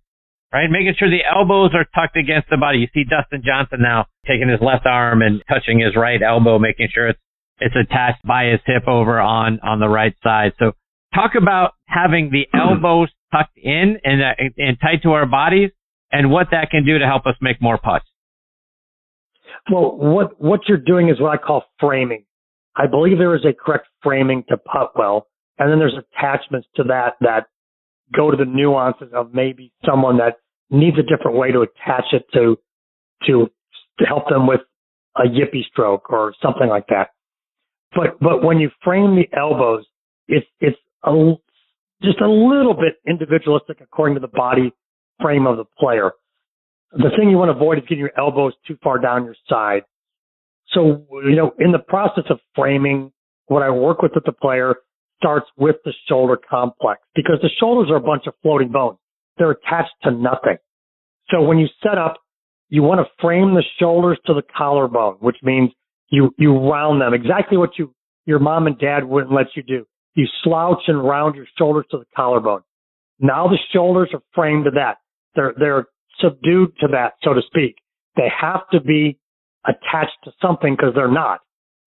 [0.52, 0.68] right?
[0.68, 2.78] Making sure the elbows are tucked against the body.
[2.78, 6.88] You see Dustin Johnson now taking his left arm and touching his right elbow, making
[6.92, 7.20] sure it's
[7.58, 10.52] it's attached by his hip over on on the right side.
[10.58, 10.72] So
[11.14, 15.70] talk about having the elbows tucked in and uh, and tight to our bodies,
[16.12, 18.04] and what that can do to help us make more putts.
[19.72, 22.26] Well, what what you're doing is what I call framing.
[22.76, 25.28] I believe there is a correct framing to putt well,
[25.58, 27.46] and then there's attachments to that that
[28.14, 30.36] go to the nuances of maybe someone that
[30.70, 32.58] needs a different way to attach it to
[33.26, 33.50] to
[33.98, 34.60] to help them with
[35.16, 37.10] a yippy stroke or something like that.
[37.94, 39.86] But but when you frame the elbows,
[40.28, 41.34] it's it's a,
[42.02, 44.72] just a little bit individualistic according to the body
[45.20, 46.12] frame of the player.
[46.92, 49.82] The thing you want to avoid is getting your elbows too far down your side.
[50.72, 53.12] So, you know, in the process of framing,
[53.46, 54.74] what I work with with the player
[55.18, 58.98] starts with the shoulder complex because the shoulders are a bunch of floating bones.
[59.38, 60.58] They're attached to nothing.
[61.30, 62.16] So when you set up,
[62.68, 65.70] you want to frame the shoulders to the collarbone, which means
[66.10, 67.94] you, you round them exactly what you,
[68.24, 69.86] your mom and dad wouldn't let you do.
[70.14, 72.62] You slouch and round your shoulders to the collarbone.
[73.18, 74.98] Now the shoulders are framed to that.
[75.34, 75.86] They're, they're
[76.20, 77.76] subdued to that, so to speak.
[78.16, 79.18] They have to be
[79.66, 81.40] attached to something because they're not.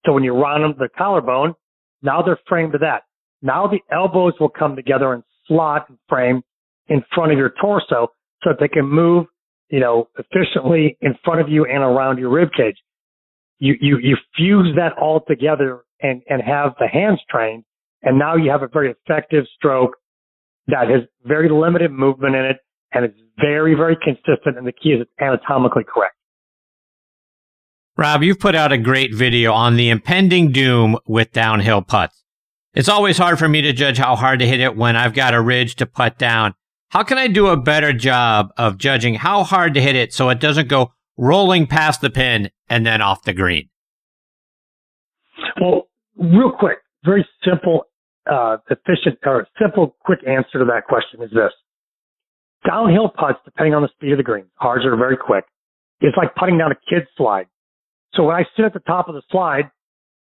[0.06, 1.54] So when you round them to the collarbone,
[2.02, 3.04] now they're framed to that.
[3.42, 6.42] Now the elbows will come together and slot and frame
[6.88, 8.08] in front of your torso
[8.44, 9.26] so that they can move,
[9.70, 12.78] you know, efficiently in front of you and around your rib cage.
[13.60, 17.64] You, you, you fuse that all together and, and have the hands trained.
[18.02, 19.92] And now you have a very effective stroke
[20.68, 22.58] that has very limited movement in it
[22.94, 24.58] and it's very, very consistent.
[24.58, 26.16] And the key is it's anatomically correct.
[28.00, 32.24] Rob, you've put out a great video on the impending doom with downhill putts.
[32.74, 35.34] It's always hard for me to judge how hard to hit it when I've got
[35.34, 36.54] a ridge to putt down.
[36.92, 40.30] How can I do a better job of judging how hard to hit it so
[40.30, 43.68] it doesn't go rolling past the pin and then off the green?
[45.60, 47.82] Well, real quick, very simple,
[48.32, 51.52] uh, efficient, or simple, quick answer to that question is this.
[52.66, 55.44] Downhill putts, depending on the speed of the green, ours are very quick.
[56.00, 57.48] It's like putting down a kid's slide.
[58.14, 59.70] So when I sit at the top of the slide,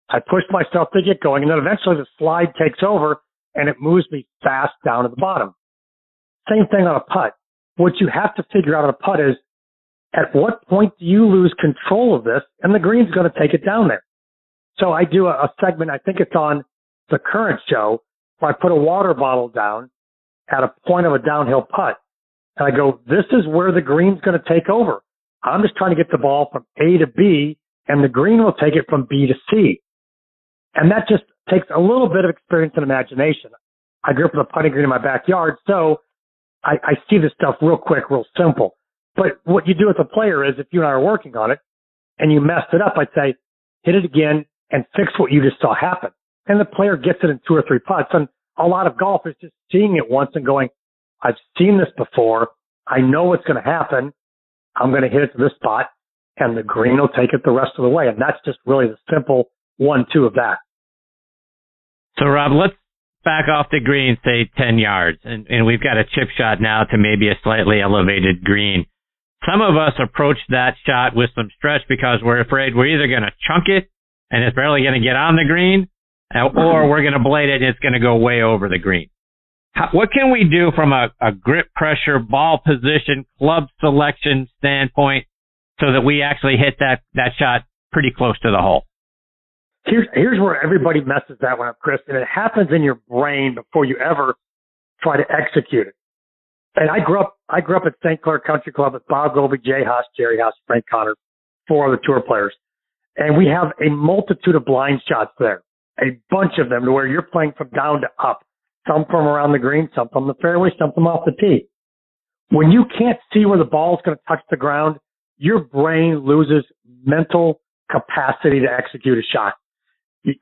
[0.10, 3.22] I push myself to get going, and then eventually the slide takes over
[3.56, 5.56] and it moves me fast down to the bottom.
[6.50, 7.34] Same thing on a putt.
[7.78, 9.36] What you have to figure out on a putt is
[10.14, 13.54] at what point do you lose control of this and the green's going to take
[13.54, 14.04] it down there.
[14.78, 16.64] So I do a, a segment, I think it's on
[17.10, 18.04] the current show,
[18.40, 19.90] where I put a water bottle down
[20.50, 21.98] at a point of a downhill putt.
[22.58, 25.02] And I go, this is where the green's going to take over.
[25.44, 27.58] I'm just trying to get the ball from A to B
[27.88, 29.82] and the green will take it from B to C.
[30.74, 33.52] And that just takes a little bit of experience and imagination.
[34.04, 36.02] I grew up with a putting green in my backyard, so
[36.64, 38.76] I, I see this stuff real quick, real simple.
[39.16, 41.52] But what you do as a player is if you and I are working on
[41.52, 41.60] it
[42.20, 43.36] and you messed it up, I'd say,
[43.84, 46.10] hit it again and fix what you just saw happen.
[46.48, 48.10] And the player gets it in two or three putts.
[48.14, 50.70] And a lot of golfers just seeing it once and going,
[51.22, 52.50] I've seen this before.
[52.88, 54.12] I know what's going to happen.
[54.76, 55.88] I'm going to hit it to this spot
[56.38, 58.08] and the green will take it the rest of the way.
[58.08, 60.58] And that's just really the simple one, two of that.
[62.18, 62.74] So Rob, let's
[63.24, 66.84] back off the green, say 10 yards, and, and we've got a chip shot now
[66.84, 68.86] to maybe a slightly elevated green.
[69.50, 73.24] Some of us approach that shot with some stretch because we're afraid we're either going
[73.24, 73.90] to chunk it
[74.32, 75.88] and it's barely going to get on the green,
[76.34, 79.10] or we're going to blade it and it's going to go way over the green.
[79.74, 85.28] How, what can we do from a, a grip pressure, ball position, club selection standpoint
[85.80, 88.86] so that we actually hit that, that shot pretty close to the hole?
[89.86, 93.56] Here's, here's where everybody messes that one up, Chris, and it happens in your brain
[93.56, 94.36] before you ever
[95.02, 95.94] try to execute it.
[96.76, 98.22] And I grew up, I grew up at St.
[98.22, 101.16] Clair Country Club with Bob Goalby, Jay Haas, Jerry Haas, Frank Connor,
[101.68, 102.54] four other tour players.
[103.18, 105.64] And we have a multitude of blind shots there,
[106.02, 108.42] a bunch of them to where you're playing from down to up,
[108.88, 111.68] some from around the green, some from the fairway, some from off the tee.
[112.50, 114.98] When you can't see where the ball is going to touch the ground,
[115.38, 116.66] your brain loses
[117.04, 119.54] mental capacity to execute a shot.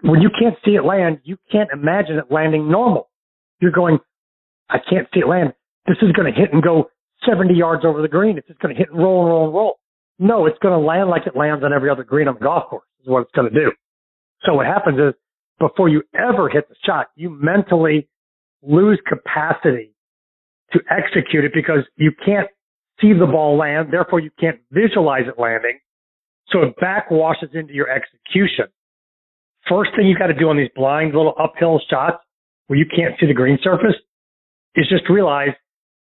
[0.02, 3.10] When you can't see it land, you can't imagine it landing normal.
[3.60, 4.00] You're going,
[4.70, 5.54] I can't see it land.
[5.88, 6.90] This is going to hit and go
[7.28, 8.38] 70 yards over the green.
[8.38, 9.80] It's just going to hit and roll and roll and roll.
[10.20, 12.70] No, it's going to land like it lands on every other green on the golf
[12.70, 13.72] course is what it's going to do.
[14.46, 15.14] So what happens is
[15.60, 18.08] before you ever hit the shot, you mentally
[18.62, 19.94] lose capacity
[20.72, 22.48] to execute it because you can't
[23.02, 23.90] see the ball land.
[23.92, 25.80] Therefore, you can't visualize it landing.
[26.50, 28.66] So it backwashes into your execution.
[29.70, 32.18] First thing you've got to do on these blind little uphill shots
[32.68, 33.96] where you can't see the green surface
[34.76, 35.50] is just realize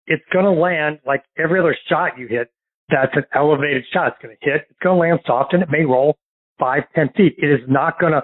[0.07, 2.51] it's going to land like every other shot you hit
[2.91, 4.07] that's an elevated shot.
[4.07, 4.67] It's going to hit.
[4.69, 6.17] It's going to land soft and it may roll
[6.59, 7.35] five, ten feet.
[7.37, 8.21] It is not going to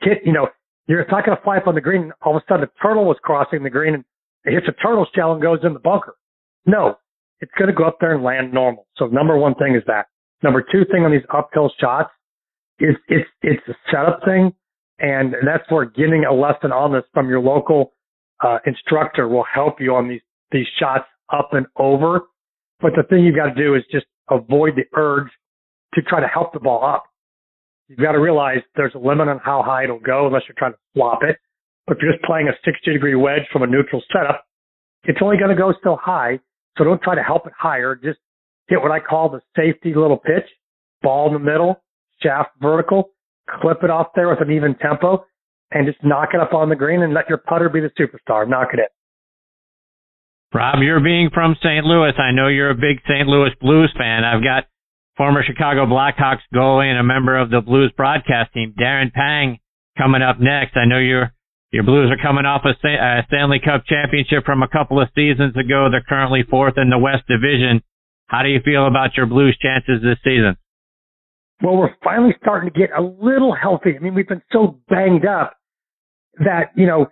[0.00, 0.48] hit, you know,
[0.86, 2.12] you're, it's not going to fly up on the green.
[2.22, 4.04] All of a sudden a turtle was crossing the green and
[4.44, 6.14] it hits a turtle shell and goes in the bunker.
[6.66, 6.96] No,
[7.42, 8.86] it's going to go up there and land normal.
[8.96, 10.06] So number one thing is that.
[10.42, 12.10] Number two thing on these uphill shots
[12.80, 14.52] is it's, it's a setup thing.
[14.98, 17.92] And that's where getting a lesson on this from your local
[18.42, 22.22] uh, instructor will help you on these, these shots up and over
[22.82, 25.30] but the thing you've got to do is just avoid the urge
[25.94, 27.04] to try to help the ball up.
[27.88, 30.72] You've got to realize there's a limit on how high it'll go unless you're trying
[30.72, 31.36] to flop it.
[31.86, 34.44] But if you're just playing a 60 degree wedge from a neutral setup,
[35.04, 36.40] it's only going to go so high.
[36.78, 37.94] So don't try to help it higher.
[37.94, 38.18] Just
[38.68, 40.48] hit what I call the safety little pitch,
[41.02, 41.82] ball in the middle,
[42.22, 43.10] shaft vertical,
[43.60, 45.24] clip it off there with an even tempo
[45.70, 48.48] and just knock it up on the green and let your putter be the superstar.
[48.48, 48.86] Knock it in.
[50.54, 51.84] Rob, you're being from St.
[51.84, 52.12] Louis.
[52.18, 53.26] I know you're a big St.
[53.26, 54.22] Louis Blues fan.
[54.22, 54.64] I've got
[55.16, 59.58] former Chicago Blackhawks goalie and a member of the Blues broadcast team, Darren Pang,
[59.96, 60.76] coming up next.
[60.76, 61.32] I know your
[61.72, 62.74] your Blues are coming off a
[63.26, 65.88] Stanley Cup championship from a couple of seasons ago.
[65.90, 67.82] They're currently fourth in the West Division.
[68.26, 70.56] How do you feel about your Blues chances this season?
[71.62, 73.96] Well, we're finally starting to get a little healthy.
[73.96, 75.56] I mean, we've been so banged up
[76.38, 77.06] that, you know,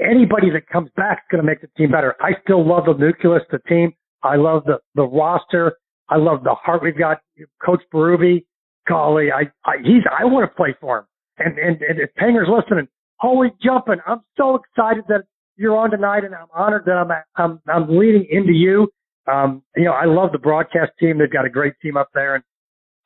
[0.00, 2.14] anybody that comes back is going to make the team better.
[2.20, 3.92] I still love the nucleus, the team.
[4.22, 5.78] I love the, the roster.
[6.08, 7.18] I love the heart we've got.
[7.64, 8.44] Coach Berube,
[8.88, 11.04] golly, I, I, he's, I want to play for him.
[11.38, 12.88] And, and, and if Panger's listening,
[13.20, 13.96] always jumping.
[14.06, 15.22] I'm so excited that
[15.56, 18.88] you're on tonight and I'm honored that I'm, I'm, I'm leading into you.
[19.30, 21.18] Um, you know, I love the broadcast team.
[21.18, 22.44] They've got a great team up there and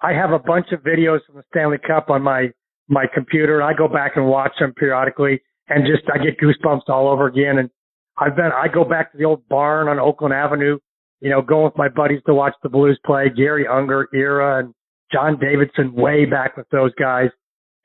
[0.01, 2.51] I have a bunch of videos from the Stanley Cup on my,
[2.89, 3.61] my computer.
[3.61, 7.27] and I go back and watch them periodically and just I get goosebumps all over
[7.27, 7.59] again.
[7.59, 7.71] And
[8.19, 10.79] I've been, I go back to the old barn on Oakland Avenue,
[11.21, 14.75] you know, going with my buddies to watch the Blues play, Garry Unger era and
[15.13, 17.31] John Davidson way back with those guys.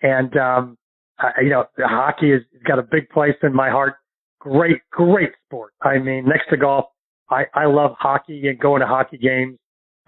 [0.01, 0.77] And, um,
[1.19, 3.95] I, you know, hockey has got a big place in my heart.
[4.39, 5.73] Great, great sport.
[5.81, 6.85] I mean, next to golf,
[7.29, 9.57] I, I love hockey and going to hockey games.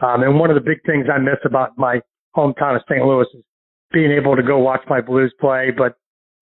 [0.01, 2.01] Um, and one of the big things I miss about my
[2.35, 3.03] hometown of St.
[3.03, 3.43] Louis is
[3.91, 5.71] being able to go watch my Blues play.
[5.75, 5.95] But,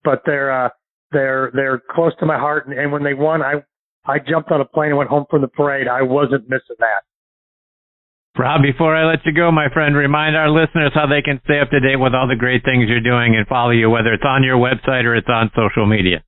[0.03, 0.69] but they're, uh,
[1.11, 2.67] they're, they're close to my heart.
[2.67, 3.63] And, and when they won, I,
[4.05, 5.87] I jumped on a plane and went home from the parade.
[5.87, 7.03] I wasn't missing that.
[8.37, 11.59] Rob, before I let you go, my friend, remind our listeners how they can stay
[11.59, 14.23] up to date with all the great things you're doing and follow you, whether it's
[14.25, 16.23] on your website or it's on social media.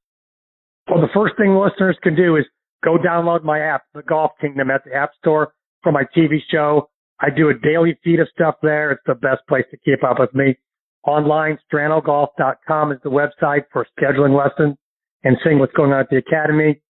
[0.90, 2.45] Well, the first thing listeners can do is
[2.84, 5.53] go download my app, The Golf Kingdom, at the App Store
[5.84, 6.90] for my TV show.
[7.22, 8.91] I do a daily feed of stuff there.
[8.91, 10.57] It's the best place to keep up with me.
[11.06, 14.77] Online, stranogolf.com is the website for scheduling lessons
[15.23, 16.81] and seeing what's going on at the academy.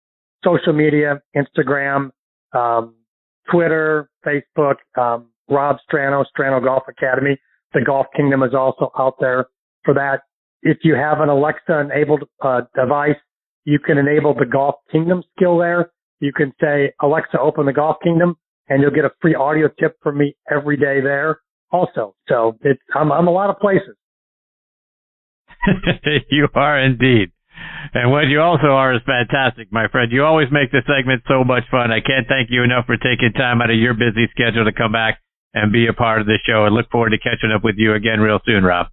[0.45, 2.11] Social media, Instagram,
[2.53, 2.95] um,
[3.51, 7.37] Twitter, Facebook, um, Rob Strano, Strano Golf Academy.
[7.73, 9.45] The Golf Kingdom is also out there
[9.83, 10.21] for that.
[10.61, 13.15] If you have an Alexa enabled uh, device,
[13.65, 15.91] you can enable the Golf Kingdom skill there.
[16.19, 18.35] You can say, Alexa, open the Golf Kingdom
[18.67, 21.39] and you'll get a free audio tip from me every day there
[21.71, 22.15] also.
[22.27, 23.95] So it's, I'm, I'm a lot of places.
[26.29, 27.31] you are indeed.
[27.93, 30.11] And what you also are is fantastic, my friend.
[30.11, 31.91] You always make the segment so much fun.
[31.91, 34.91] I can't thank you enough for taking time out of your busy schedule to come
[34.91, 35.19] back
[35.53, 36.65] and be a part of the show.
[36.65, 38.87] I look forward to catching up with you again real soon, Rob.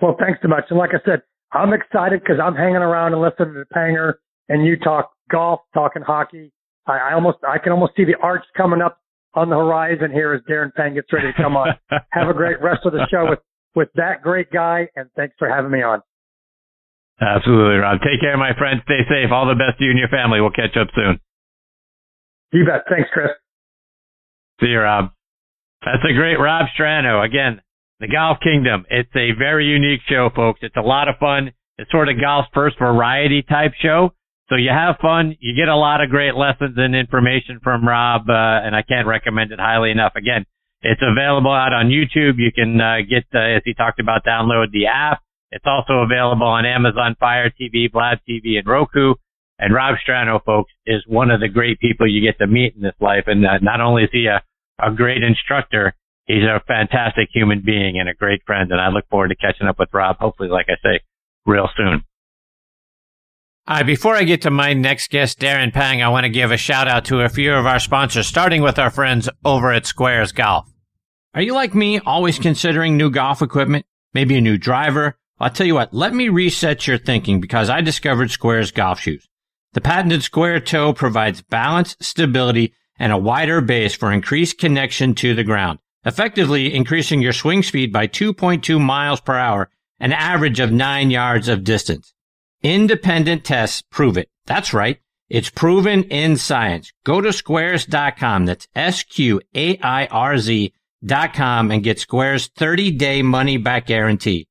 [0.00, 0.64] Well, thanks so much.
[0.70, 4.14] And like I said, I'm excited because I'm hanging around and listening to Panger
[4.48, 6.52] and you talk golf, talking hockey.
[6.86, 8.98] I, I almost, I can almost see the arch coming up
[9.34, 11.68] on the horizon here as Darren Pang gets ready to come on.
[12.10, 13.38] Have a great rest of the show with,
[13.74, 14.88] with that great guy.
[14.96, 16.02] And thanks for having me on.
[17.20, 18.00] Absolutely, Rob.
[18.00, 18.80] Take care, my friend.
[18.84, 19.30] Stay safe.
[19.30, 20.40] All the best to you and your family.
[20.40, 21.20] We'll catch up soon.
[22.52, 22.84] You bet.
[22.88, 23.30] Thanks, Chris.
[24.60, 25.10] See you, Rob.
[25.84, 27.24] That's a great Rob Strano.
[27.24, 27.60] Again,
[28.00, 28.84] the Golf Kingdom.
[28.90, 30.60] It's a very unique show, folks.
[30.62, 31.52] It's a lot of fun.
[31.78, 34.10] It's sort of golf's first variety type show.
[34.48, 35.36] So you have fun.
[35.40, 38.32] You get a lot of great lessons and information from Rob, uh,
[38.62, 40.12] and I can't recommend it highly enough.
[40.16, 40.44] Again,
[40.82, 42.36] it's available out on YouTube.
[42.36, 45.22] You can uh, get, uh, as he talked about, download the app.
[45.54, 49.14] It's also available on Amazon Fire TV, Blab TV, and Roku.
[49.56, 52.82] And Rob Strano, folks, is one of the great people you get to meet in
[52.82, 53.24] this life.
[53.28, 54.42] And uh, not only is he a,
[54.84, 55.94] a great instructor,
[56.26, 58.72] he's a fantastic human being and a great friend.
[58.72, 61.00] And I look forward to catching up with Rob, hopefully, like I say,
[61.46, 62.02] real soon.
[63.68, 66.56] Right, before I get to my next guest, Darren Pang, I want to give a
[66.56, 70.34] shout out to a few of our sponsors, starting with our friends over at Sqairz
[70.34, 70.68] Golf.
[71.32, 73.86] Are you like me, always considering new golf equipment?
[74.12, 75.16] Maybe a new driver?
[75.38, 79.28] I'll tell you what, let me reset your thinking because I discovered Sqairz golf shoes.
[79.72, 85.34] The patented Square Toe provides balance, stability, and a wider base for increased connection to
[85.34, 90.70] the ground, effectively increasing your swing speed by 2.2 miles per hour, an average of
[90.70, 92.14] 9 yards of distance.
[92.62, 94.28] Independent tests prove it.
[94.46, 94.98] That's right.
[95.28, 96.92] It's proven in science.
[97.04, 98.46] Go to sqairz.com.
[98.46, 100.72] That's S-Q-A-I-R-Z
[101.04, 104.46] dot com and get Sqairz 30 day money back guarantee.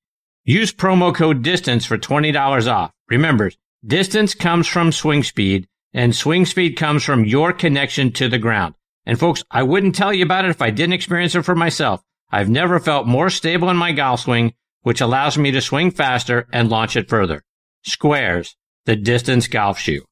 [0.46, 2.92] Use promo code DISTANCE for $20 off.
[3.08, 3.50] Remember,
[3.86, 8.76] distance comes from swing speed and swing speed comes from your connection to the ground.
[9.06, 12.04] And folks, I wouldn't tell you about it if I didn't experience it for myself.
[12.30, 16.46] I've never felt more stable in my golf swing, which allows me to swing faster
[16.52, 17.44] and launch it further.
[17.88, 18.56] Sqairz,
[18.86, 20.04] the distance golf shoe.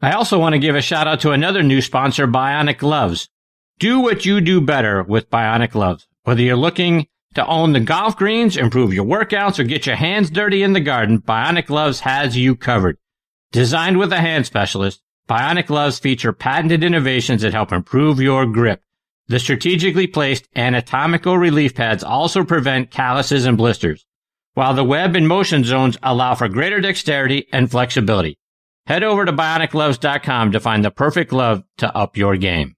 [0.00, 3.28] I also want to give a shout out to another new sponsor, Bionic Gloves.
[3.78, 6.06] Do what you do better with Bionic Gloves.
[6.22, 10.30] Whether you're looking to own the golf greens, improve your workouts, or get your hands
[10.30, 12.96] dirty in the garden, Bionic Gloves has you covered.
[13.52, 18.82] Designed with a hand specialist, Bionic Gloves feature patented innovations that help improve your grip.
[19.28, 24.04] The strategically placed anatomical relief pads also prevent calluses and blisters,
[24.54, 28.38] while the web and motion zones allow for greater dexterity and flexibility.
[28.86, 32.74] Head over to bionicgloves.com to find the perfect glove to up your game.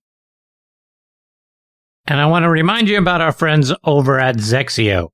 [2.07, 5.09] And I want to remind you about our friends over at XXIO.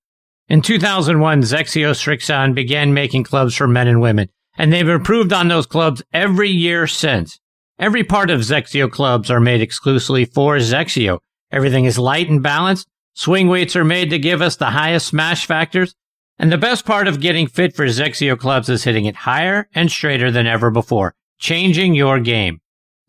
[0.49, 5.49] In 2001, XXIO Srixon began making clubs for men and women, and they've improved on
[5.49, 7.39] those clubs every year since.
[7.79, 11.19] Every part of XXIO clubs are made exclusively for XXIO.
[11.53, 12.89] Everything is light and balanced.
[13.13, 15.95] Swing weights are made to give us the highest smash factors.
[16.39, 19.91] And the best part of getting fit for XXIO clubs is hitting it higher and
[19.91, 22.61] straighter than ever before, changing your game.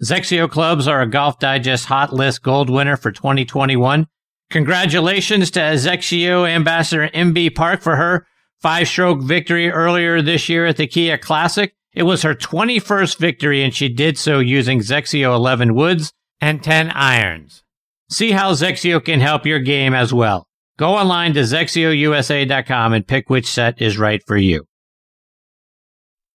[0.03, 4.07] XXIO clubs are a Golf Digest Hot List Gold winner for 2021.
[4.49, 8.26] Congratulations to XXIO Ambassador Inbee Park for her
[8.61, 11.73] five stroke victory earlier this year at the Kia Classic.
[11.93, 16.91] It was her 21st victory, and she did so using XXIO 11 woods and 10
[16.91, 17.63] irons.
[18.09, 20.47] See how XXIO can help your game as well.
[20.77, 24.68] Go online to XXIOUSA.com and pick which set is right for you.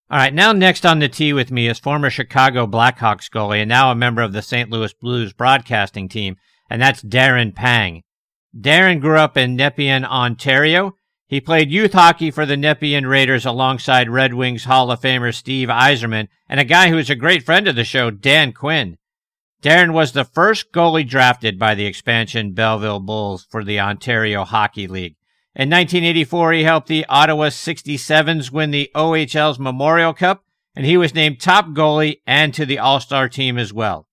[0.07, 3.69] All right, now next on the tee with me is former Chicago Blackhawks goalie and
[3.69, 4.69] now a member of the St.
[4.69, 6.35] Louis Blues broadcasting team,
[6.69, 8.03] and that's Darren Pang.
[8.55, 10.95] Darren grew up in Nepean, Ontario.
[11.25, 15.69] He played youth hockey for the Nepean Raiders alongside Red Wings Hall of Famer Steve
[15.69, 18.97] Yzerman and a guy who's a great friend of the show, Dan Quinn.
[19.63, 24.85] Darren was the first goalie drafted by the expansion Belleville Bulls for the Ontario Hockey
[24.85, 25.15] League.
[25.55, 30.43] In 1984, he helped the Ottawa 67s win the OHL's Memorial Cup,
[30.75, 34.09] and he was named top goalie and to the All-Star team as well.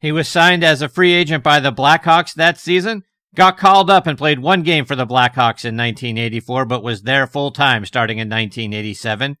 [0.00, 3.02] He was signed as a free agent by the Blackhawks that season,
[3.34, 7.26] got called up and played one game for the Blackhawks in 1984, but was there
[7.26, 9.36] full time starting in 1987.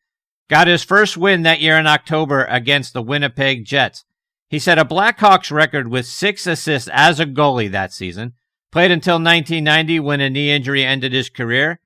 [0.50, 4.04] Got his first win that year in October against the Winnipeg Jets.
[4.50, 8.34] He set a Blackhawks record with six assists as a goalie that season
[8.72, 11.78] Played until 1990 when a knee injury ended his career.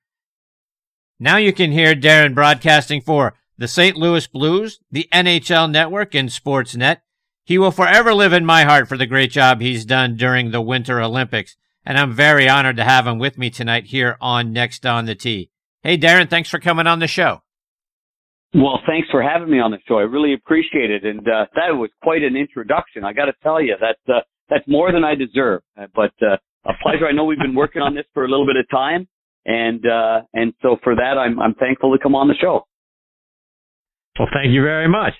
[1.19, 3.97] Now you can hear Darren broadcasting for the St.
[3.97, 6.99] Louis Blues, the NHL Network, and Sportsnet.
[7.43, 10.61] He will forever live in my heart for the great job he's done during the
[10.61, 14.85] Winter Olympics, and I'm very honored to have him with me tonight here on Next
[14.85, 15.49] on the Tee.
[15.83, 17.41] Hey, Darren, thanks for coming on the show.
[18.53, 19.97] Well, thanks for having me on the show.
[19.97, 23.03] I really appreciate it, and uh, that was quite an introduction.
[23.03, 25.63] I got to tell you that uh, that's more than I deserve.
[25.75, 26.37] But uh,
[26.67, 27.07] a pleasure.
[27.07, 29.07] I know we've been working on this for a little bit of time,
[29.45, 32.67] and uh, and so for that, I'm I'm thankful to come on the show.
[34.19, 35.13] Well, thank you very much.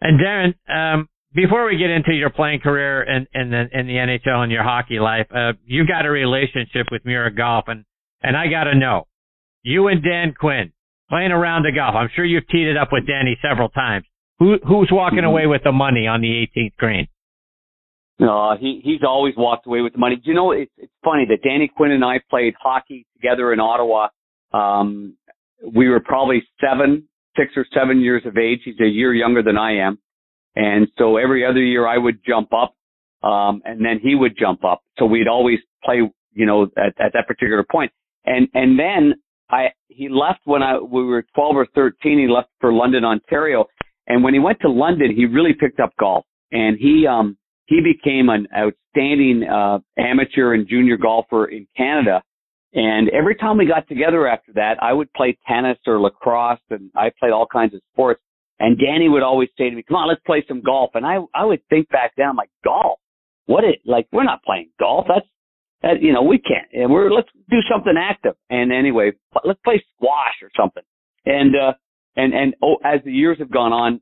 [0.00, 3.94] And Darren, um, before we get into your playing career in in the, in the
[3.94, 7.84] NHL and your hockey life, uh, you got a relationship with Miura Golf, and
[8.22, 9.06] and I got to know,
[9.62, 10.72] you and Dan Quinn
[11.08, 11.94] playing around the golf.
[11.94, 14.04] I'm sure you've teed it up with Danny several times.
[14.38, 15.26] Who who's walking mm-hmm.
[15.26, 17.08] away with the money on the 18th green?
[18.18, 20.20] No, he he's always walked away with the money.
[20.22, 24.08] You know it's it's funny that Danny Quinn and I played hockey together in Ottawa.
[24.52, 25.16] Um,
[25.74, 28.60] we were probably seven, six or seven years of age.
[28.64, 29.98] He's a year younger than I am,
[30.54, 32.76] and so every other year I would jump up,
[33.28, 34.82] um, and then he would jump up.
[34.98, 36.00] So we'd always play,
[36.34, 37.90] you know, at, at that particular point.
[38.24, 39.14] And and then
[39.50, 42.20] I he left when I we were 12 or 13.
[42.20, 43.66] He left for London, Ontario,
[44.06, 47.36] and when he went to London, he really picked up golf, and he um
[47.66, 52.22] he became an outstanding uh, amateur and junior golfer in Canada.
[52.74, 56.90] And every time we got together after that, I would play tennis or lacrosse, and
[56.96, 58.20] I played all kinds of sports.
[58.58, 61.18] And Danny would always say to me, "Come on, let's play some golf." And I
[61.34, 62.98] I would think back then, like golf.
[63.46, 64.06] What it like?
[64.12, 65.06] We're not playing golf.
[65.08, 65.26] That's
[65.82, 66.68] that you know we can't.
[66.72, 68.34] And we're let's do something active.
[68.50, 69.12] And anyway,
[69.44, 70.82] let's play squash or something.
[71.26, 71.72] And uh
[72.16, 74.00] and and oh, as the years have gone on,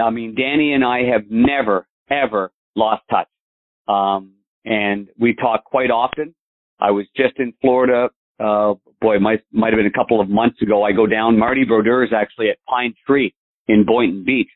[0.00, 3.28] I mean, Danny and I have never ever lost touch.
[3.88, 4.32] Um,
[4.64, 6.34] and we talk quite often.
[6.80, 8.08] I was just in Florida.
[8.40, 10.82] Uh, boy, might might have been a couple of months ago.
[10.82, 11.38] I go down.
[11.38, 13.34] Marty Brodeur is actually at Pine Tree
[13.68, 14.50] in Boynton Beach,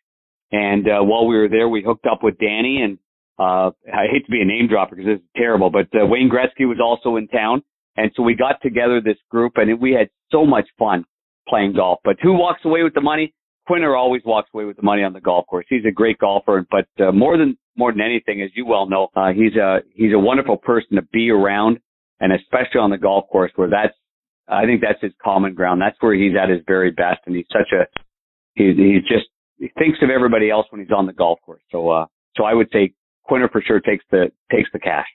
[0.51, 2.83] and uh, while we were there, we hooked up with Danny.
[2.83, 2.99] And
[3.39, 6.29] uh, I hate to be a name dropper because this is terrible, but uh, Wayne
[6.29, 7.63] Gretzky was also in town,
[7.97, 11.05] and so we got together this group, and we had so much fun
[11.49, 12.01] playing golf.
[12.05, 13.33] But who walks away with the money?
[13.69, 15.67] Quinner always walks away with the money on the golf course.
[15.69, 19.09] He's a great golfer, but uh, more than more than anything, as you well know,
[19.15, 21.79] uh, he's a he's a wonderful person to be around,
[22.19, 23.93] and especially on the golf course where that's
[24.49, 25.83] I think that's his common ground.
[25.83, 27.85] That's where he's at his very best, and he's such a
[28.55, 29.29] he he just
[29.59, 31.63] he thinks of everybody else when he's on the golf course.
[31.71, 32.07] So uh
[32.39, 35.07] so I would say Quinner for sure takes the takes the cash.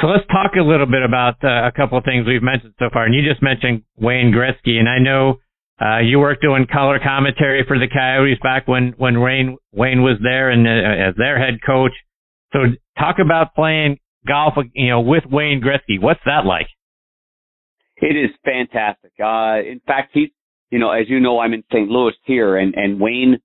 [0.00, 2.90] So let's talk a little bit about uh, a couple of things we've mentioned so
[2.92, 3.06] far.
[3.06, 5.38] And you just mentioned Wayne Gretzky, and I know
[5.80, 10.18] uh, you worked doing color commentary for the Coyotes back when when Wayne Wayne was
[10.22, 11.92] there and uh, as their head coach.
[12.52, 12.60] So
[12.98, 16.00] talk about playing golf, you know, with Wayne Gretzky.
[16.00, 16.68] What's that like?
[17.98, 19.12] It is fantastic.
[19.22, 20.28] Uh, in fact, he's,
[20.70, 21.88] you know, as you know, I'm in St.
[21.88, 23.38] Louis here, and and Wayne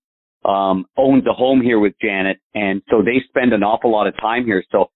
[0.45, 4.15] um, owns a home here with Janet, and so they spend an awful lot of
[4.17, 4.63] time here.
[4.71, 4.89] So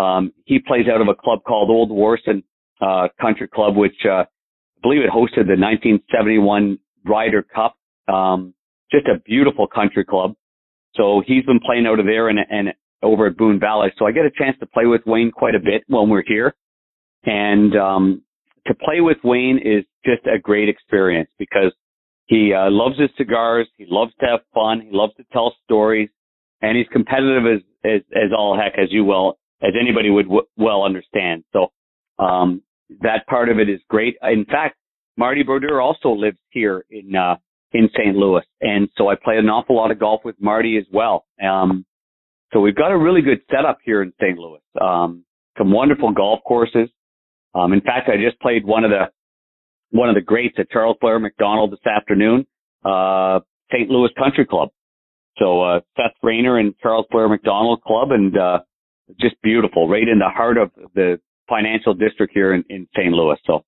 [0.00, 2.42] um, he plays out of a club called Old Warson
[2.80, 4.24] uh, Country Club, which uh,
[4.82, 7.76] believe it hosted the 1971 Ryder Cup.
[8.12, 8.54] Um,
[8.90, 10.34] just a beautiful country club.
[10.94, 12.68] So he's been playing out of there and, and
[13.02, 13.92] over at Boone Valley.
[13.98, 16.54] So I get a chance to play with Wayne quite a bit when we're here.
[17.24, 18.22] And, um,
[18.66, 21.72] to play with Wayne is just a great experience because
[22.26, 23.66] he uh, loves his cigars.
[23.76, 24.82] He loves to have fun.
[24.82, 26.10] He loves to tell stories
[26.60, 30.46] and he's competitive as, as, as all heck, as you well, as anybody would w-
[30.56, 31.44] well understand.
[31.52, 31.72] So,
[32.18, 32.62] um,
[33.00, 34.16] that part of it is great.
[34.22, 34.76] In fact,
[35.16, 37.36] Marty Brodeur also lives here in uh,
[37.72, 38.16] in St.
[38.16, 38.42] Louis.
[38.60, 41.26] And so I play an awful lot of golf with Marty as well.
[41.42, 41.84] Um,
[42.52, 44.38] so we've got a really good setup here in St.
[44.38, 44.60] Louis.
[44.80, 45.24] Um,
[45.58, 46.88] some wonderful golf courses.
[47.54, 49.10] Um, in fact, I just played one of the,
[49.90, 52.46] one of the greats at Charles Blair Macdonald this afternoon,
[52.84, 53.40] uh,
[53.72, 53.90] St.
[53.90, 54.70] Louis Country Club.
[55.38, 58.60] So, uh, Seth Rayner and Charles Blair Macdonald Club and, uh,
[59.20, 61.18] just beautiful, right in the heart of the
[61.48, 63.12] financial district here in, in St.
[63.12, 63.36] Louis.
[63.46, 63.64] So,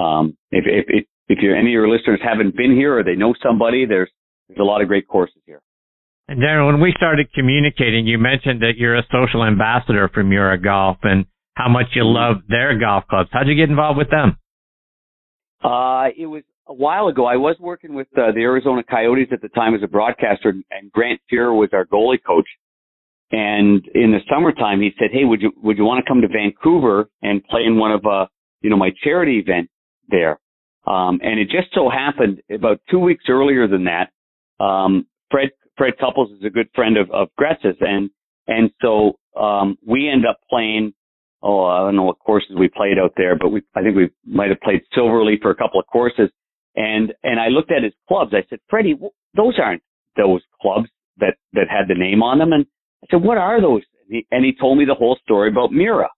[0.00, 3.14] um, if, if, if, if you any of your listeners haven't been here or they
[3.14, 4.10] know somebody, there's,
[4.48, 5.60] there's a lot of great courses here.
[6.28, 10.60] And Darren, when we started communicating, you mentioned that you're a social ambassador for Miura
[10.60, 11.24] Golf and
[11.54, 13.30] how much you love their golf clubs.
[13.32, 14.36] How'd you get involved with them?
[15.64, 17.24] Uh, it was a while ago.
[17.24, 20.92] I was working with uh, the Arizona Coyotes at the time as a broadcaster, and
[20.92, 22.46] Grant Fuhr was our goalie coach.
[23.30, 26.28] And in the summertime, he said, "Hey, would you would you want to come to
[26.28, 28.26] Vancouver and play in one of uh
[28.62, 29.68] you know my charity event
[30.08, 30.38] there?"
[30.86, 34.10] Um, and it just so happened about two weeks earlier than that,
[34.64, 38.10] um, Fred Fred Couples is a good friend of of Gretz's, and
[38.46, 40.94] and so um, we end up playing.
[41.42, 44.08] Oh, I don't know what courses we played out there, but we I think we
[44.26, 46.30] might have played Silverleaf for a couple of courses.
[46.74, 48.32] And and I looked at his clubs.
[48.32, 48.98] I said, Freddie,
[49.36, 49.82] those aren't
[50.16, 50.88] those clubs
[51.18, 52.52] that that had the name on them.
[52.52, 52.66] And
[53.02, 53.82] I said, what are those?
[54.06, 56.08] And he, and he told me the whole story about Miura.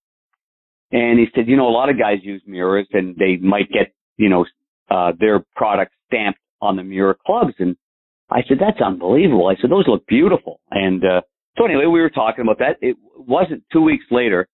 [0.93, 3.93] And he said, you know, a lot of guys use Miuras and they might get,
[4.16, 4.44] you know,
[4.90, 7.55] uh, their product stamped on the Miura clubs.
[7.59, 7.77] And
[8.31, 9.47] I said, that's unbelievable.
[9.48, 10.61] I said, those look beautiful.
[10.70, 11.20] And, uh,
[11.57, 12.77] so anyway, we were talking about that.
[12.81, 14.48] It wasn't two weeks later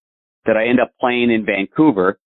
[0.44, 2.19] that I end up playing in Vancouver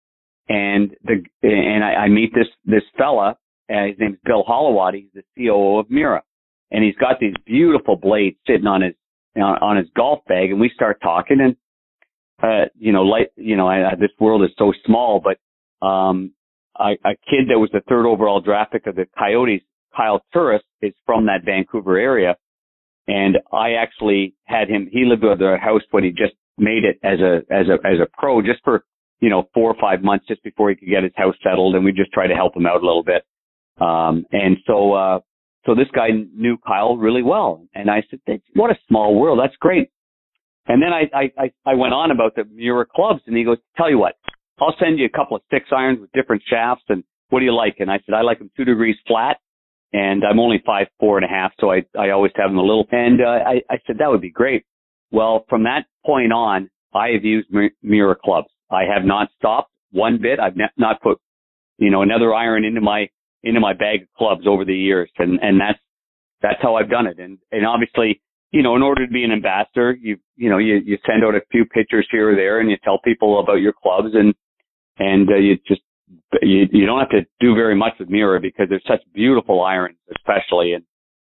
[0.48, 3.36] and the, and I, I meet this, this fella,
[3.70, 5.02] uh, his name's Bill Holloway.
[5.02, 6.22] He's the COO of Miura
[6.70, 8.94] and he's got these beautiful blades sitting on his
[9.36, 11.56] on, on his golf bag, and we start talking, and
[12.42, 16.32] uh, you know, like you know, I, I, this world is so small, but um,
[16.78, 19.62] a, a kid that was the third overall draft pick of the Coyotes,
[19.96, 22.36] Kyle Turris, is from that Vancouver area,
[23.06, 24.88] and I actually had him.
[24.90, 27.98] He lived with our house when he just made it as a as a as
[28.00, 28.84] a pro, just for
[29.20, 31.84] you know four or five months, just before he could get his house settled, and
[31.84, 33.24] we just try to help him out a little bit.
[33.80, 35.20] Um, and so uh,
[35.68, 37.62] so this guy knew Kyle really well.
[37.74, 39.38] And I said, what a small world.
[39.38, 39.90] That's great.
[40.66, 43.90] And then I, I, I went on about the Miura clubs and he goes, tell
[43.90, 44.14] you what,
[44.58, 47.54] I'll send you a couple of six irons with different shafts and what do you
[47.54, 47.76] like?
[47.80, 49.36] And I said, I like them two degrees flat
[49.92, 51.52] and I'm only five, four and a half.
[51.60, 54.22] So I, I always have them a little, and, uh, I, I said, that would
[54.22, 54.64] be great.
[55.10, 57.48] Well, from that point on, I have used
[57.82, 58.48] Miura clubs.
[58.70, 60.40] I have not stopped one bit.
[60.40, 61.18] I've not put,
[61.76, 63.10] you know, another iron into my
[63.43, 65.78] into my bag of clubs over the years, and and that's
[66.43, 67.19] that's how I've done it.
[67.19, 68.20] And and obviously,
[68.52, 71.35] you know, in order to be an ambassador, you you know you you send out
[71.35, 74.35] a few pictures here or there, and you tell people about your clubs, and
[74.98, 75.82] and uh, you just
[76.43, 79.98] you you don't have to do very much with Miura because they're such beautiful irons,
[80.16, 80.85] especially, and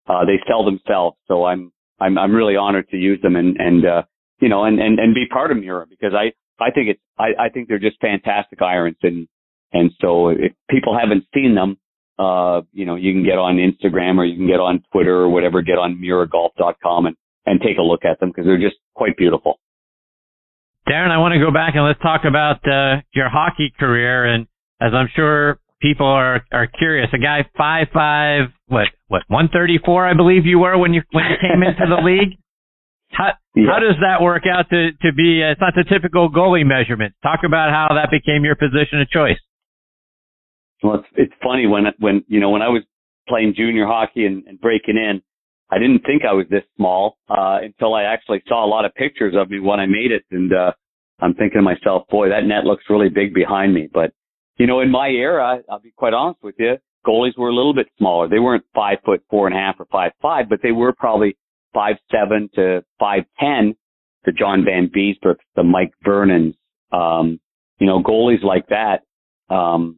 [0.07, 1.17] uh, they sell themselves.
[1.27, 4.03] So I'm I'm I'm really honored to use them and and uh,
[4.39, 7.45] you know and and and be part of Miura because I I think it's I
[7.45, 9.27] I think they're just fantastic irons and
[9.71, 11.77] and so if people haven't seen them,
[12.19, 15.29] uh, you know, you can get on Instagram or you can get on Twitter or
[15.29, 17.15] whatever, get on miuragolf.com and,
[17.45, 19.59] and take a look at them because they're just quite beautiful.
[20.87, 24.25] Darren, I want to go back and let's talk about uh, your hockey career.
[24.25, 24.47] And
[24.81, 29.79] as I'm sure people are are curious, a guy five five, what what one thirty
[29.83, 32.37] four, I believe you were when you when you came into the league.
[33.13, 33.69] How yeah.
[33.69, 35.43] how does that work out to to be?
[35.43, 37.13] Uh, it's not the typical goalie measurement.
[37.21, 39.37] Talk about how that became your position of choice.
[40.83, 42.83] Well, it's, it's funny when, when, you know, when I was
[43.27, 45.21] playing junior hockey and, and breaking in,
[45.71, 48.93] I didn't think I was this small, uh, until I actually saw a lot of
[48.93, 50.23] pictures of me when I made it.
[50.29, 50.73] And, uh,
[51.19, 53.87] I'm thinking to myself, boy, that net looks really big behind me.
[53.91, 54.11] But,
[54.57, 56.75] you know, in my era, I'll be quite honest with you,
[57.07, 58.27] goalies were a little bit smaller.
[58.27, 61.37] They weren't five foot four and a half or five five, but they were probably
[61.73, 63.75] five seven to five ten.
[64.25, 66.55] The John Vanbiesbrouck, the Mike Vernons,
[66.91, 67.39] um,
[67.79, 69.01] you know, goalies like that,
[69.53, 69.97] um,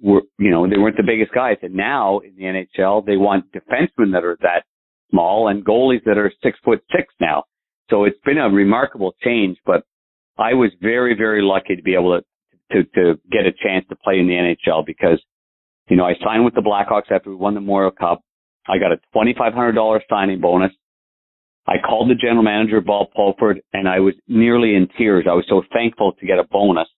[0.00, 1.56] were, you know, they weren't the biggest guys.
[1.62, 4.64] And now in the NHL, they want defensemen that are that
[5.10, 7.44] small and goalies that are six foot six now.
[7.90, 9.84] So it's been a remarkable change, but
[10.38, 12.24] I was very, very lucky to be able to,
[12.72, 15.20] to, to get a chance to play in the NHL because,
[15.88, 18.22] you know, I signed with the Blackhawks after we won the Memorial Cup.
[18.68, 20.70] I got a $2,500 signing bonus.
[21.66, 25.26] I called the general manager, Bob Pulford, and I was nearly in tears.
[25.28, 26.88] I was so thankful to get a bonus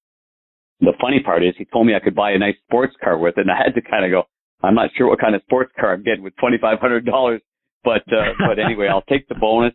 [0.82, 3.38] the funny part is he told me I could buy a nice sports car with
[3.38, 4.24] it, and I had to kind of go,
[4.62, 7.40] I'm not sure what kind of sports car I'm getting with twenty five hundred dollars,
[7.84, 9.74] but uh, but anyway, I'll take the bonus,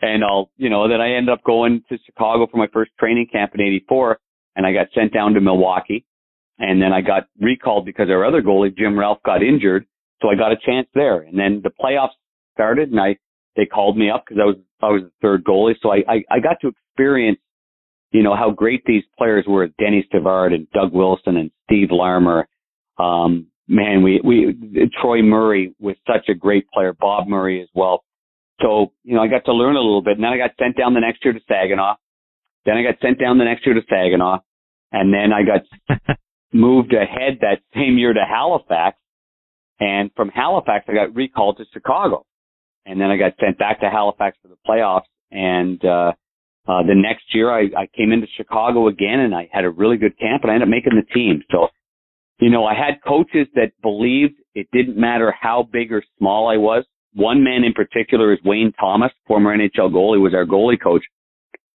[0.00, 3.28] and I'll you know then I ended up going to Chicago for my first training
[3.30, 4.18] camp in '84,
[4.56, 6.06] and I got sent down to Milwaukee,
[6.58, 9.86] and then I got recalled because our other goalie Jim Ralph got injured,
[10.22, 11.20] so I got a chance there.
[11.20, 12.16] And then the playoffs
[12.54, 13.16] started, and I
[13.56, 16.24] they called me up because I was I was the third goalie, so I, I
[16.30, 17.38] I got to experience,
[18.10, 19.68] you know, how great these players were.
[19.78, 22.48] Denny Savard and Doug Wilson and Steve Larmer.
[22.98, 26.92] Um, man, we we Troy Murray was such a great player.
[26.92, 28.04] Bob Murray as well.
[28.60, 30.76] So you know, I got to learn a little bit, and then I got sent
[30.76, 31.96] down the next year to Saginaw.
[32.64, 34.40] Then I got sent down the next year to Saginaw,
[34.92, 36.18] and then I got
[36.52, 38.98] moved ahead that same year to Halifax.
[39.80, 42.24] And from Halifax, I got recalled to Chicago.
[42.84, 45.02] And then I got sent back to Halifax for the playoffs.
[45.30, 46.12] And, uh,
[46.68, 49.96] uh, the next year I, I came into Chicago again and I had a really
[49.96, 51.42] good camp and I ended up making the team.
[51.50, 51.68] So,
[52.40, 56.58] you know, I had coaches that believed it didn't matter how big or small I
[56.58, 56.84] was.
[57.14, 61.02] One man in particular is Wayne Thomas, former NHL goalie, was our goalie coach.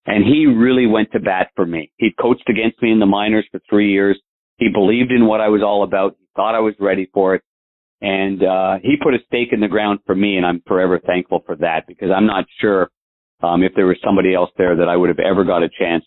[0.06, 1.92] And he really went to bat for me.
[1.98, 4.20] He coached against me in the minors for three years.
[4.56, 6.16] He believed in what I was all about.
[6.18, 7.42] He thought I was ready for it.
[8.00, 11.44] And, uh, he put a stake in the ground for me and I'm forever thankful
[11.46, 12.90] for that because I'm not sure,
[13.42, 16.04] um, if there was somebody else there that I would have ever got a chance,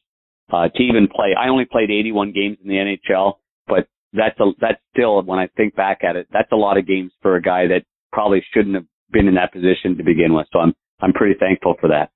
[0.51, 1.34] uh, to even play.
[1.39, 3.35] I only played 81 games in the NHL,
[3.68, 6.85] but that's a, that's still, when I think back at it, that's a lot of
[6.85, 10.47] games for a guy that probably shouldn't have been in that position to begin with.
[10.51, 12.11] So I'm, I'm pretty thankful for that.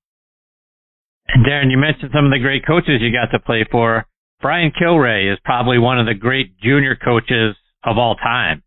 [1.27, 4.05] And Darren, you mentioned some of the great coaches you got to play for.
[4.41, 8.63] Brian Kilrea is probably one of the great junior coaches of all time.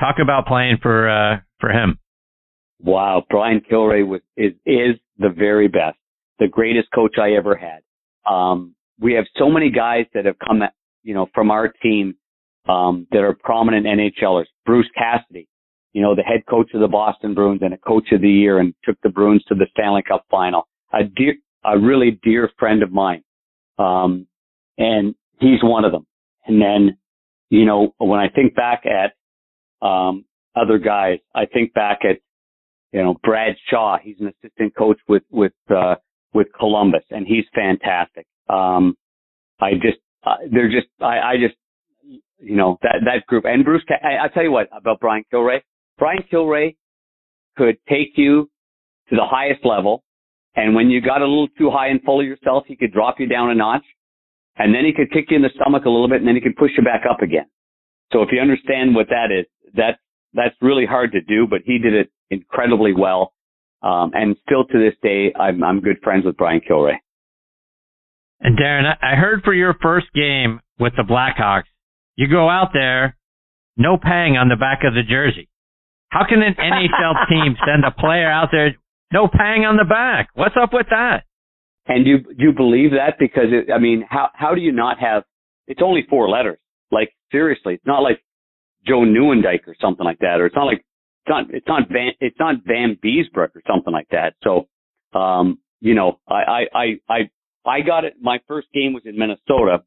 [0.00, 1.98] Talk about playing for uh, for him.
[2.80, 5.96] Wow, Brian Kilrea was is is the very best,
[6.38, 7.80] the greatest coach I ever had.
[8.30, 12.14] Um, we have so many guys that have come, at, you know, from our team
[12.68, 14.46] um, that are prominent NHLers.
[14.64, 15.48] Bruce Cassidy,
[15.92, 18.58] you know, the head coach of the Boston Bruins and a coach of the year,
[18.58, 20.68] and took the Bruins to the Stanley Cup final.
[20.92, 21.34] A dear,
[21.64, 23.22] a really dear friend of mine.
[23.78, 24.26] Um,
[24.78, 26.06] and he's one of them.
[26.46, 26.98] And then,
[27.50, 29.14] you know, when I think back at,
[29.86, 30.24] um,
[30.54, 32.18] other guys, I think back at,
[32.92, 33.98] you know, Brad Shaw.
[34.02, 35.96] He's an assistant coach with, with, uh,
[36.34, 38.26] with Columbus and he's fantastic.
[38.48, 38.96] Um,
[39.60, 41.54] I just, uh, they're just, I, I just,
[42.38, 45.60] you know, that, that group and Bruce, I, I'll tell you what about Brian Kilrea.
[45.98, 46.74] Brian Kilrea
[47.56, 48.50] could take you
[49.08, 50.02] to the highest level.
[50.54, 53.20] And when you got a little too high and full of yourself, he could drop
[53.20, 53.84] you down a notch
[54.56, 56.40] and then he could kick you in the stomach a little bit and then he
[56.40, 57.46] could push you back up again.
[58.12, 59.98] So if you understand what that is, that's,
[60.34, 63.32] that's really hard to do, but he did it incredibly well.
[63.82, 66.96] Um, and still to this day, I'm, I'm good friends with Brian Kilrea.
[68.40, 71.70] And Darren, I heard for your first game with the Blackhawks,
[72.16, 73.16] you go out there,
[73.76, 75.48] no pang on the back of the jersey.
[76.10, 78.76] How can an NHL team send a player out there,
[79.12, 80.28] no pang on the back?
[80.34, 81.24] What's up with that?
[81.86, 83.18] And you do you believe that?
[83.18, 85.24] Because it, I mean, how how do you not have?
[85.66, 86.58] It's only four letters.
[86.92, 88.22] Like seriously, it's not like
[88.86, 90.84] Joe Nieuwendyk or something like that, or it's not like
[91.24, 94.34] it's not it's not Van it's not Vanbiesbrouck or something like that.
[94.42, 94.68] So,
[95.18, 97.30] um, you know, I I I
[97.64, 98.14] I got it.
[98.20, 99.84] My first game was in Minnesota.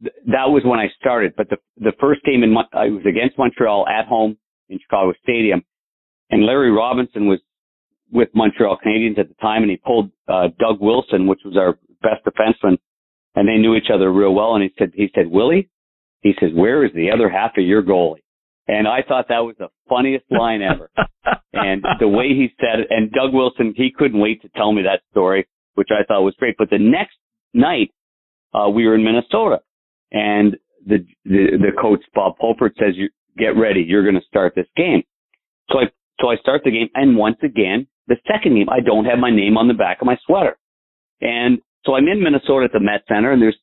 [0.00, 1.34] That was when I started.
[1.36, 4.38] But the the first game in I was against Montreal at home
[4.68, 5.62] in Chicago Stadium,
[6.30, 7.40] and Larry Robinson was
[8.10, 11.78] with Montreal Canadiens at the time, and he pulled uh, Doug Wilson, which was our
[12.02, 12.78] best defenseman,
[13.34, 14.54] and they knew each other real well.
[14.54, 15.68] And he said, he said, Willie,
[16.20, 18.22] he says, where is the other half of your goalie?
[18.68, 20.90] And I thought that was the funniest line ever.
[21.52, 24.82] and the way he said it, and Doug Wilson, he couldn't wait to tell me
[24.82, 26.56] that story, which I thought was great.
[26.58, 27.16] But the next
[27.54, 27.92] night,
[28.52, 29.60] uh, we were in Minnesota,
[30.10, 34.54] and the the, the coach Bob Pulford says, "You get ready, you're going to start
[34.56, 35.02] this game."
[35.70, 35.84] So I
[36.20, 39.30] so I start the game, and once again, the second game, I don't have my
[39.30, 40.56] name on the back of my sweater.
[41.20, 43.56] And so I'm in Minnesota at the Met Center and there's,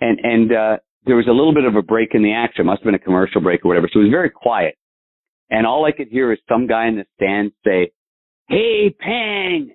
[0.00, 0.76] and, and, uh,
[1.06, 2.66] there was a little bit of a break in the action.
[2.66, 3.88] Must have been a commercial break or whatever.
[3.92, 4.76] So it was very quiet.
[5.50, 7.92] And all I could hear is some guy in the stands say,
[8.48, 9.74] Hey, Pang,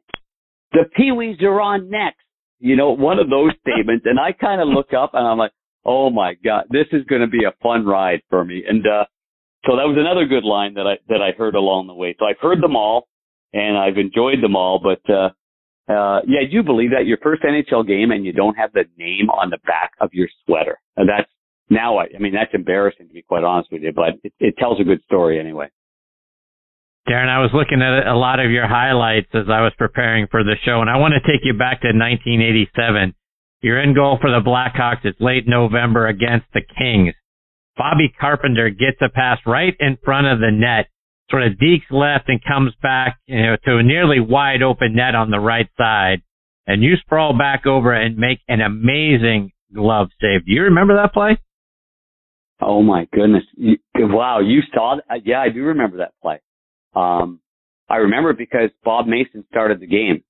[0.72, 2.22] the Pee-wees are on next.
[2.60, 4.06] You know, one of those statements.
[4.08, 5.52] And I kind of look up and I'm like,
[5.86, 8.64] Oh my God, this is going to be a fun ride for me.
[8.68, 9.06] And, uh,
[9.66, 12.16] so that was another good line that I, that I heard along the way.
[12.18, 13.08] So I've heard them all
[13.54, 14.80] and I've enjoyed them all.
[14.82, 15.30] But uh,
[15.88, 18.84] uh, yeah, I do believe that your first NHL game and you don't have the
[18.98, 20.80] name on the back of your sweater.
[20.98, 21.30] And that's
[21.70, 21.98] now.
[21.98, 24.82] I, I mean, that's embarrassing to be quite honest with you, but it, it tells
[24.82, 25.70] a good story anyway.
[27.08, 30.44] Darren, I was looking at a lot of your highlights as I was preparing for
[30.44, 33.16] the show, and I want to take you back to 1987.
[33.62, 35.06] You're in goal for the Blackhawks.
[35.06, 37.16] It's late November against the Kings.
[37.78, 40.90] Bobby Carpenter gets a pass right in front of the net
[41.30, 45.16] sort of dekes left and comes back, you know, to a nearly wide open net
[45.16, 46.22] on the right side.
[46.66, 50.46] And you sprawl back over and make an amazing glove save.
[50.46, 51.38] Do you remember that play?
[52.60, 53.44] Oh my goodness!
[53.56, 55.26] You, wow, you saw that?
[55.26, 56.40] Yeah, I do remember that play.
[56.96, 57.40] Um,
[57.88, 60.24] I remember because Bob Mason started the game,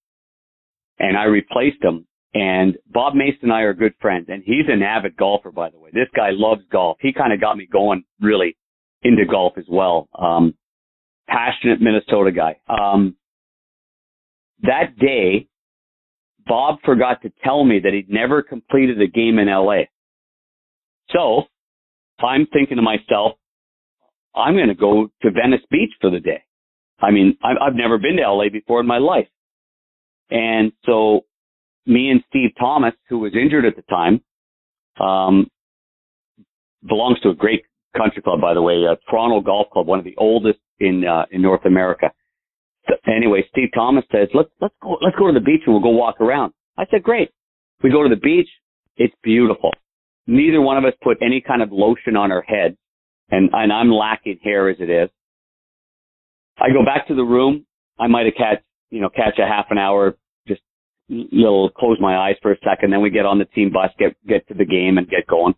[0.99, 2.05] and I replaced him.
[2.33, 5.79] And Bob Mason and I are good friends, and he's an avid golfer, by the
[5.79, 5.89] way.
[5.93, 6.97] This guy loves golf.
[6.99, 8.57] He kind of got me going really
[9.01, 10.09] into golf as well.
[10.13, 10.53] Um,
[11.27, 12.57] passionate Minnesota guy.
[12.67, 13.15] Um,
[14.63, 15.47] that day,
[16.47, 19.83] Bob forgot to tell me that he'd never completed a game in LA.
[21.09, 21.43] So
[22.19, 23.33] I'm thinking to myself,
[24.35, 26.43] I'm going to go to Venice Beach for the day.
[26.99, 29.27] I mean, I've never been to LA before in my life.
[30.29, 31.25] And so
[31.85, 34.21] me and Steve Thomas, who was injured at the time,
[34.99, 35.47] um,
[36.87, 37.63] belongs to a great
[37.95, 41.25] country club, by the way, uh, Toronto Golf Club, one of the oldest in, uh,
[41.31, 42.11] in North America.
[42.87, 45.83] So anyway, Steve Thomas says, let's, let's go, let's go to the beach and we'll
[45.83, 46.53] go walk around.
[46.77, 47.31] I said, great.
[47.83, 48.49] We go to the beach.
[48.95, 49.71] It's beautiful.
[50.25, 52.77] Neither one of us put any kind of lotion on our head
[53.29, 55.09] and, and I'm lacking hair as it is.
[56.57, 57.65] I go back to the room.
[57.99, 60.61] I might have catch, you know, catch a half an hour, just
[61.07, 62.91] you'll close my eyes for a second.
[62.91, 65.55] Then we get on the team bus, get, get to the game and get going.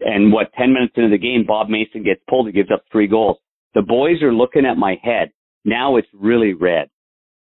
[0.00, 2.46] And what, 10 minutes into the game, Bob Mason gets pulled.
[2.46, 3.38] He gives up three goals.
[3.74, 5.30] The boys are looking at my head.
[5.64, 6.88] Now it's really red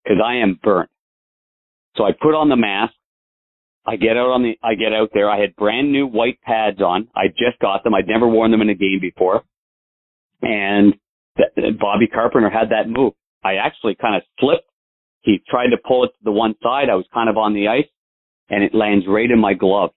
[0.04, 0.90] because I am burnt.
[1.96, 2.94] So I put on the mask.
[3.86, 5.30] I get out on the, I get out there.
[5.30, 7.08] I had brand new white pads on.
[7.16, 7.94] I just got them.
[7.94, 9.42] I'd never worn them in a game before.
[10.42, 10.94] And
[11.78, 13.14] Bobby Carpenter had that move.
[13.42, 14.68] I actually kind of slipped.
[15.22, 16.88] He tried to pull it to the one side.
[16.90, 17.88] I was kind of on the ice
[18.48, 19.90] and it lands right in my glove.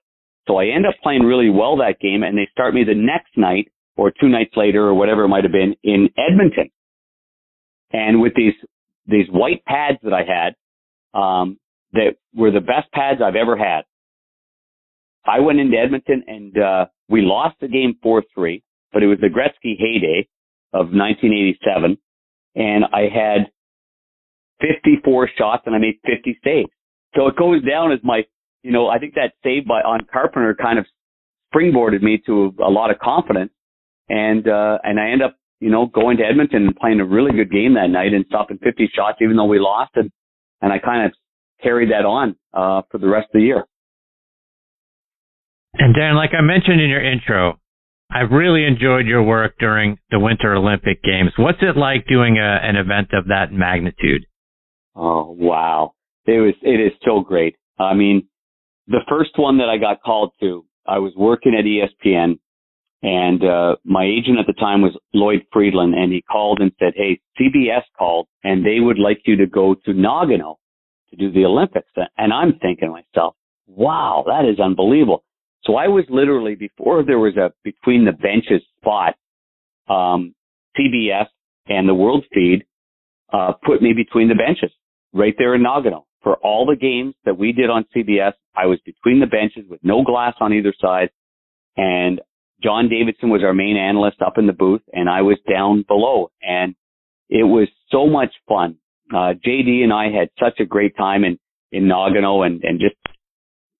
[0.47, 3.37] So I end up playing really well that game and they start me the next
[3.37, 6.69] night or two nights later or whatever it might have been in Edmonton.
[7.91, 8.53] And with these,
[9.05, 10.55] these white pads that I had,
[11.17, 11.59] um,
[11.93, 13.83] that were the best pads I've ever had.
[15.25, 19.27] I went into Edmonton and, uh, we lost the game 4-3, but it was the
[19.27, 20.27] Gretzky heyday
[20.73, 21.97] of 1987.
[22.55, 23.51] And I had
[24.59, 26.69] 54 shots and I made 50 saves.
[27.15, 28.25] So it goes down as my,
[28.63, 30.85] you know, I think that save by on Carpenter kind of
[31.53, 33.51] springboarded me to a lot of confidence.
[34.09, 37.31] And, uh, and I end up, you know, going to Edmonton and playing a really
[37.31, 39.91] good game that night and stopping 50 shots, even though we lost.
[39.95, 40.11] And,
[40.61, 41.13] and I kind of
[41.61, 43.65] carried that on, uh, for the rest of the year.
[45.75, 47.59] And Dan, like I mentioned in your intro,
[48.11, 51.31] I've really enjoyed your work during the Winter Olympic Games.
[51.37, 54.25] What's it like doing a, an event of that magnitude?
[54.95, 55.93] Oh, wow.
[56.25, 57.55] It was, it is so great.
[57.79, 58.27] I mean,
[58.87, 62.39] the first one that I got called to, I was working at ESPN
[63.01, 66.93] and, uh, my agent at the time was Lloyd Friedland and he called and said,
[66.95, 70.55] Hey, CBS called and they would like you to go to Nagano
[71.09, 71.89] to do the Olympics.
[72.17, 73.35] And I'm thinking to myself,
[73.67, 75.23] wow, that is unbelievable.
[75.63, 79.15] So I was literally before there was a between the benches spot,
[79.89, 80.35] um,
[80.77, 81.27] CBS
[81.67, 82.65] and the World Feed
[83.31, 84.71] uh, put me between the benches
[85.13, 88.33] right there in Nagano for all the games that we did on CBS.
[88.55, 91.09] I was between the benches with no glass on either side,
[91.75, 92.21] and
[92.61, 96.31] John Davidson was our main analyst up in the booth, and I was down below,
[96.41, 96.75] and
[97.29, 98.77] it was so much fun.
[99.13, 101.37] Uh, JD and I had such a great time in
[101.71, 102.95] in Nagano, and and just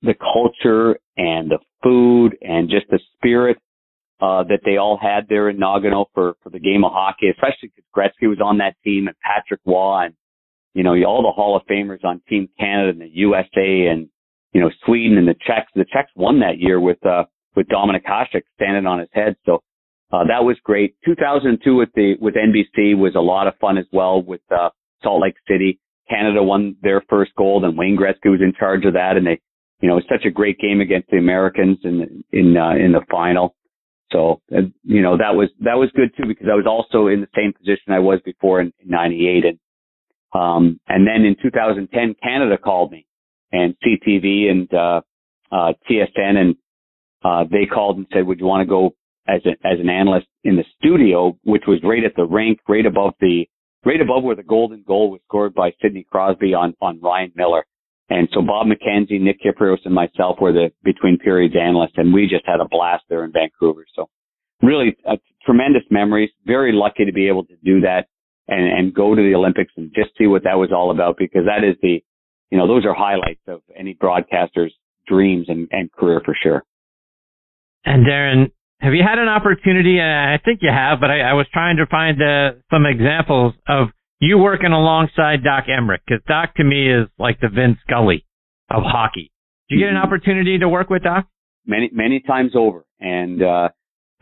[0.02, 3.58] the culture and the food and just the spirit
[4.22, 7.72] uh, that they all had there in Nagano for, for the game of hockey, especially
[7.76, 10.14] because Gretzky was on that team and Patrick Roy and,
[10.74, 14.10] you know, all the Hall of Famers on Team Canada and the USA and,
[14.54, 15.72] you know, Sweden and the Czechs.
[15.76, 17.26] The Czechs won that year with, uh,
[17.56, 19.36] with Dominik Hasek standing on his head.
[19.46, 19.64] So,
[20.12, 20.96] uh, that was great.
[21.06, 24.70] 2002 with the, with NBC was a lot of fun as well with, uh,
[25.04, 25.80] Salt Lake City.
[26.10, 29.40] Canada won their first gold and Wayne Gretzky was in charge of that and they,
[29.82, 32.94] you know, it was such a great game against the Americans in in uh, in
[32.94, 33.54] the final.
[34.14, 37.20] So uh, you know that was that was good too because I was also in
[37.20, 39.60] the same position I was before in, '98 and
[40.34, 43.06] um and then in 2010 Canada called me
[43.54, 45.02] and CTV and uh,
[45.52, 46.56] uh, TSN and
[47.24, 48.96] uh, they called and said, would you want to go
[49.28, 52.86] as a, as an analyst in the studio, which was right at the rink, right
[52.86, 53.46] above the
[53.86, 57.66] right above where the golden goal was scored by Sidney Crosby on on Ryan Miller.
[58.10, 62.28] And so Bob McKenzie, Nick Kypreos, and myself were the between periods analysts, and we
[62.28, 63.86] just had a blast there in Vancouver.
[63.96, 64.10] So
[64.62, 65.16] really uh,
[65.46, 66.30] tremendous memories.
[66.46, 68.08] Very lucky to be able to do that
[68.48, 71.46] and, and go to the Olympics and just see what that was all about because
[71.46, 72.04] that is the,
[72.52, 74.74] you know, those are highlights of any broadcaster's
[75.08, 76.64] dreams and, and career for sure.
[77.86, 80.00] And Darren, have you had an opportunity?
[80.02, 83.90] I think you have, but I, I was trying to find uh, some examples of
[84.20, 88.26] you working alongside Doc Emrick because Doc to me is like the Vince Scully
[88.70, 89.32] of hockey.
[89.70, 90.06] Did you get an mm-hmm.
[90.06, 91.28] opportunity to work with Doc?
[91.66, 92.86] Many, many times over.
[93.00, 93.70] And, uh,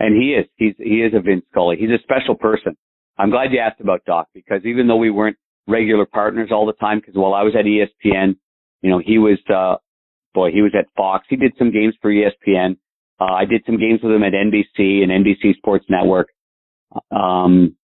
[0.01, 0.47] and he is.
[0.55, 1.77] He's he is a Vince Scully.
[1.79, 2.75] He's a special person.
[3.17, 6.73] I'm glad you asked about Doc because even though we weren't regular partners all the
[6.73, 8.35] time, because while I was at ESPN,
[8.81, 9.77] you know, he was uh,
[10.33, 11.25] boy, he was at Fox.
[11.29, 12.77] He did some games for ESPN.
[13.19, 16.29] Uh, I did some games with him at NBC and NBC Sports Network.
[17.11, 17.75] Um,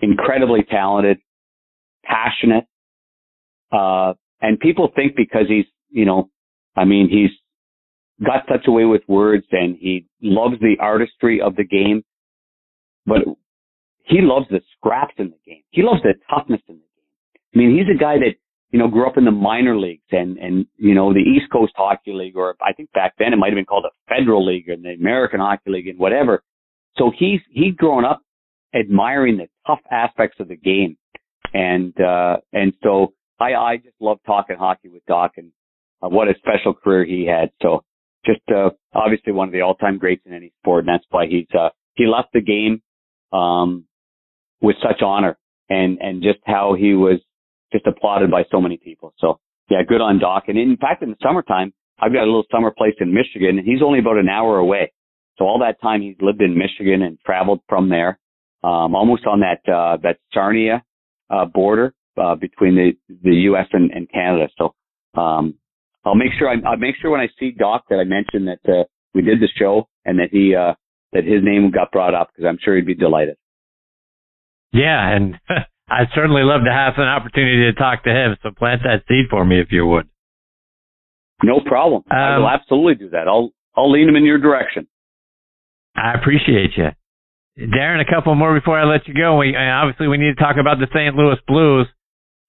[0.00, 1.18] incredibly talented,
[2.04, 2.66] passionate,
[3.72, 6.30] uh, and people think because he's, you know,
[6.76, 7.30] I mean, he's
[8.24, 12.04] got such a way with words and he loves the artistry of the game,
[13.06, 13.18] but
[14.04, 15.62] he loves the scraps in the game.
[15.70, 17.40] He loves the toughness in the game.
[17.54, 18.34] I mean, he's a guy that,
[18.70, 21.72] you know, grew up in the minor leagues and, and, you know, the East Coast
[21.76, 24.68] Hockey League, or I think back then it might have been called the Federal League
[24.68, 26.42] and the American Hockey League and whatever.
[26.96, 28.20] So he's, he's grown up
[28.74, 30.96] admiring the tough aspects of the game.
[31.52, 35.52] And, uh, and so I, I just love talking hockey with Doc and
[36.02, 37.50] uh, what a special career he had.
[37.62, 37.84] So
[38.26, 40.84] just, uh, obviously one of the all-time greats in any sport.
[40.84, 42.82] And that's why he's, uh, he left the game,
[43.32, 43.84] um,
[44.64, 45.36] with such honor
[45.68, 47.20] and, and just how he was
[47.72, 49.14] just applauded by so many people.
[49.18, 49.38] So
[49.68, 50.44] yeah, good on Doc.
[50.48, 53.66] And in fact, in the summertime, I've got a little summer place in Michigan and
[53.66, 54.92] he's only about an hour away.
[55.36, 58.18] So all that time he's lived in Michigan and traveled from there,
[58.62, 60.82] um, almost on that, uh, that Sarnia,
[61.28, 62.92] uh, border, uh, between the,
[63.22, 63.66] the U.S.
[63.72, 64.48] and, and Canada.
[64.56, 64.74] So,
[65.20, 65.54] um,
[66.04, 68.60] I'll make sure I, I'll make sure when I see Doc that I mention that,
[68.68, 68.84] uh,
[69.14, 70.74] we did the show and that he, uh,
[71.12, 73.36] that his name got brought up because I'm sure he'd be delighted.
[74.74, 75.38] Yeah, and
[75.88, 78.36] I'd certainly love to have an opportunity to talk to him.
[78.42, 80.08] So plant that seed for me if you would.
[81.42, 82.02] No problem.
[82.10, 83.28] Um, I will absolutely do that.
[83.28, 84.86] I'll I'll lean him in your direction.
[85.96, 86.90] I appreciate you,
[87.58, 88.00] Darren.
[88.00, 89.36] A couple more before I let you go.
[89.36, 91.14] We obviously we need to talk about the St.
[91.14, 91.86] Louis Blues,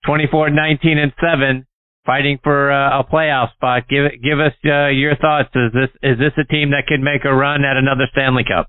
[0.05, 1.67] 24, 19, and seven,
[2.05, 3.87] fighting for uh, a playoff spot.
[3.87, 5.49] Give give us uh, your thoughts.
[5.53, 8.67] Is this is this a team that could make a run at another Stanley Cup?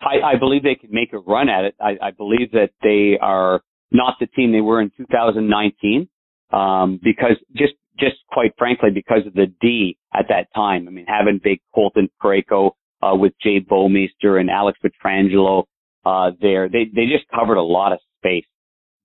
[0.00, 1.74] I, I believe they can make a run at it.
[1.80, 6.08] I, I believe that they are not the team they were in 2019
[6.52, 10.86] um, because just just quite frankly because of the D at that time.
[10.86, 12.72] I mean, having big Colton Parayko
[13.02, 15.64] uh, with Jay Bouwmeester and Alex Pietrangelo
[16.04, 18.46] uh, there, they they just covered a lot of space.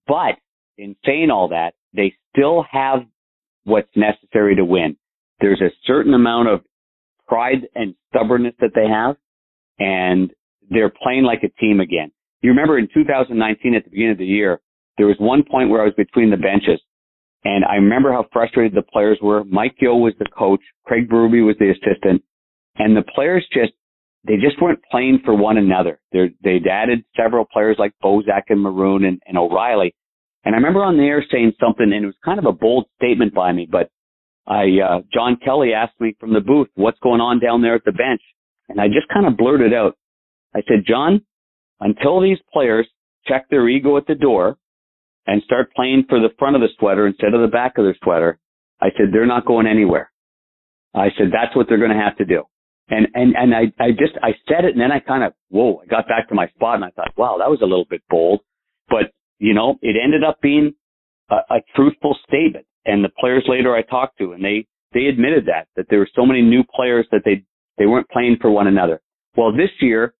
[0.07, 0.35] But
[0.77, 2.99] in saying all that, they still have
[3.63, 4.97] what's necessary to win.
[5.39, 6.61] There's a certain amount of
[7.27, 9.15] pride and stubbornness that they have,
[9.79, 10.31] and
[10.69, 12.11] they're playing like a team again.
[12.41, 14.59] You remember in 2019 at the beginning of the year,
[14.97, 16.79] there was one point where I was between the benches
[17.45, 19.43] and I remember how frustrated the players were.
[19.43, 20.61] Mike Gill was the coach.
[20.85, 22.23] Craig Berube was the assistant
[22.77, 23.73] and the players just,
[24.25, 25.99] they just weren't playing for one another.
[26.11, 29.93] They're, they'd added several players like Bozak and Maroon and, and O'Reilly.
[30.45, 32.85] And I remember on the air saying something and it was kind of a bold
[32.97, 33.89] statement by me, but
[34.47, 37.85] I, uh, John Kelly asked me from the booth, what's going on down there at
[37.85, 38.21] the bench?
[38.69, 39.95] And I just kind of blurted out,
[40.55, 41.21] I said, John,
[41.79, 42.87] until these players
[43.27, 44.57] check their ego at the door
[45.25, 47.93] and start playing for the front of the sweater instead of the back of the
[48.03, 48.39] sweater,
[48.81, 50.11] I said, they're not going anywhere.
[50.93, 52.43] I said, that's what they're going to have to do.
[52.89, 55.81] And, and, and I, I just, I said it and then I kind of, whoa,
[55.81, 58.01] I got back to my spot and I thought, wow, that was a little bit
[58.09, 58.41] bold,
[58.89, 60.73] but you know, it ended up being
[61.31, 62.65] a, a truthful statement.
[62.85, 66.09] And the players later I talked to and they, they admitted that, that there were
[66.13, 67.43] so many new players that they,
[67.77, 69.01] they weren't playing for one another.
[69.35, 70.13] Well, this year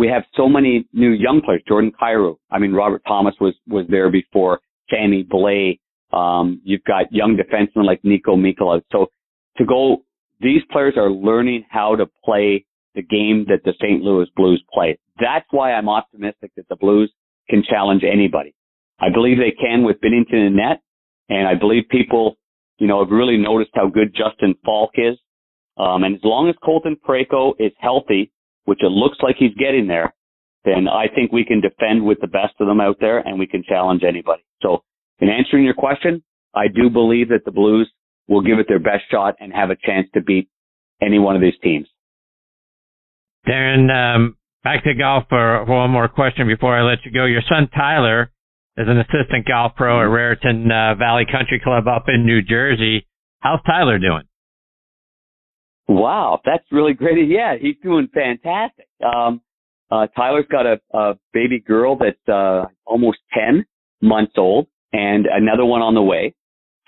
[0.00, 1.62] we have so many new young players.
[1.68, 2.36] Jordan Kyrou.
[2.50, 4.60] I mean, Robert Thomas was, was there before.
[4.88, 5.78] Sammy Blais.
[6.10, 8.80] Um, you've got young defensemen like Niko Mikkola.
[8.90, 9.08] So
[9.58, 9.98] to go,
[10.40, 12.64] these players are learning how to play
[12.94, 14.02] the game that the St.
[14.02, 14.98] Louis Blues play.
[15.20, 17.12] That's why I'm optimistic that the Blues
[17.50, 18.54] can challenge anybody.
[18.98, 20.80] I believe they can with Binnington and net.
[21.28, 22.38] And I believe people,
[22.78, 25.18] you know, have really noticed how good Justin Faulk is.
[25.76, 28.32] Um, and as long as Colton Parayko is healthy,
[28.70, 30.14] which it looks like he's getting there,
[30.64, 33.48] then I think we can defend with the best of them out there and we
[33.48, 34.44] can challenge anybody.
[34.62, 34.84] So
[35.18, 36.22] in answering your question,
[36.54, 37.90] I do believe that the Blues
[38.28, 40.48] will give it their best shot and have a chance to beat
[41.02, 41.88] any one of these teams.
[43.44, 47.24] Darren, um, back to golf for, one more question before I let you go.
[47.24, 48.30] Your son Tyler
[48.76, 53.04] is an assistant golf pro at Raritan uh, Valley Country Club up in New Jersey.
[53.40, 54.29] How's Tyler doing?
[55.90, 57.28] Wow, that's really great.
[57.28, 58.86] Yeah, he's doing fantastic.
[59.04, 59.40] Um,
[59.90, 63.64] uh, Tyler's got a, a baby girl that's uh, almost 10
[64.00, 66.32] months old and another one on the way.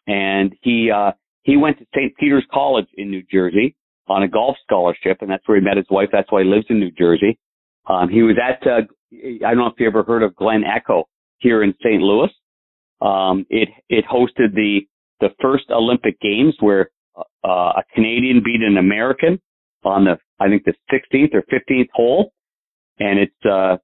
[0.07, 1.12] And he uh,
[1.43, 2.16] he went to St.
[2.16, 3.74] Peter's College in New Jersey
[4.07, 6.11] on a golf scholarship, and that's where he met his wife.
[6.12, 7.41] That's why he lives in New Jersey.
[7.89, 11.09] Um, he was at uh, I don't know if you ever heard of Glen Echo
[11.39, 12.01] here in St.
[12.01, 12.31] Louis.
[13.01, 14.83] Um, it it hosted the
[15.20, 16.91] the first Olympic Games where
[17.44, 19.40] uh, a Canadian beat an American
[19.85, 22.32] on the I think the 16th or 15th hole,
[22.98, 23.77] and it's uh,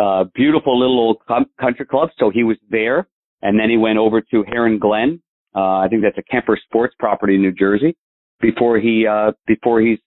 [0.00, 1.18] a beautiful little old
[1.60, 2.10] country club.
[2.18, 3.08] So he was there,
[3.42, 5.22] and then he went over to Heron Glen.
[5.54, 7.96] Uh, I think that's a Kemper Sports property in New Jersey.
[8.40, 9.98] Before he uh, before he's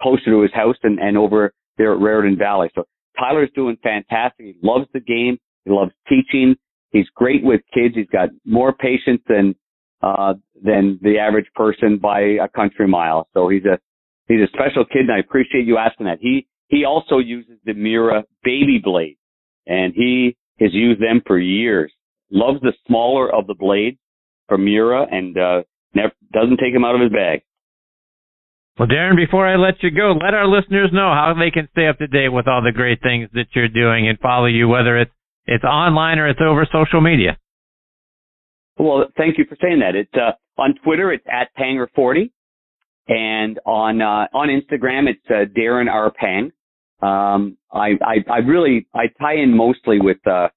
[0.00, 2.70] closer to his house and, and over there at Raritan Valley.
[2.74, 2.84] So
[3.18, 4.46] Tyler's doing fantastic.
[4.46, 5.38] He loves the game.
[5.64, 6.56] He loves teaching.
[6.90, 7.94] He's great with kids.
[7.94, 9.54] He's got more patience than
[10.02, 13.28] uh, than the average person by a country mile.
[13.34, 13.78] So he's a
[14.28, 16.18] he's a special kid, and I appreciate you asking that.
[16.20, 19.18] He he also uses the Miura baby blade,
[19.66, 21.92] and he has used them for years.
[22.30, 23.98] Loves the smaller of the blades
[24.48, 25.62] from Miura, and uh,
[25.94, 27.42] never doesn't take him out of his bag.
[28.78, 31.88] Well, Darren, before I let you go, let our listeners know how they can stay
[31.88, 34.96] up to date with all the great things that you're doing and follow you, whether
[34.96, 35.12] it's
[35.44, 37.36] it's online or it's over social media.
[38.78, 39.94] Well, thank you for saying that.
[39.94, 41.12] It's uh, on Twitter.
[41.12, 42.30] It's at Panger40,
[43.08, 46.50] and on uh, on Instagram, it's uh, Darren R Pang.
[47.00, 50.48] Um, I, I I really I tie in mostly with uh,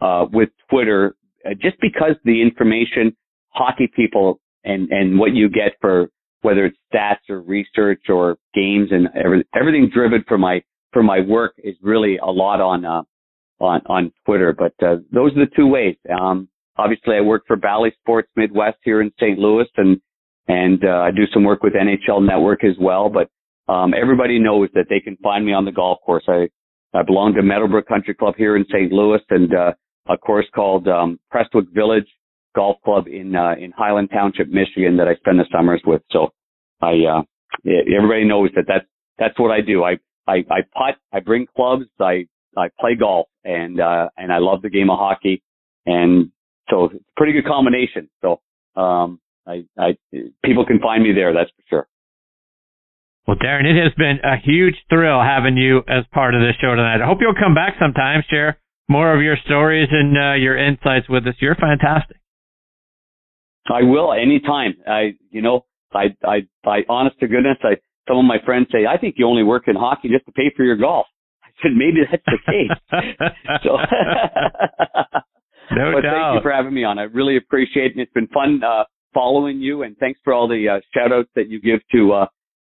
[0.00, 3.16] uh, with Twitter uh, just because the information
[3.50, 6.08] hockey people and and what you get for
[6.42, 10.62] whether it's stats or research or games and every, everything driven for my
[10.92, 13.02] for my work is really a lot on uh,
[13.60, 14.54] on on Twitter.
[14.56, 15.96] But uh, those are the two ways.
[16.08, 16.48] Um,
[16.78, 19.38] obviously, I work for Bally Sports Midwest here in St.
[19.38, 20.00] Louis, and
[20.46, 23.10] and uh, I do some work with NHL Network as well.
[23.10, 23.28] But
[23.72, 26.24] um, everybody knows that they can find me on the golf course.
[26.28, 26.48] I
[26.94, 28.92] I belong to Meadowbrook Country Club here in St.
[28.92, 29.72] Louis, and uh,
[30.08, 32.08] a course called um, Prestwick Village
[32.56, 36.02] Golf Club in uh, in Highland Township, Michigan, that I spend the summers with.
[36.10, 36.28] So
[36.80, 37.22] I uh,
[37.66, 38.86] everybody knows that that's
[39.18, 39.84] that's what I do.
[39.84, 42.26] I I, I putt, I bring clubs, I
[42.56, 45.42] I play golf, and uh, and I love the game of hockey,
[45.86, 46.30] and
[46.70, 48.08] so it's a pretty good combination.
[48.22, 48.40] So
[48.80, 49.96] um, I, I
[50.44, 51.32] people can find me there.
[51.32, 51.88] That's for sure.
[53.26, 56.74] Well, Darren, it has been a huge thrill having you as part of this show
[56.74, 57.02] tonight.
[57.02, 58.58] I hope you'll come back sometime, share
[58.88, 61.34] more of your stories and uh, your insights with us.
[61.38, 62.16] You're fantastic.
[63.70, 64.76] I will anytime.
[64.86, 67.76] I, you know, I, I, I, honest to goodness, I,
[68.08, 70.50] some of my friends say, I think you only work in hockey just to pay
[70.56, 71.06] for your golf.
[71.44, 72.70] I said, maybe that's the case.
[73.62, 73.76] so,
[75.70, 76.12] no but doubt.
[76.14, 76.98] thank you for having me on.
[76.98, 78.00] I really appreciate it.
[78.00, 78.84] It's been fun, uh,
[79.14, 82.26] following you and thanks for all the, uh, shout outs that you give to, uh,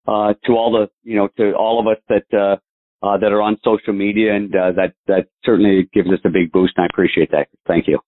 [0.07, 2.57] uh, to all the, you know, to all of us that, uh,
[3.05, 6.51] uh, that are on social media and, uh, that, that certainly gives us a big
[6.51, 7.47] boost and I appreciate that.
[7.67, 7.99] Thank you.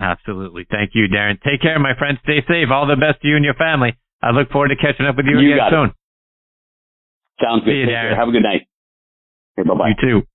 [0.00, 0.66] Absolutely.
[0.70, 1.40] Thank you, Darren.
[1.42, 2.18] Take care, my friend.
[2.24, 2.68] Stay safe.
[2.72, 3.96] All the best to you and your family.
[4.22, 5.88] I look forward to catching up with you, you again soon.
[5.90, 5.96] It.
[7.42, 7.70] Sounds good.
[7.70, 8.16] See you, Darren.
[8.16, 8.66] Have a good night.
[9.58, 9.88] Okay, bye bye.
[9.88, 10.26] You too.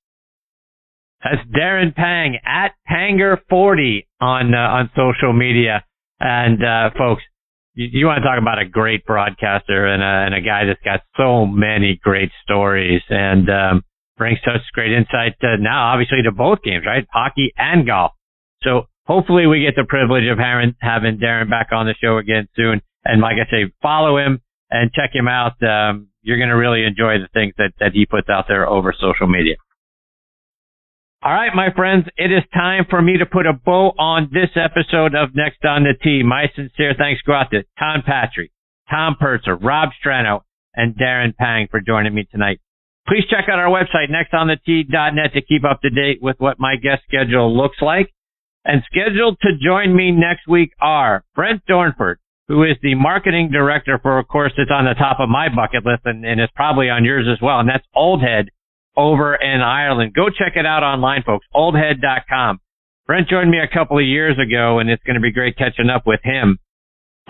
[1.24, 5.84] That's Darren Pang at Panger40 on uh, on social media.
[6.20, 7.24] And uh, folks,
[7.74, 10.82] you, you, want to talk about a great broadcaster and a, and a guy that's
[10.84, 13.84] got so many great stories and um,
[14.18, 17.06] brings such great insight to now, obviously, to both games, right?
[17.12, 18.12] Hockey and golf.
[18.64, 22.48] So hopefully we get the privilege of having, having Darren back on the show again
[22.56, 22.82] soon.
[23.06, 25.62] And like I say, follow him and check him out.
[25.64, 28.94] Um, you're going to really enjoy the things that, that he puts out there over
[29.00, 29.56] social media.
[31.28, 34.48] All right, my friends, it is time for me to put a bow on this
[34.56, 36.24] episode of Next on the Tee.
[36.24, 38.50] My sincere thanks go out to Tom Patri,
[38.90, 40.44] Tom Purtzer, Rob Strano,
[40.74, 42.62] and Darren Pang for joining me tonight.
[43.10, 47.02] Please check out our website, nextonthetee.net, to keep up to date with what my guest
[47.06, 48.10] schedule looks like.
[48.64, 54.00] And scheduled to join me next week are Brent Dornford, who is the marketing director
[54.02, 56.90] for a course that's on the top of my bucket list and, and is probably
[56.90, 57.60] on yours as well.
[57.60, 58.48] And that's Old Head
[58.98, 60.14] over in Ireland.
[60.14, 61.46] Go check it out online, folks.
[61.56, 62.60] Oldhead.com.
[63.06, 65.90] Brent joined me a couple of years ago and it's going to be great catching
[65.90, 66.58] up with him.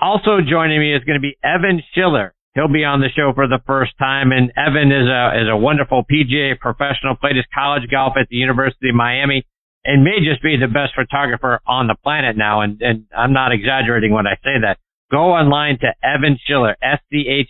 [0.02, 2.34] Also joining me is going to be Evan Schiller.
[2.56, 5.58] He'll be on the show for the first time and Evan is a, is a
[5.58, 9.46] wonderful PGA professional, played his college golf at the University of Miami
[9.86, 12.62] and may just be the best photographer on the planet now.
[12.62, 14.80] And, and I'm not exaggerating when I say that.
[15.12, 17.44] Go online to Evan Schiller, S-C-H-I-L-L-E-R,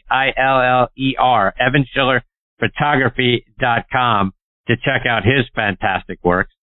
[1.60, 2.24] Evan Schiller
[2.60, 4.34] photography.com
[4.68, 6.54] to check out his fantastic works.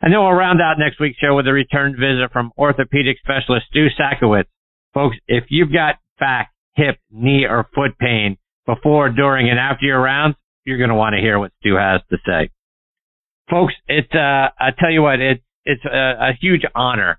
[0.00, 3.66] And then we'll round out next week's show with a return visit from orthopedic specialist
[3.70, 4.46] Stu Sakowitz.
[4.94, 10.00] Folks, if you've got back, hip, knee, or foot pain before, during, and after your
[10.00, 12.50] rounds, you're going to want to hear what Stu has to say.
[13.50, 17.18] Folks, it's, uh, I tell you what, it's, it's a, a huge honor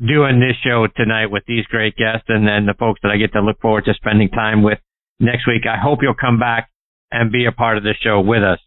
[0.00, 3.32] doing this show tonight with these great guests and then the folks that I get
[3.32, 4.78] to look forward to spending time with
[5.20, 5.62] next week.
[5.70, 6.70] I hope you'll come back
[7.14, 8.58] and be a part of the show with us.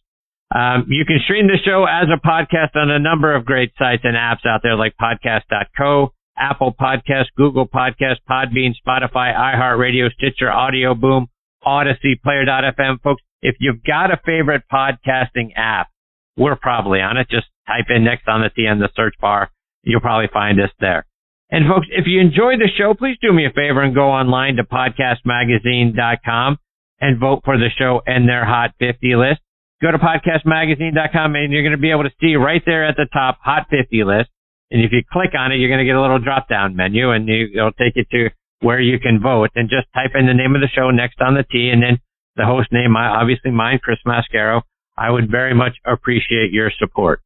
[0.56, 4.04] Um, you can stream the show as a podcast on a number of great sites
[4.06, 10.96] and apps out there like podcast.co, Apple Podcast, Google Podcast, Podbean, Spotify, iHeartRadio, Stitcher, Audio
[10.96, 11.28] Boom,
[11.66, 13.02] Audacy, Player.fm.
[13.02, 15.90] Folks, if you've got a favorite podcasting app,
[16.38, 17.28] we're probably on it.
[17.30, 19.52] Just type in next on the Tee in the search bar.
[19.84, 21.06] You'll probably find us there.
[21.50, 24.56] And folks, if you enjoyed the show, please do me a favor and go online
[24.56, 26.58] to podcastmagazine.com
[27.00, 29.42] and vote for the show and their Hot 50 list.
[29.82, 33.08] Go to podcastmagazine.com and you're going to be able to see right there at the
[33.14, 34.30] top Hot 50 list.
[34.72, 37.12] And if you click on it, you're going to get a little drop down menu
[37.12, 38.30] and you, it'll take you to
[38.62, 41.36] where you can vote and just type in the name of the show next on
[41.36, 42.00] the Tee and then
[42.36, 44.62] the host name, obviously mine, Chris Mascaro.
[44.98, 47.22] I would very much appreciate your support.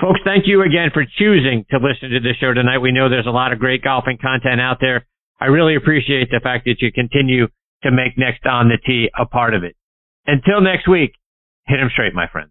[0.00, 2.78] Folks, thank you again for choosing to listen to the show tonight.
[2.78, 5.06] We know there's a lot of great golfing content out there.
[5.40, 7.48] I really appreciate the fact that you continue
[7.86, 9.76] to make Next on the Tee a part of it.
[10.26, 11.12] Until next week,
[11.66, 12.50] hit 'em straight, my friends.